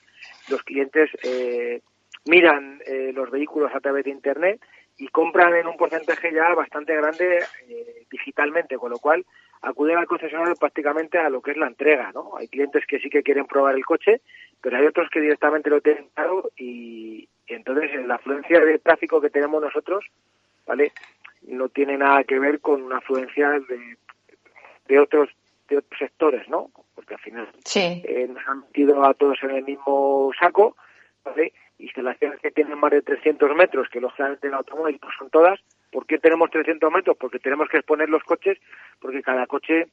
los 0.50 0.62
clientes 0.64 1.10
eh, 1.24 1.80
miran 2.26 2.82
eh, 2.86 3.12
los 3.14 3.30
vehículos 3.30 3.72
a 3.74 3.80
través 3.80 4.06
de 4.06 4.12
Internet 4.12 4.62
y 4.98 5.08
compran 5.10 5.54
en 5.56 5.68
un 5.68 5.78
porcentaje 5.78 6.32
ya 6.34 6.54
bastante 6.54 6.96
grande 6.96 7.40
eh, 7.68 8.06
digitalmente, 8.10 8.78
con 8.78 8.92
lo 8.92 9.00
cual 9.00 9.26
acuden 9.62 9.98
al 9.98 10.08
concesionario 10.08 10.56
prácticamente 10.56 11.18
a 11.18 11.30
lo 11.30 11.42
que 11.42 11.52
es 11.52 11.58
la 11.58 11.68
entrega, 11.68 12.12
¿no? 12.14 12.38
Hay 12.38 12.48
clientes 12.48 12.86
que 12.88 13.00
sí 13.00 13.10
que 13.10 13.24
quieren 13.24 13.46
probar 13.46 13.76
el 13.76 13.86
coche, 13.86 14.22
pero 14.62 14.78
hay 14.78 14.86
otros 14.86 15.10
que 15.10 15.22
directamente 15.22 15.70
lo 15.70 15.82
tienen 15.82 16.08
claro 16.14 16.50
y, 16.58 17.28
entonces 17.48 18.06
la 18.06 18.16
afluencia 18.16 18.60
de 18.60 18.80
tráfico 18.80 19.22
que 19.22 19.30
tenemos 19.30 19.62
nosotros, 19.62 20.06
¿vale? 20.66 20.92
No 21.44 21.70
tiene 21.70 21.98
nada 21.98 22.24
que 22.24 22.40
ver 22.40 22.60
con 22.60 22.82
una 22.82 22.98
afluencia 22.98 23.52
de, 23.52 23.98
de 24.88 25.00
otros 25.00 25.30
de 25.68 25.78
otros 25.78 25.98
sectores, 26.00 26.48
¿no? 26.48 26.70
Porque 26.94 27.16
al 27.16 27.20
final 27.20 27.50
eh, 27.76 28.28
nos 28.30 28.48
han 28.48 28.62
metido 28.62 29.04
a 29.04 29.14
todos 29.14 29.38
en 29.44 29.52
el 29.52 29.64
mismo 29.64 30.32
saco, 30.40 30.76
¿vale? 31.24 31.54
Instalaciones 31.78 32.40
que 32.40 32.52
tienen 32.52 32.78
más 32.80 32.92
de 32.92 33.02
300 33.02 33.56
metros, 33.56 33.90
que 33.90 34.00
lógicamente 34.00 34.48
en 34.48 34.54
automóvil 34.54 34.98
pues 35.00 35.14
son 35.18 35.30
todas, 35.30 35.60
¿Por 35.96 36.06
qué 36.06 36.18
tenemos 36.18 36.52
300 36.52 36.92
metros? 36.92 37.16
Porque 37.18 37.40
tenemos 37.40 37.70
que 37.70 37.78
exponer 37.78 38.10
los 38.10 38.22
coches, 38.26 38.58
porque 39.00 39.24
cada 39.24 39.48
coche 39.48 39.88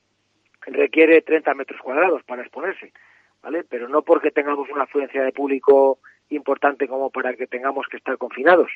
requiere 0.62 1.22
30 1.22 1.54
metros 1.54 1.80
cuadrados 1.80 2.24
para 2.24 2.42
exponerse, 2.42 2.92
¿vale? 3.40 3.62
Pero 3.62 3.88
no 3.88 4.02
porque 4.02 4.32
tengamos 4.32 4.68
una 4.68 4.82
afluencia 4.82 5.22
de 5.22 5.30
público 5.30 6.00
importante 6.30 6.88
como 6.88 7.10
para 7.10 7.34
que 7.34 7.46
tengamos 7.46 7.86
que 7.88 7.98
estar 7.98 8.18
confinados. 8.18 8.68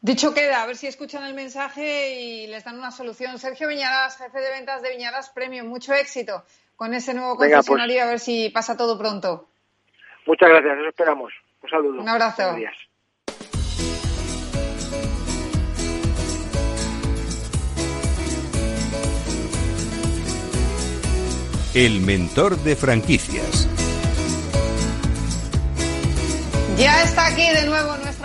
Dicho 0.00 0.32
queda, 0.32 0.62
a 0.62 0.66
ver 0.66 0.76
si 0.76 0.86
escuchan 0.86 1.24
el 1.24 1.34
mensaje 1.34 2.18
y 2.18 2.46
les 2.46 2.64
dan 2.64 2.78
una 2.78 2.90
solución. 2.90 3.38
Sergio 3.38 3.68
Viñaras, 3.68 4.16
jefe 4.16 4.40
de 4.40 4.50
ventas 4.52 4.80
de 4.80 4.88
Viñaras 4.88 5.28
Premium, 5.28 5.66
mucho 5.66 5.92
éxito 5.92 6.44
con 6.76 6.94
ese 6.94 7.12
nuevo 7.12 7.36
pues. 7.36 7.52
concesionario, 7.52 8.04
a 8.04 8.06
ver 8.06 8.20
si 8.20 8.48
pasa 8.48 8.78
todo 8.78 8.96
pronto. 8.96 9.48
Muchas 10.26 10.48
gracias, 10.48 10.78
eso 10.78 10.88
esperamos. 10.88 11.32
Un 11.62 11.70
saludo. 11.70 12.00
Un 12.00 12.08
abrazo. 12.08 12.56
El 21.74 22.00
mentor 22.00 22.56
de 22.58 22.74
franquicias. 22.74 23.68
Ya 26.78 27.02
está 27.02 27.26
aquí 27.26 27.46
de 27.54 27.66
nuevo 27.66 27.96
nuestro 27.98 28.15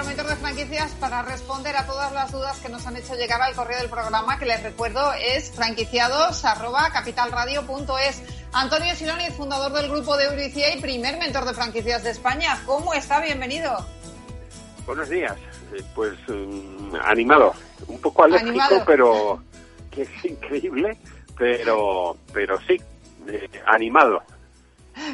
franquicias 0.51 0.91
para 0.95 1.21
responder 1.21 1.77
a 1.77 1.85
todas 1.85 2.11
las 2.11 2.33
dudas 2.33 2.59
que 2.59 2.67
nos 2.67 2.85
han 2.85 2.97
hecho 2.97 3.15
llegar 3.15 3.41
al 3.41 3.55
correo 3.55 3.79
del 3.79 3.89
programa, 3.89 4.37
que 4.37 4.45
les 4.45 4.61
recuerdo 4.61 5.13
es 5.13 5.49
franquiciados.capitalradio.es. 5.51 8.21
Antonio 8.51 8.93
Siloniz, 8.95 9.33
fundador 9.33 9.71
del 9.71 9.89
grupo 9.89 10.17
de 10.17 10.25
Euricia 10.25 10.75
y 10.75 10.81
primer 10.81 11.17
mentor 11.17 11.45
de 11.45 11.53
franquicias 11.53 12.03
de 12.03 12.09
España. 12.09 12.61
¿Cómo 12.65 12.93
está? 12.93 13.21
Bienvenido. 13.21 13.77
Buenos 14.85 15.07
días. 15.07 15.37
Eh, 15.73 15.81
pues 15.95 16.15
mm, 16.27 16.97
animado, 17.01 17.53
un 17.87 18.01
poco 18.01 18.25
alérgico, 18.25 18.83
pero 18.85 19.41
que 19.89 20.01
es 20.01 20.25
increíble, 20.25 20.97
pero, 21.37 22.17
pero 22.33 22.59
sí, 22.67 22.77
animado. 23.67 24.21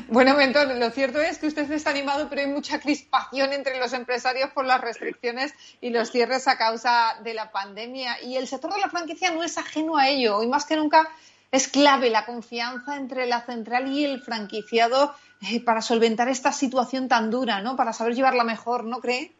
Bueno, 0.09 0.35
mentor, 0.35 0.75
lo 0.75 0.89
cierto 0.89 1.21
es 1.21 1.38
que 1.38 1.47
usted 1.47 1.69
está 1.71 1.89
animado, 1.89 2.27
pero 2.29 2.41
hay 2.41 2.47
mucha 2.47 2.79
crispación 2.79 3.53
entre 3.53 3.79
los 3.79 3.93
empresarios 3.93 4.49
por 4.51 4.65
las 4.65 4.81
restricciones 4.81 5.53
y 5.81 5.89
los 5.89 6.11
cierres 6.11 6.47
a 6.47 6.57
causa 6.57 7.15
de 7.23 7.33
la 7.33 7.51
pandemia. 7.51 8.21
Y 8.23 8.38
el 8.38 8.47
sector 8.47 8.73
de 8.73 8.79
la 8.79 8.89
franquicia 8.89 9.31
no 9.31 9.43
es 9.43 9.57
ajeno 9.57 9.97
a 9.97 10.09
ello. 10.09 10.41
Y 10.43 10.47
más 10.47 10.65
que 10.65 10.75
nunca 10.75 11.07
es 11.51 11.67
clave 11.67 12.09
la 12.09 12.25
confianza 12.25 12.97
entre 12.97 13.25
la 13.25 13.41
central 13.41 13.88
y 13.91 14.05
el 14.05 14.21
franquiciado 14.21 15.13
eh, 15.41 15.63
para 15.63 15.81
solventar 15.81 16.27
esta 16.29 16.51
situación 16.51 17.07
tan 17.07 17.29
dura, 17.29 17.61
¿no? 17.61 17.75
Para 17.75 17.93
saber 17.93 18.15
llevarla 18.15 18.43
mejor, 18.43 18.83
¿no 18.83 18.99
cree? 18.99 19.31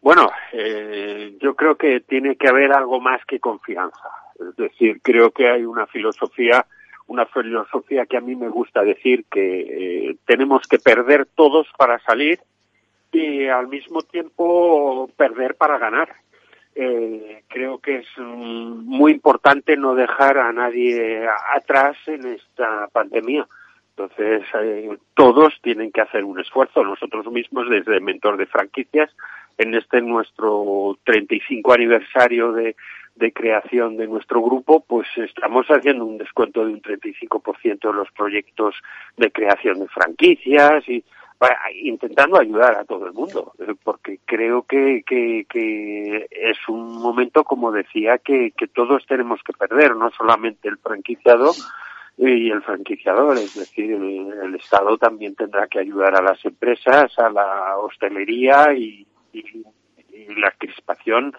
Bueno, 0.00 0.30
eh, 0.52 1.36
yo 1.40 1.54
creo 1.54 1.76
que 1.76 2.00
tiene 2.00 2.36
que 2.36 2.48
haber 2.48 2.72
algo 2.72 3.00
más 3.00 3.24
que 3.24 3.38
confianza. 3.38 4.08
Es 4.34 4.56
decir, 4.56 5.00
creo 5.00 5.30
que 5.30 5.48
hay 5.48 5.64
una 5.64 5.86
filosofía 5.86 6.66
una 7.06 7.26
filosofía 7.26 8.06
que 8.06 8.16
a 8.16 8.20
mí 8.20 8.34
me 8.36 8.48
gusta 8.48 8.82
decir 8.82 9.24
que 9.30 9.60
eh, 10.10 10.16
tenemos 10.26 10.66
que 10.66 10.78
perder 10.78 11.26
todos 11.34 11.66
para 11.76 11.98
salir 12.00 12.40
y 13.12 13.46
al 13.46 13.68
mismo 13.68 14.02
tiempo 14.02 15.10
perder 15.16 15.54
para 15.56 15.78
ganar. 15.78 16.08
Eh, 16.74 17.42
creo 17.48 17.78
que 17.78 17.96
es 17.96 18.06
mm, 18.16 18.84
muy 18.84 19.12
importante 19.12 19.76
no 19.76 19.94
dejar 19.94 20.38
a 20.38 20.52
nadie 20.52 21.26
atrás 21.54 21.96
en 22.06 22.26
esta 22.26 22.88
pandemia. 22.92 23.46
Entonces, 23.90 24.42
eh, 24.62 24.96
todos 25.14 25.52
tienen 25.60 25.92
que 25.92 26.00
hacer 26.00 26.24
un 26.24 26.40
esfuerzo. 26.40 26.82
Nosotros 26.82 27.26
mismos, 27.30 27.68
desde 27.68 28.00
Mentor 28.00 28.38
de 28.38 28.46
Franquicias, 28.46 29.10
en 29.58 29.74
este 29.74 30.00
nuestro 30.00 30.96
35 31.04 31.74
aniversario 31.74 32.52
de, 32.52 32.74
de 33.14 33.32
creación 33.32 33.96
de 33.96 34.06
nuestro 34.06 34.42
grupo, 34.42 34.80
pues 34.80 35.06
estamos 35.16 35.66
haciendo 35.68 36.04
un 36.04 36.18
descuento 36.18 36.64
de 36.64 36.72
un 36.72 36.82
35% 36.82 37.80
de 37.80 37.92
los 37.92 38.10
proyectos 38.12 38.74
de 39.16 39.30
creación 39.30 39.80
de 39.80 39.88
franquicias 39.88 40.88
y 40.88 41.04
intentando 41.82 42.38
ayudar 42.38 42.76
a 42.76 42.84
todo 42.84 43.06
el 43.06 43.12
mundo, 43.12 43.52
eh, 43.58 43.74
porque 43.82 44.20
creo 44.24 44.62
que, 44.62 45.02
que, 45.04 46.26
es 46.30 46.68
un 46.68 47.00
momento, 47.00 47.44
como 47.44 47.72
decía, 47.72 48.18
que, 48.18 48.52
que 48.56 48.68
todos 48.68 49.04
tenemos 49.06 49.40
que 49.42 49.52
perder, 49.52 49.96
no 49.96 50.10
solamente 50.10 50.68
el 50.68 50.78
franquiciado 50.78 51.52
y 52.16 52.50
el 52.50 52.62
franquiciador, 52.62 53.36
es 53.38 53.54
decir, 53.54 53.92
el, 53.92 54.54
Estado 54.54 54.96
también 54.96 55.34
tendrá 55.34 55.66
que 55.66 55.80
ayudar 55.80 56.14
a 56.14 56.22
las 56.22 56.44
empresas, 56.44 57.18
a 57.18 57.30
la 57.30 57.76
hostelería 57.78 58.72
y, 58.74 59.06
y 59.32 59.64
la 60.36 60.52
crispación 60.52 61.34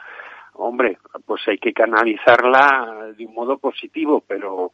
hombre, 0.55 0.97
pues 1.25 1.41
hay 1.47 1.57
que 1.57 1.73
canalizarla 1.73 3.13
de 3.15 3.25
un 3.25 3.33
modo 3.33 3.57
positivo, 3.57 4.23
pero 4.27 4.71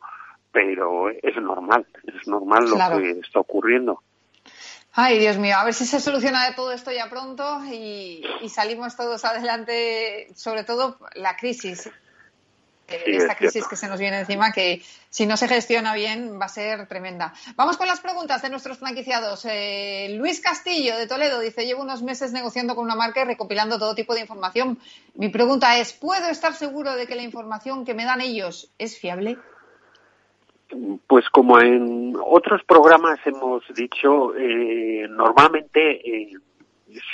pero 0.51 1.09
es 1.09 1.35
normal, 1.35 1.85
es 2.07 2.27
normal 2.27 2.65
lo 2.65 2.99
que 2.99 3.11
está 3.19 3.39
ocurriendo. 3.39 4.01
Ay, 4.93 5.19
Dios 5.19 5.37
mío, 5.37 5.55
a 5.55 5.63
ver 5.63 5.73
si 5.73 5.85
se 5.85 5.99
soluciona 5.99 6.55
todo 6.55 6.71
esto 6.71 6.91
ya 6.91 7.07
pronto 7.09 7.61
y, 7.71 8.23
y 8.41 8.49
salimos 8.49 8.97
todos 8.97 9.23
adelante, 9.23 10.27
sobre 10.33 10.63
todo 10.63 10.97
la 11.13 11.37
crisis 11.37 11.91
esta 12.91 13.35
crisis 13.35 13.67
que 13.67 13.75
se 13.75 13.87
nos 13.87 13.99
viene 13.99 14.19
encima, 14.19 14.51
que 14.51 14.81
si 15.09 15.25
no 15.25 15.37
se 15.37 15.47
gestiona 15.47 15.93
bien 15.93 16.39
va 16.39 16.45
a 16.45 16.49
ser 16.49 16.87
tremenda. 16.87 17.33
Vamos 17.55 17.77
con 17.77 17.87
las 17.87 17.99
preguntas 17.99 18.41
de 18.41 18.49
nuestros 18.49 18.77
franquiciados. 18.77 19.45
Eh, 19.45 20.15
Luis 20.17 20.41
Castillo 20.41 20.97
de 20.97 21.07
Toledo 21.07 21.39
dice, 21.39 21.65
llevo 21.65 21.81
unos 21.81 22.03
meses 22.03 22.31
negociando 22.31 22.75
con 22.75 22.85
una 22.85 22.95
marca 22.95 23.21
y 23.21 23.25
recopilando 23.25 23.79
todo 23.79 23.95
tipo 23.95 24.13
de 24.13 24.21
información. 24.21 24.77
Mi 25.15 25.29
pregunta 25.29 25.77
es, 25.77 25.93
¿puedo 25.93 26.29
estar 26.29 26.53
seguro 26.53 26.95
de 26.95 27.07
que 27.07 27.15
la 27.15 27.23
información 27.23 27.85
que 27.85 27.93
me 27.93 28.05
dan 28.05 28.21
ellos 28.21 28.71
es 28.77 28.99
fiable? 28.99 29.37
Pues 31.07 31.27
como 31.29 31.59
en 31.59 32.15
otros 32.23 32.63
programas 32.63 33.19
hemos 33.25 33.63
dicho, 33.73 34.35
eh, 34.35 35.07
normalmente 35.09 36.07
eh, 36.07 36.33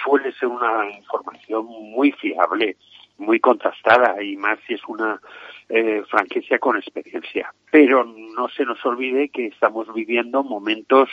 suele 0.04 0.34
ser 0.34 0.50
una 0.50 0.90
información 0.90 1.66
muy 1.66 2.12
fiable, 2.12 2.76
muy 3.18 3.40
contrastada 3.40 4.22
y 4.22 4.36
más 4.36 4.60
si 4.68 4.74
es 4.74 4.82
una 4.88 5.22
eh, 5.70 6.04
franquicia 6.10 6.60
con 6.60 6.78
experiencia. 6.78 7.54
Pero 7.72 8.04
no 8.04 8.48
se 8.50 8.66
nos 8.66 8.84
olvide 8.86 9.30
que 9.30 9.48
estamos 9.48 9.92
viviendo 9.94 10.44
momentos 10.44 11.10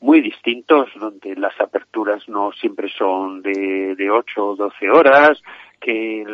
muy 0.00 0.20
distintos 0.20 0.88
donde 0.96 1.34
las 1.36 1.58
aperturas 1.60 2.28
no 2.28 2.52
siempre 2.52 2.88
son 2.90 3.42
de, 3.42 3.94
de 3.96 4.10
8 4.10 4.46
o 4.46 4.56
12 4.56 4.90
horas, 4.90 5.42
que 5.80 6.24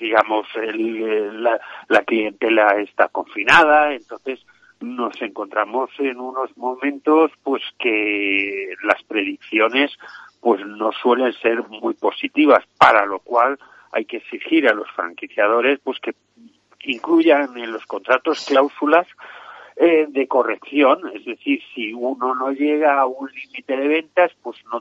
digamos 0.00 0.46
la, 0.54 1.58
la 1.88 2.04
clientela 2.04 2.80
está 2.80 3.08
confinada, 3.08 3.92
entonces 3.92 4.44
nos 4.80 5.20
encontramos 5.22 5.90
en 5.98 6.20
unos 6.20 6.56
momentos 6.56 7.32
pues 7.42 7.62
que 7.78 8.74
las 8.82 9.02
predicciones 9.04 9.92
pues 10.40 10.64
no 10.64 10.92
suelen 10.92 11.32
ser 11.34 11.66
muy 11.68 11.94
positivas, 11.94 12.64
para 12.78 13.04
lo 13.06 13.18
cual 13.20 13.58
hay 13.92 14.04
que 14.04 14.18
exigir 14.18 14.68
a 14.68 14.74
los 14.74 14.90
franquiciadores 14.92 15.80
pues 15.82 15.98
que 16.00 16.14
incluyan 16.84 17.56
en 17.58 17.72
los 17.72 17.84
contratos 17.86 18.44
cláusulas 18.46 19.06
eh, 19.76 20.06
de 20.08 20.26
corrección, 20.26 21.00
es 21.14 21.24
decir, 21.24 21.60
si 21.74 21.92
uno 21.92 22.34
no 22.34 22.50
llega 22.52 22.98
a 22.98 23.06
un 23.06 23.30
límite 23.30 23.76
de 23.76 23.88
ventas, 23.88 24.32
pues 24.42 24.56
no, 24.72 24.80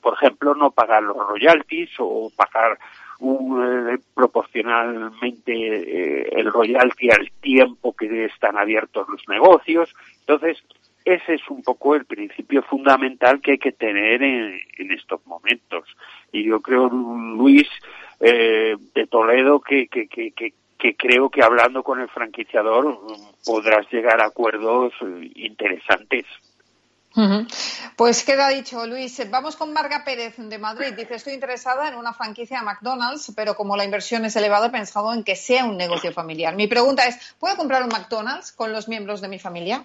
por 0.00 0.14
ejemplo, 0.14 0.54
no 0.54 0.70
pagar 0.70 1.02
los 1.02 1.16
royalties 1.16 1.90
o 1.98 2.30
pagar 2.34 2.78
un, 3.20 4.00
proporcionalmente 4.14 6.38
el 6.38 6.52
royalty 6.52 7.10
al 7.10 7.30
tiempo 7.40 7.94
que 7.94 8.24
están 8.24 8.56
abiertos 8.56 9.08
los 9.08 9.28
negocios. 9.28 9.94
Entonces, 10.20 10.58
ese 11.04 11.34
es 11.34 11.48
un 11.48 11.62
poco 11.62 11.94
el 11.94 12.04
principio 12.04 12.62
fundamental 12.62 13.40
que 13.40 13.52
hay 13.52 13.58
que 13.58 13.72
tener 13.72 14.22
en, 14.22 14.92
estos 14.92 15.24
momentos. 15.26 15.84
Y 16.32 16.44
yo 16.44 16.60
creo, 16.60 16.88
Luis, 16.88 17.68
eh, 18.20 18.76
de 18.94 19.06
Toledo, 19.06 19.60
que, 19.60 19.88
que, 19.88 20.08
que, 20.08 20.32
que, 20.32 20.96
creo 20.96 21.30
que 21.30 21.42
hablando 21.42 21.82
con 21.82 22.00
el 22.00 22.08
franquiciador 22.08 22.86
mm, 22.86 23.44
podrás 23.44 23.90
llegar 23.92 24.20
a 24.20 24.26
acuerdos 24.26 24.92
eh, 25.02 25.30
interesantes. 25.36 26.26
Pues 27.96 28.22
queda 28.22 28.48
dicho, 28.50 28.86
Luis. 28.86 29.28
Vamos 29.28 29.56
con 29.56 29.72
Marga 29.72 30.04
Pérez 30.04 30.36
de 30.36 30.58
Madrid. 30.58 30.94
Dice, 30.96 31.16
estoy 31.16 31.32
interesada 31.32 31.88
en 31.88 31.96
una 31.96 32.12
franquicia 32.12 32.60
de 32.60 32.64
McDonald's, 32.64 33.32
pero 33.34 33.56
como 33.56 33.76
la 33.76 33.84
inversión 33.84 34.24
es 34.24 34.36
elevada, 34.36 34.68
he 34.68 34.70
pensado 34.70 35.12
en 35.12 35.24
que 35.24 35.34
sea 35.34 35.64
un 35.64 35.76
negocio 35.76 36.12
familiar. 36.12 36.54
Mi 36.54 36.68
pregunta 36.68 37.06
es, 37.06 37.34
¿puedo 37.40 37.56
comprar 37.56 37.82
un 37.82 37.88
McDonald's 37.88 38.52
con 38.52 38.72
los 38.72 38.86
miembros 38.88 39.20
de 39.20 39.28
mi 39.28 39.40
familia? 39.40 39.84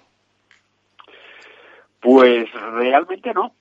Pues 1.98 2.46
realmente 2.52 3.32
no. 3.34 3.52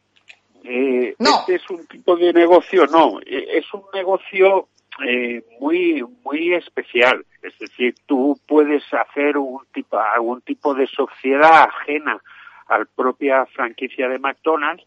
Eh, 0.64 1.16
Este 1.40 1.56
es 1.56 1.70
un 1.70 1.86
tipo 1.88 2.16
de 2.16 2.32
negocio, 2.34 2.86
no, 2.88 3.20
eh, 3.26 3.58
es 3.58 3.74
un 3.74 3.84
negocio 3.94 4.68
eh, 5.06 5.44
muy 5.60 6.04
muy 6.24 6.54
especial. 6.54 7.26
Es 7.42 7.58
decir, 7.60 7.96
tú 8.06 8.38
puedes 8.48 8.84
hacer 8.94 9.38
un 9.38 9.60
tipo, 9.74 9.98
algún 10.00 10.42
tipo 10.42 10.74
de 10.74 10.88
sociedad 10.88 11.64
ajena 11.70 12.22
a 12.68 12.80
la 12.80 12.86
propia 12.86 13.46
franquicia 13.48 14.08
de 14.08 14.20
McDonald's, 14.20 14.84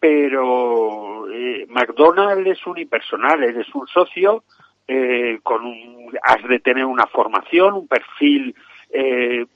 pero 0.00 1.30
eh, 1.30 1.66
McDonald's 1.68 2.46
es 2.50 2.66
unipersonal, 2.66 3.42
eres 3.44 3.72
un 3.74 3.86
socio, 3.86 4.42
eh, 4.88 5.38
con 5.42 5.64
un, 5.64 6.12
has 6.22 6.42
de 6.48 6.58
tener 6.58 6.84
una 6.84 7.06
formación, 7.06 7.74
un 7.74 7.86
perfil 7.86 8.54
eh, 8.90 9.46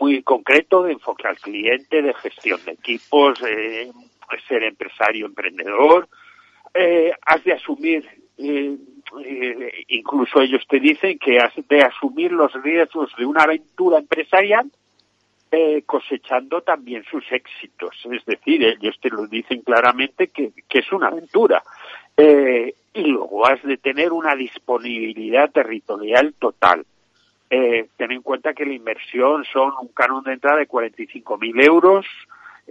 muy 0.00 0.22
concreto 0.22 0.82
de 0.84 0.92
enfoque 0.92 1.26
al 1.26 1.36
cliente, 1.38 2.02
de 2.02 2.14
gestión 2.14 2.60
de 2.64 2.72
equipos, 2.72 3.42
eh, 3.46 3.90
ser 4.46 4.62
empresario, 4.62 5.26
emprendedor. 5.26 6.08
Eh, 6.74 7.12
has 7.26 7.42
de 7.44 7.52
asumir, 7.52 8.06
eh, 8.38 8.76
eh, 9.24 9.84
incluso 9.88 10.40
ellos 10.40 10.64
te 10.68 10.78
dicen 10.78 11.18
que 11.18 11.38
has 11.38 11.52
de 11.68 11.82
asumir 11.82 12.32
los 12.32 12.52
riesgos 12.62 13.10
de 13.16 13.26
una 13.26 13.42
aventura 13.42 13.98
empresarial 13.98 14.70
eh, 15.52 15.82
cosechando 15.84 16.62
también 16.62 17.02
sus 17.10 17.24
éxitos. 17.32 17.96
Es 18.04 18.24
decir, 18.24 18.62
ellos 18.62 18.96
te 19.00 19.10
lo 19.10 19.26
dicen 19.26 19.62
claramente 19.62 20.28
que, 20.28 20.52
que 20.68 20.78
es 20.78 20.92
una 20.92 21.08
aventura. 21.08 21.60
Eh, 22.16 22.72
y 22.94 23.02
luego 23.02 23.46
has 23.46 23.60
de 23.64 23.76
tener 23.76 24.12
una 24.12 24.36
disponibilidad 24.36 25.50
territorial 25.50 26.34
total. 26.38 26.86
Eh, 27.50 27.88
ten 27.96 28.12
en 28.12 28.22
cuenta 28.22 28.54
que 28.54 28.64
la 28.64 28.74
inversión 28.74 29.44
son 29.52 29.72
un 29.80 29.88
canon 29.88 30.22
de 30.22 30.34
entrada 30.34 30.58
de 30.58 30.68
45.000 30.68 31.66
euros 31.66 32.06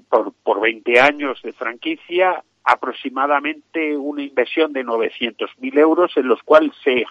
por, 0.09 0.33
por 0.43 0.61
20 0.61 0.99
años 0.99 1.41
de 1.41 1.53
franquicia, 1.53 2.43
aproximadamente 2.63 3.97
una 3.97 4.21
inversión 4.21 4.73
de 4.73 4.85
900.000 4.85 5.77
euros, 5.79 6.11
en 6.15 6.27
los 6.27 6.41
cuales 6.43 6.71
se, 6.83 7.05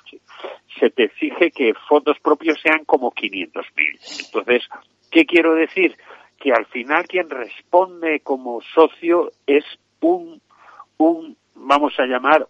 se 0.78 0.91
te 0.91 1.05
exige 1.05 1.51
que 1.51 1.74
fondos 1.89 2.18
propios 2.20 2.61
sean 2.61 2.84
como 2.84 3.12
500.000. 3.12 4.26
Entonces, 4.26 4.68
¿qué 5.11 5.26
quiero 5.26 5.55
decir? 5.55 5.97
Que 6.39 6.53
al 6.53 6.66
final 6.66 7.07
quien 7.09 7.28
responde 7.28 8.20
como 8.20 8.61
socio 8.74 9.32
es 9.47 9.64
un, 10.01 10.41
un 10.99 11.36
vamos 11.57 11.99
a 11.99 12.07
llamar, 12.07 12.47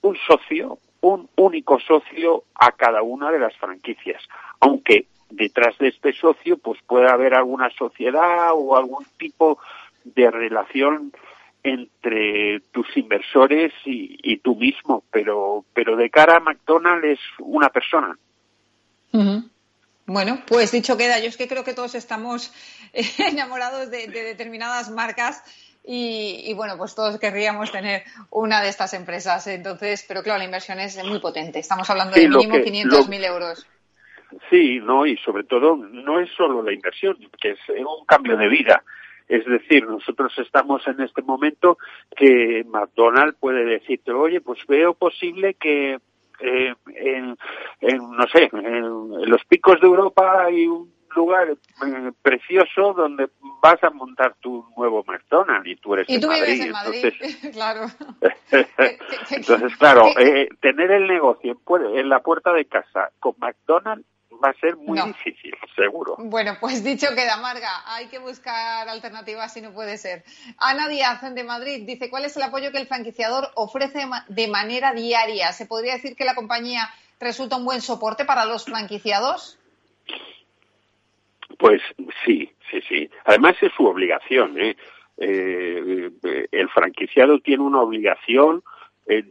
un 0.00 0.16
socio, 0.26 0.78
un 1.02 1.28
único 1.36 1.78
socio 1.80 2.44
a 2.54 2.72
cada 2.72 3.02
una 3.02 3.30
de 3.30 3.40
las 3.40 3.54
franquicias, 3.56 4.22
aunque 4.60 5.06
detrás 5.32 5.76
de 5.78 5.88
este 5.88 6.12
socio 6.12 6.58
pues 6.58 6.80
puede 6.86 7.08
haber 7.08 7.34
alguna 7.34 7.70
sociedad 7.70 8.50
o 8.54 8.76
algún 8.76 9.04
tipo 9.18 9.58
de 10.04 10.30
relación 10.30 11.12
entre 11.62 12.60
tus 12.72 12.86
inversores 12.96 13.72
y, 13.84 14.36
tú 14.38 14.56
mismo, 14.56 15.04
pero 15.12 15.64
pero 15.72 15.96
de 15.96 16.10
cara 16.10 16.38
a 16.38 16.40
McDonald's 16.40 17.06
es 17.06 17.20
una 17.38 17.68
persona. 17.68 18.18
Bueno, 20.06 20.42
pues 20.46 20.72
dicho 20.72 20.96
queda, 20.96 21.20
yo 21.20 21.28
es 21.28 21.36
que 21.36 21.46
creo 21.46 21.62
que 21.62 21.74
todos 21.74 21.94
estamos 21.94 22.52
enamorados 23.18 23.90
de 23.90 24.08
determinadas 24.08 24.90
marcas 24.90 25.44
y, 25.84 26.52
bueno, 26.54 26.78
pues 26.78 26.94
todos 26.94 27.18
querríamos 27.18 27.72
tener 27.72 28.04
una 28.30 28.62
de 28.62 28.68
estas 28.68 28.94
empresas. 28.94 29.46
Entonces, 29.48 30.04
pero 30.06 30.22
claro, 30.22 30.38
la 30.38 30.44
inversión 30.44 30.78
es 30.78 31.02
muy 31.04 31.18
potente. 31.18 31.58
Estamos 31.58 31.90
hablando 31.90 32.14
de 32.14 32.28
mínimo 32.28 32.56
500.000 32.56 33.24
euros. 33.26 33.66
Sí, 34.50 34.80
no, 34.80 35.06
y 35.06 35.16
sobre 35.18 35.44
todo 35.44 35.76
no 35.76 36.20
es 36.20 36.30
solo 36.36 36.62
la 36.62 36.72
inversión, 36.72 37.16
que 37.40 37.50
es 37.50 37.58
un 37.68 38.04
cambio 38.06 38.36
de 38.36 38.48
vida. 38.48 38.82
Es 39.28 39.46
decir, 39.46 39.86
nosotros 39.86 40.32
estamos 40.38 40.86
en 40.86 41.00
este 41.00 41.22
momento 41.22 41.78
que 42.16 42.64
McDonald's 42.66 43.38
puede 43.38 43.64
decirte, 43.64 44.12
oye, 44.12 44.40
pues 44.40 44.58
veo 44.66 44.94
posible 44.94 45.54
que 45.54 45.98
eh, 46.40 46.74
en, 46.96 47.36
no 47.80 48.26
sé, 48.32 48.50
en, 48.52 49.30
los 49.30 49.44
picos 49.44 49.80
de 49.80 49.86
Europa 49.86 50.44
hay 50.44 50.66
un 50.66 50.92
lugar 51.14 51.48
eh, 51.50 52.12
precioso 52.20 52.94
donde 52.94 53.28
vas 53.62 53.82
a 53.84 53.90
montar 53.90 54.34
tu 54.40 54.66
nuevo 54.76 55.04
McDonald's 55.06 55.68
y 55.68 55.76
tú 55.76 55.94
eres 55.94 56.08
y 56.08 56.20
tú 56.20 56.26
Madrid. 56.26 56.62
en 56.62 56.72
Madrid, 56.72 57.04
entonces, 57.22 57.52
claro. 57.52 57.86
entonces, 59.30 59.76
claro, 59.76 60.04
eh, 60.18 60.48
tener 60.60 60.90
el 60.90 61.06
negocio 61.06 61.58
en 61.94 62.08
la 62.08 62.20
puerta 62.20 62.52
de 62.52 62.64
casa 62.64 63.10
con 63.20 63.34
McDonald's 63.38 64.06
va 64.42 64.50
a 64.50 64.54
ser 64.54 64.76
muy 64.76 65.00
difícil, 65.00 65.54
seguro. 65.76 66.16
Bueno, 66.18 66.56
pues 66.60 66.82
dicho 66.82 67.08
queda, 67.14 67.36
Marga, 67.36 67.82
hay 67.86 68.06
que 68.08 68.18
buscar 68.18 68.88
alternativas 68.88 69.52
si 69.52 69.60
no 69.60 69.72
puede 69.72 69.98
ser. 69.98 70.24
Ana 70.58 70.88
Díaz, 70.88 71.22
de 71.34 71.44
Madrid, 71.44 71.84
dice, 71.86 72.10
¿cuál 72.10 72.24
es 72.24 72.36
el 72.36 72.42
apoyo 72.42 72.72
que 72.72 72.78
el 72.78 72.86
franquiciador 72.86 73.50
ofrece 73.54 74.04
de 74.28 74.48
manera 74.48 74.92
diaria? 74.92 75.52
¿Se 75.52 75.66
podría 75.66 75.94
decir 75.94 76.16
que 76.16 76.24
la 76.24 76.34
compañía 76.34 76.88
resulta 77.20 77.56
un 77.56 77.64
buen 77.64 77.80
soporte 77.80 78.24
para 78.24 78.44
los 78.44 78.64
franquiciados? 78.64 79.58
Pues 81.58 81.80
sí, 82.24 82.50
sí, 82.70 82.80
sí. 82.88 83.10
Además 83.24 83.56
es 83.60 83.72
su 83.76 83.86
obligación. 83.86 84.60
¿eh? 84.60 84.76
Eh, 85.18 86.10
el 86.50 86.68
franquiciado 86.70 87.38
tiene 87.38 87.62
una 87.62 87.80
obligación 87.80 88.64
eh, 89.06 89.24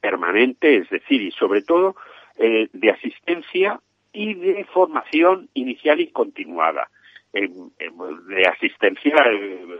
permanente, 0.00 0.76
es 0.76 0.90
decir, 0.90 1.22
y 1.22 1.30
sobre 1.30 1.62
todo 1.62 1.96
de 2.38 2.90
asistencia 2.92 3.80
y 4.12 4.34
de 4.34 4.64
formación 4.72 5.48
inicial 5.54 6.00
y 6.00 6.08
continuada. 6.08 6.88
de 7.32 8.46
asistencia, 8.46 9.14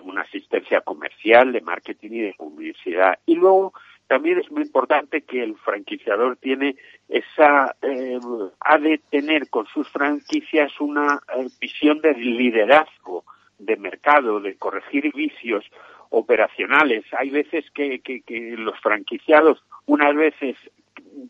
una 0.03 0.23
asistencia 0.23 0.81
comercial, 0.83 1.53
de 1.53 1.61
marketing 1.63 2.11
y 2.13 2.21
de 2.21 2.35
publicidad. 2.37 3.19
Y 3.27 3.37
luego 3.37 3.73
también 4.09 4.39
es 4.39 4.51
muy 4.51 4.63
importante 4.63 5.23
que 5.23 5.43
el 5.43 5.55
franquiciador 5.57 6.37
tiene 6.39 6.77
esa 7.09 7.77
eh, 7.83 8.19
ha 8.61 8.79
de 8.79 9.01
tener 9.11 9.49
con 9.51 9.67
sus 9.67 9.89
franquicias 9.91 10.73
una 10.81 11.21
eh, 11.37 11.47
visión 11.61 12.01
de 12.01 12.15
liderazgo 12.15 13.25
de 13.59 13.77
mercado, 13.77 14.41
de 14.41 14.57
corregir 14.57 15.13
vicios 15.15 15.65
operacionales. 16.11 17.05
Hay 17.19 17.31
veces 17.31 17.71
que, 17.73 18.01
que, 18.01 18.23
que 18.23 18.57
los 18.57 18.79
franquiciados 18.81 19.63
unas 19.85 20.15
veces 20.15 20.57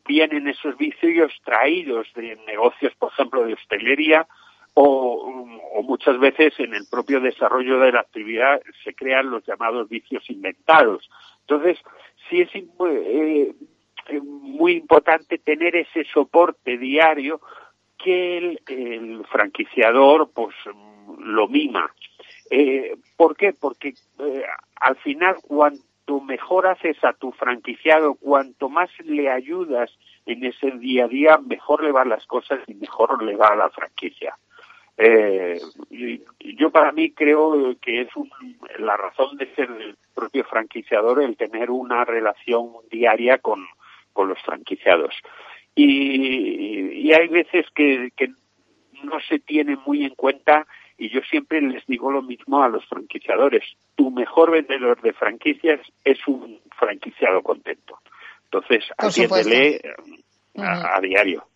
vienen 0.07 0.49
esos 0.49 0.77
vicios 0.77 1.33
traídos 1.45 2.07
de 2.15 2.37
negocios, 2.47 2.95
por 2.99 3.13
ejemplo, 3.13 3.45
de 3.45 3.55
hostelería, 3.55 4.27
o, 4.75 5.83
muchas 5.83 6.19
veces 6.19 6.55
en 6.59 6.75
el 6.75 6.87
propio 6.91 7.21
desarrollo 7.21 7.79
de 7.81 7.93
la 7.93 8.01
actividad 8.01 8.61
se 8.85 8.95
crean 8.95 9.31
los 9.31 9.45
llamados 9.47 9.89
vicios 9.89 10.29
inventados. 10.31 11.09
Entonces, 11.41 11.79
sí 12.29 12.43
es 12.43 12.55
eh, 12.55 13.55
eh, 14.09 14.21
muy 14.21 14.73
importante 14.73 15.39
tener 15.39 15.77
ese 15.77 16.05
soporte 16.13 16.79
diario 16.79 17.41
que 17.97 18.39
el, 18.67 19.25
franquiciador 19.31 20.31
pues 20.33 20.55
lo 21.19 21.49
mima. 21.49 21.93
Eh, 22.51 22.97
¿Por 23.17 23.37
qué? 23.37 23.53
Porque 23.53 23.95
eh, 24.21 24.45
al 24.77 24.97
final 24.97 25.37
cuanto 25.43 25.83
mejor 26.21 26.67
haces 26.67 26.97
a 27.05 27.13
tu 27.13 27.33
franquiciado, 27.33 28.15
cuanto 28.15 28.69
más 28.69 28.91
le 29.05 29.31
ayudas 29.31 29.91
en 30.27 30.45
ese 30.45 30.71
día 30.73 31.05
a 31.05 31.09
día, 31.09 31.39
mejor 31.39 31.85
le 31.85 31.93
van 31.93 32.09
las 32.09 32.27
cosas 32.27 32.61
y 32.67 32.75
mejor 32.75 33.23
le 33.23 33.37
va 33.37 33.49
a 33.49 33.57
la 33.57 33.71
franquicia. 33.71 34.37
Eh, 34.97 35.61
yo 36.41 36.71
para 36.71 36.91
mí 36.91 37.13
creo 37.13 37.77
que 37.81 38.01
es 38.01 38.09
la 38.79 38.97
razón 38.97 39.37
de 39.37 39.55
ser 39.55 39.71
el 39.71 39.97
propio 40.13 40.45
franquiciador 40.45 41.23
el 41.23 41.37
tener 41.37 41.71
una 41.71 42.05
relación 42.05 42.73
diaria 42.91 43.39
con, 43.39 43.65
los 44.17 44.43
franquiciados. 44.43 45.15
Y, 45.77 47.13
hay 47.13 47.29
veces 47.29 47.67
que 47.75 48.11
no 49.05 49.21
se 49.21 49.39
tiene 49.39 49.77
muy 49.77 50.05
en 50.05 50.15
cuenta 50.15 50.67
y 50.99 51.11
yo 51.11 51.21
siempre 51.31 51.61
les 51.63 51.87
digo 51.87 52.11
lo 52.11 52.23
mismo 52.23 52.63
a 52.63 52.69
los 52.69 52.85
franquiciadores. 52.87 53.63
Tu 53.95 54.11
mejor 54.11 54.51
vendedor 54.51 55.01
de 55.01 55.13
franquicias 55.13 55.81
es 56.05 56.19
un 56.27 56.61
franquiciado 56.77 57.41
contento. 57.43 58.01
Entonces, 58.45 58.85
atiéndele 58.97 59.81
a, 60.57 60.97
a 60.97 61.01
diario. 61.01 61.47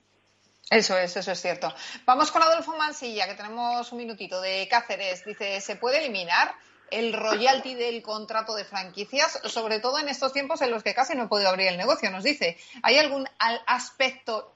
Eso 0.71 0.97
es, 0.97 1.17
eso 1.17 1.33
es 1.33 1.43
cierto. 1.43 1.75
Vamos 2.07 2.31
con 2.31 2.41
Adolfo 2.41 2.77
Mansilla, 2.77 3.27
que 3.27 3.35
tenemos 3.35 3.91
un 3.91 3.99
minutito 3.99 4.41
de 4.41 4.67
Cáceres. 4.71 5.25
Dice, 5.25 5.61
¿se 5.61 5.77
puede 5.77 5.99
eliminar 5.99 6.55
el 6.91 7.13
royalty 7.13 7.75
del 7.75 8.01
contrato 8.01 8.55
de 8.55 8.65
franquicias, 8.65 9.41
sobre 9.47 9.81
todo 9.81 9.99
en 9.99 10.09
estos 10.09 10.33
tiempos 10.33 10.63
en 10.63 10.71
los 10.71 10.83
que 10.83 10.95
casi 10.95 11.17
no 11.17 11.25
he 11.25 11.29
podido 11.29 11.49
abrir 11.49 11.67
el 11.67 11.79
negocio? 11.79 12.11
Nos 12.11 12.23
dice, 12.23 12.57
¿hay 12.83 12.97
algún 12.97 13.27
aspecto 13.67 14.55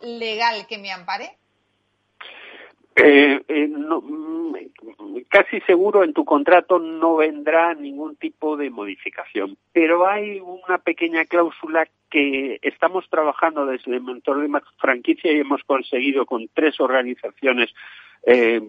legal 0.00 0.66
que 0.66 0.78
me 0.78 0.90
ampare? 0.90 1.36
Eh, 3.02 3.42
eh, 3.48 3.68
mm, 3.68 4.54
casi 5.28 5.60
seguro 5.62 6.04
en 6.04 6.12
tu 6.12 6.24
contrato 6.24 6.78
no 6.78 7.16
vendrá 7.16 7.74
ningún 7.74 8.16
tipo 8.16 8.56
de 8.56 8.70
modificación, 8.70 9.56
pero 9.72 10.06
hay 10.06 10.40
una 10.40 10.78
pequeña 10.78 11.24
cláusula 11.24 11.88
que 12.10 12.58
estamos 12.62 13.08
trabajando 13.08 13.66
desde 13.66 13.94
el 13.94 14.02
mentor 14.02 14.40
de 14.40 14.60
franquicia 14.78 15.32
y 15.32 15.40
hemos 15.40 15.62
conseguido 15.64 16.26
con 16.26 16.48
tres 16.52 16.80
organizaciones, 16.80 17.70
eh, 18.26 18.60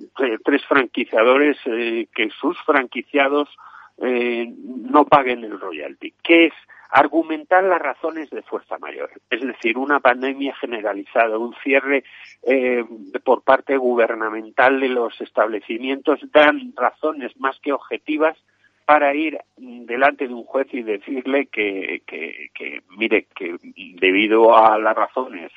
tres 0.46 0.66
franquiciadores, 0.66 1.58
que 1.64 2.30
sus 2.40 2.58
franquiciados 2.64 3.50
no 3.98 5.06
paguen 5.06 5.44
el 5.44 5.60
royalty, 5.60 6.14
que 6.24 6.46
es 6.46 6.54
argumentar 6.92 7.64
las 7.64 7.82
razones 7.82 8.30
de 8.30 8.42
fuerza 8.42 8.78
mayor, 8.78 9.10
es 9.30 9.42
decir, 9.42 9.78
una 9.78 10.02
pandemia 10.02 10.54
generalizada, 10.56 11.38
un 11.38 11.56
cierre 11.64 12.04
eh, 12.44 12.84
por 13.24 13.44
parte 13.44 13.78
gubernamental 13.78 14.80
de 14.80 14.90
los 14.90 15.20
establecimientos 15.22 16.20
dan 16.34 16.74
razones 16.76 17.32
más 17.40 17.58
que 17.62 17.72
objetivas 17.72 18.38
para 18.86 19.16
ir 19.16 19.40
delante 19.58 20.28
de 20.28 20.34
un 20.34 20.44
juez 20.44 20.68
y 20.74 20.82
decirle 20.82 21.46
que, 21.46 22.02
que, 22.06 22.82
mire, 22.90 23.28
que 23.34 23.56
debido 23.96 24.58
a 24.58 24.78
las 24.78 24.96
razones 24.96 25.50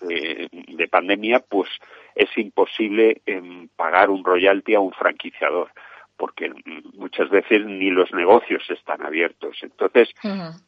de, 0.00 0.88
pandemia, 0.90 1.40
pues 1.40 1.68
es 2.16 2.36
imposible 2.36 3.20
em, 3.26 3.68
pagar 3.76 4.10
un 4.10 4.24
royalty 4.24 4.74
a 4.74 4.80
un 4.80 4.92
franquiciador 4.92 5.70
porque 6.16 6.50
muchas 6.94 7.28
veces 7.30 7.64
ni 7.66 7.90
los 7.90 8.12
negocios 8.12 8.62
están 8.70 9.04
abiertos. 9.04 9.56
Entonces, 9.62 10.08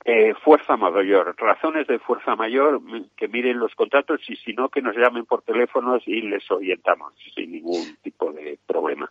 eh, 0.05 0.35
fuerza 0.45 0.77
mayor, 0.77 1.35
razones 1.39 1.87
de 1.87 1.99
fuerza 1.99 2.37
mayor, 2.37 2.81
que 3.17 3.29
miren 3.29 3.59
los 3.59 3.75
contratos 3.75 4.21
y 4.29 4.37
si 4.37 4.53
no, 4.53 4.69
que 4.69 4.83
nos 4.83 4.97
llamen 4.97 5.25
por 5.25 5.43
teléfonos 5.43 6.03
y 6.07 6.23
les 6.23 6.49
orientamos 6.51 7.15
sin 7.35 7.53
ningún 7.53 7.97
tipo 8.03 8.33
de 8.33 8.59
problema. 8.67 9.11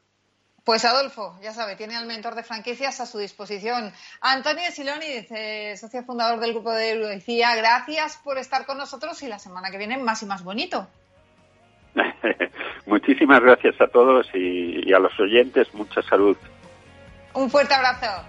Pues 0.63 0.83
Adolfo, 0.83 1.39
ya 1.41 1.53
sabe, 1.53 1.77
tiene 1.77 1.95
al 1.95 2.07
mentor 2.07 2.35
de 2.35 2.43
franquicias 2.43 2.99
a 2.99 3.05
su 3.05 3.19
disposición. 3.19 3.89
Antonio 4.19 4.69
Siloni, 4.69 5.25
socio 5.77 6.03
fundador 6.03 6.41
del 6.41 6.51
grupo 6.51 6.73
de 6.73 6.91
Eurodicía, 6.91 7.55
gracias 7.55 8.17
por 8.17 8.37
estar 8.37 8.65
con 8.65 8.77
nosotros 8.77 9.23
y 9.23 9.27
la 9.27 9.39
semana 9.39 9.71
que 9.71 9.77
viene 9.77 9.97
más 9.97 10.21
y 10.23 10.25
más 10.25 10.43
bonito. 10.43 10.85
Muchísimas 12.85 13.41
gracias 13.41 13.79
a 13.81 13.87
todos 13.87 14.27
y, 14.33 14.91
a 14.93 14.99
los 14.99 15.17
oyentes. 15.19 15.73
Mucha 15.73 16.01
salud. 16.03 16.37
Un 17.33 17.49
fuerte 17.49 17.73
abrazo. 17.73 18.23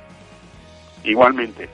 Igualmente. 1.05 1.69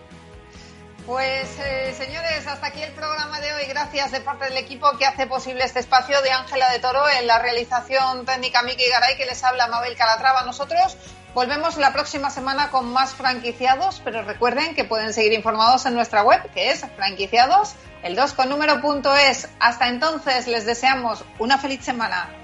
Pues 1.07 1.59
eh, 1.61 1.92
señores, 1.92 2.47
hasta 2.47 2.68
aquí 2.68 2.82
el 2.82 2.92
programa 2.92 3.38
de 3.40 3.53
hoy. 3.53 3.64
Gracias 3.68 4.12
de 4.12 4.20
parte 4.20 4.47
del 4.47 4.57
equipo 4.57 4.97
que 4.99 5.05
hace 5.05 5.26
posible 5.26 5.64
este 5.64 5.80
espacio 5.80 6.20
de 6.22 6.30
Ángela 6.30 6.70
de 6.70 6.78
Toro 6.78 7.03
en 7.20 7.26
la 7.26 7.40
realización 7.40 8.24
técnica 8.24 8.62
Miki 8.62 8.88
Garay 8.88 9.16
que 9.16 9.26
les 9.26 9.42
habla 9.45 9.66
Mabel 9.66 9.97
Calatrava. 9.97 10.45
Nosotros 10.45 10.97
volvemos 11.34 11.76
la 11.76 11.92
próxima 11.92 12.30
semana 12.30 12.70
con 12.70 12.90
más 12.92 13.14
franquiciados, 13.14 14.01
pero 14.03 14.22
recuerden 14.22 14.74
que 14.74 14.84
pueden 14.84 15.12
seguir 15.12 15.34
informados 15.34 15.84
en 15.84 15.95
nuestra 15.95 16.22
web 16.22 16.40
que 16.55 16.70
es 16.70 16.86
franquiciados 16.97 17.74
el 18.05 18.14
2 18.14 18.34
con 18.34 18.50
número 18.50 18.80
punto 18.82 19.14
es. 19.16 19.48
Hasta 19.59 19.88
entonces 19.88 20.46
les 20.46 20.66
deseamos 20.66 21.24
una 21.38 21.57
feliz 21.59 21.82
semana. 21.82 22.43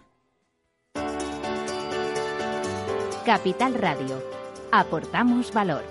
Capital 3.31 3.75
Radio. 3.75 4.21
Aportamos 4.73 5.53
valor. 5.53 5.85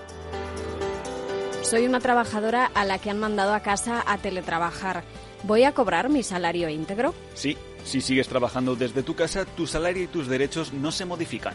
Soy 1.63 1.87
una 1.87 1.99
trabajadora 1.99 2.67
a 2.67 2.85
la 2.85 2.99
que 2.99 3.09
han 3.09 3.19
mandado 3.19 3.55
a 3.55 3.61
casa 3.61 4.05
a 4.07 4.19
teletrabajar. 4.19 5.05
¿Voy 5.45 5.65
a 5.65 5.73
cobrar 5.73 6.11
mi 6.11 6.23
salario 6.23 6.69
íntegro? 6.69 7.15
Sí, 7.33 7.57
si 7.83 8.03
sigues 8.03 8.29
trabajando 8.29 8.77
desde 8.77 9.03
tu 9.03 9.15
casa, 9.15 9.47
tu 9.47 9.67
salario 9.67 10.03
y 10.03 10.09
tus 10.09 10.29
derechos 10.29 10.75
no 10.75 10.93
se 10.93 11.07
modifican. 11.07 11.55